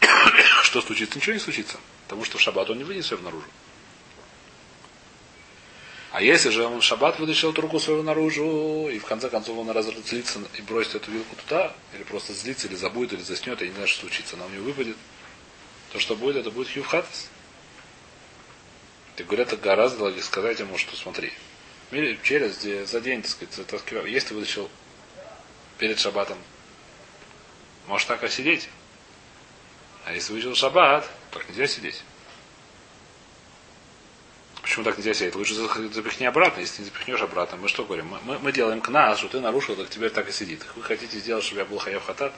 Что 0.62 0.80
случится? 0.80 1.18
Ничего 1.18 1.34
не 1.34 1.40
случится. 1.40 1.78
Потому 2.04 2.24
что 2.24 2.38
в 2.38 2.40
шаббат 2.40 2.70
он 2.70 2.78
не 2.78 2.84
вынес 2.84 3.10
ее 3.10 3.18
наружу. 3.18 3.46
А 6.12 6.22
если 6.22 6.48
же 6.48 6.64
он 6.64 6.80
в 6.80 6.82
шаббат 6.82 7.18
вытащил 7.18 7.50
эту 7.50 7.60
руку 7.60 7.78
свою 7.78 8.02
наружу, 8.02 8.88
и 8.88 8.98
в 8.98 9.04
конце 9.04 9.28
концов 9.28 9.58
он 9.58 9.68
разозлится 9.70 10.40
и 10.56 10.62
бросит 10.62 10.94
эту 10.94 11.10
вилку 11.10 11.36
туда, 11.36 11.74
или 11.92 12.04
просто 12.04 12.32
злится, 12.32 12.68
или 12.68 12.74
забудет, 12.74 13.12
или 13.12 13.22
заснет, 13.22 13.60
я 13.60 13.66
не 13.66 13.74
знаю, 13.74 13.86
что 13.86 14.00
случится, 14.00 14.36
она 14.36 14.46
у 14.46 14.48
него 14.48 14.64
выпадет, 14.64 14.96
то 15.96 16.00
что 16.00 16.14
будет, 16.14 16.36
это 16.36 16.50
будет 16.50 16.68
хьюхатас. 16.68 17.30
Ты 19.16 19.24
говорят, 19.24 19.48
это 19.54 19.56
гораздо 19.56 20.04
логичнее 20.04 20.24
сказать 20.24 20.60
ему, 20.60 20.76
что 20.76 20.94
смотри, 20.94 21.32
через 22.22 22.60
за 22.90 23.00
день, 23.00 23.22
так 23.22 23.80
сказать, 23.80 24.04
если 24.06 24.28
ты 24.28 24.34
вытащил 24.34 24.70
перед 25.78 25.98
шаббатом 25.98 26.36
Можешь 27.86 28.06
так 28.06 28.22
и 28.24 28.28
сидеть. 28.28 28.68
А 30.04 30.12
если 30.12 30.32
выучил 30.32 30.54
шаббат, 30.54 31.08
так 31.30 31.48
нельзя 31.48 31.66
сидеть. 31.66 32.02
Почему 34.60 34.84
так 34.84 34.98
нельзя 34.98 35.14
сидеть? 35.14 35.34
Лучше 35.34 35.54
за- 35.54 35.88
запихни 35.92 36.26
обратно. 36.26 36.60
Если 36.60 36.82
не 36.82 36.86
запихнешь 36.86 37.22
обратно, 37.22 37.56
мы 37.56 37.68
что 37.68 37.84
говорим? 37.84 38.08
Мы- 38.08 38.20
Мы, 38.22 38.38
мы 38.40 38.52
делаем 38.52 38.82
к 38.82 38.88
нас, 38.90 39.18
что 39.18 39.28
ты 39.28 39.40
нарушил, 39.40 39.76
так 39.76 39.88
теперь 39.88 40.10
так 40.10 40.28
и 40.28 40.32
сидит. 40.32 40.66
Вы 40.74 40.82
хотите 40.82 41.18
сделать, 41.20 41.44
чтобы 41.44 41.60
я 41.60 41.64
был 41.64 41.78
хаяв 41.78 42.04
хатат? 42.04 42.34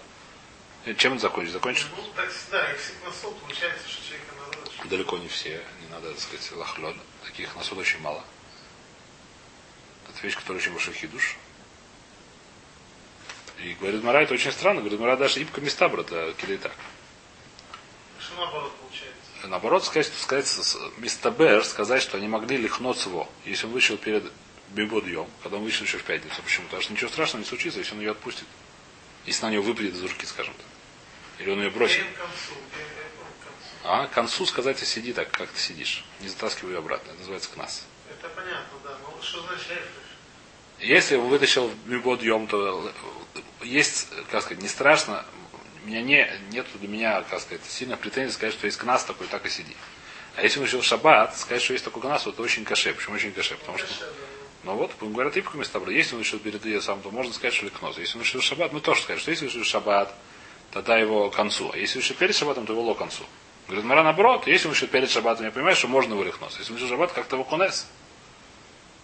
Чем 0.97 1.13
это 1.15 1.23
закончится? 1.23 1.59
Закончится 1.59 1.91
Ну, 1.97 2.03
так 2.17 2.31
всегда, 2.31 2.71
если 2.73 2.95
на 3.05 3.13
суд 3.13 3.39
получается, 3.41 3.89
что 3.89 4.03
человека 4.07 4.33
надо... 4.41 4.89
далеко 4.89 5.19
не 5.19 5.29
все. 5.29 5.63
Не 5.83 5.89
надо, 5.91 6.11
так 6.13 6.21
сказать, 6.21 6.53
лахлёд. 6.53 6.97
Таких 7.25 7.55
на 7.57 7.63
суд 7.63 7.79
очень 7.79 8.01
мало. 8.01 8.25
Это 10.09 10.27
вещь, 10.27 10.37
которая 10.37 10.63
очень 10.63 10.73
большой 10.73 10.95
хидуш. 10.95 11.37
И 13.63 13.75
говорит 13.75 14.03
Мара, 14.03 14.23
это 14.23 14.35
очень 14.35 14.53
странно. 14.53 14.81
Говорит 14.81 15.01
Мара, 15.01 15.17
даже 15.17 15.43
ипка 15.43 15.61
места, 15.61 15.89
брат, 15.89 16.07
так. 16.07 16.73
Что 18.21 18.37
наоборот 18.37 18.73
получается? 18.77 19.49
Наоборот, 19.49 19.85
сказать, 19.85 20.13
сказать 20.17 20.47
с- 20.47 20.79
Мистабер, 20.99 21.65
сказать, 21.65 22.01
что 22.03 22.17
они 22.17 22.29
могли 22.29 22.57
лихнуть 22.57 23.05
его, 23.05 23.29
если 23.45 23.67
он 23.67 23.73
вышел 23.73 23.97
перед 23.97 24.33
Бибодьем, 24.71 25.27
когда 25.43 25.57
он 25.59 25.65
вышел 25.65 25.85
еще 25.85 25.99
в 25.99 26.05
пятницу. 26.05 26.41
Почему? 26.43 26.67
Потому 26.67 26.83
что 26.83 26.93
ничего 26.93 27.11
страшного 27.11 27.43
не 27.43 27.49
случится, 27.49 27.79
если 27.81 27.95
он 27.95 28.01
ее 28.01 28.13
отпустит. 28.13 28.47
Если 29.29 29.45
на 29.45 29.51
нее 29.51 29.61
выпадет 29.61 29.93
из 29.93 30.03
руки, 30.03 30.25
скажем 30.25 30.55
так. 30.55 30.65
Или 31.39 31.51
он 31.51 31.59
ее 31.59 31.69
бросит. 31.69 32.03
К. 32.03 32.27
А 33.85 34.07
к 34.07 34.13
концу 34.13 34.47
сказать, 34.47 34.83
а 34.83 34.87
сиди 34.87 35.13
так, 35.13 35.31
как 35.31 35.51
ты 35.51 35.61
сидишь. 35.61 36.03
Не 36.21 36.29
затаскивай 36.29 36.73
ее 36.73 36.79
обратно. 36.79 37.11
Это 37.11 37.19
называется 37.19 37.51
кнас. 37.51 37.85
Это 38.09 38.31
понятно, 38.31 38.79
да. 38.83 38.97
Но 39.03 39.23
что 39.23 39.43
значит? 39.43 39.83
Если 40.79 41.17
его 41.17 41.27
вытащил 41.27 41.69
в 41.69 41.89
Мибодьем, 41.91 42.47
то 42.47 42.91
есть, 43.61 44.09
как 44.31 44.45
сказать, 44.45 44.63
не 44.63 44.69
страшно. 44.69 45.27
У 45.85 45.89
меня 45.89 46.01
не, 46.01 46.41
нет 46.51 46.67
для 46.81 46.89
меня, 46.89 47.21
как 47.21 47.43
сказать, 47.43 47.61
сильных 47.69 47.99
претензий 47.99 48.33
сказать, 48.33 48.55
что 48.55 48.65
есть 48.65 48.79
кнас 48.79 49.05
такой, 49.05 49.27
так 49.27 49.45
и 49.45 49.51
сиди. 49.51 49.77
А 50.37 50.43
если 50.43 50.59
он 50.59 50.67
в 50.67 50.85
шаббат, 50.85 51.37
сказать, 51.39 51.63
что 51.63 51.75
есть 51.75 51.85
такой 51.85 52.01
кнас, 52.01 52.25
вот 52.25 52.33
это 52.33 52.43
очень 52.43 52.65
каше. 52.65 52.95
Почему 52.95 53.17
очень 53.17 53.33
каше? 53.33 53.57
Потому 53.57 53.77
что 53.77 53.89
Ну 54.65 54.75
вот, 54.75 54.93
говорят, 55.01 55.37
ипками 55.37 55.63
с 55.63 55.69
тобой. 55.69 55.95
Если 55.95 56.15
он 56.15 56.21
решил 56.21 56.39
перед 56.39 56.83
сам, 56.83 57.01
то 57.01 57.11
можно 57.11 57.33
сказать, 57.33 57.55
что 57.55 57.67
ликнос. 57.67 57.99
Если 57.99 58.17
он 58.17 58.25
решил 58.25 58.41
шаббат, 58.41 58.73
мы 58.73 58.81
тоже 58.81 59.03
скажем, 59.03 59.21
что 59.21 59.31
если 59.31 59.47
решил 59.47 59.65
шаббат, 59.65 60.13
тогда 60.73 60.99
его 60.99 61.31
концу. 61.31 61.71
А 61.73 61.77
если 61.77 62.01
решил 62.01 62.17
перед 62.17 62.35
шаббатом, 62.35 62.67
то 62.67 62.73
его 62.73 62.83
ло 62.83 62.95
концу. 62.95 63.25
Говорит, 63.69 63.85
Мара 63.85 64.03
наоборот, 64.03 64.47
если 64.47 64.67
он 64.67 64.75
решил 64.75 64.89
перед 64.89 65.11
шаббатом, 65.11 65.45
я 65.45 65.53
понимаю, 65.53 65.77
что 65.77 65.89
можно 65.89 66.15
его 66.15 66.25
ликнос. 66.25 66.59
Если 66.59 66.73
он 66.73 66.79
решил 66.79 66.89
шаббат, 66.89 67.13
как 67.13 67.27
ты 67.27 67.37
его 67.37 67.45
конес. 67.45 67.87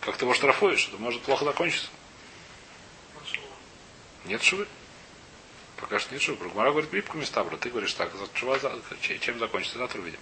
Как 0.00 0.16
ты 0.16 0.24
его 0.24 0.34
штрафуешь, 0.34 0.88
это 0.88 1.00
может 1.00 1.22
плохо 1.22 1.44
закончиться. 1.44 1.88
Нет 4.24 4.42
швы. 4.42 4.66
Пока 5.76 5.98
что 5.98 6.12
нет 6.12 6.22
швы. 6.22 6.36
Гмара 6.36 6.70
говорит, 6.70 6.92
ипками 6.92 7.24
с 7.24 7.30
тобой. 7.30 7.58
Ты 7.58 7.70
говоришь 7.70 7.94
так, 7.94 8.10
чем 9.02 9.38
закончится, 9.38 9.78
завтра 9.78 10.00
увидим. 10.00 10.20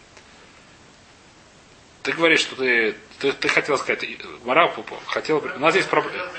Ты 2.02 2.12
говоришь, 2.12 2.40
что 2.40 2.56
ты, 2.56 2.96
ты, 3.20 3.32
ты 3.32 3.48
хотел 3.48 3.78
сказать, 3.78 4.02
и- 4.02 4.16
Пупо, 4.16 4.98
хотел, 5.06 5.38
у 5.38 5.58
нас 5.58 5.74
есть 5.74 5.88
проблема. 5.88 6.30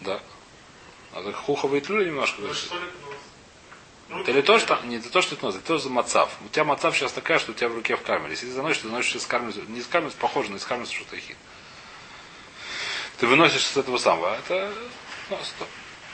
Да. 0.00 0.20
Надо 1.14 1.32
хуха 1.32 1.66
вытлюли 1.68 2.06
немножко. 2.06 2.40
Ну? 2.40 2.52
Ну, 4.08 4.20
Это 4.22 4.32
не 4.32 4.42
то, 4.42 4.58
что, 4.58 4.80
не 4.84 4.96
это 4.96 5.10
то, 5.10 5.20
что 5.20 5.34
это 5.34 5.44
нос, 5.44 5.54
это 5.54 5.66
то, 5.66 5.78
за 5.78 5.90
мацав. 5.90 6.30
У 6.44 6.48
тебя 6.48 6.64
мацав 6.64 6.96
сейчас 6.96 7.12
такая, 7.12 7.38
что 7.38 7.52
у 7.52 7.54
тебя 7.54 7.68
в 7.68 7.74
руке 7.74 7.94
в 7.94 8.02
камере. 8.02 8.30
Если 8.30 8.46
ты 8.46 8.52
заносишь, 8.52 8.78
ты 8.82 8.88
заносишь 8.88 9.16
из 9.16 9.26
камеры, 9.26 9.52
не 9.68 9.80
из 9.80 9.86
камеры, 9.86 10.12
похоже 10.18 10.50
на 10.50 10.56
из 10.56 10.64
камеры 10.64 10.90
что-то 10.90 11.18
хит. 11.18 11.36
Ты 13.18 13.26
выносишь 13.26 13.66
с 13.66 13.76
этого 13.76 13.98
самого. 13.98 14.32
а 14.32 14.38
Это, 14.38 14.72
ну, 15.28 15.38
стоп. 15.44 15.68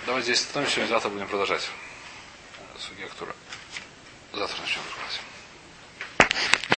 Давай 0.07 0.23
здесь 0.23 0.41
остановимся, 0.41 0.87
завтра 0.89 1.09
будем 1.09 1.29
продолжать. 1.29 1.71
Судья. 2.79 3.07
Завтра 4.33 4.61
начнем 4.61 4.83
разговаривать. 4.89 5.21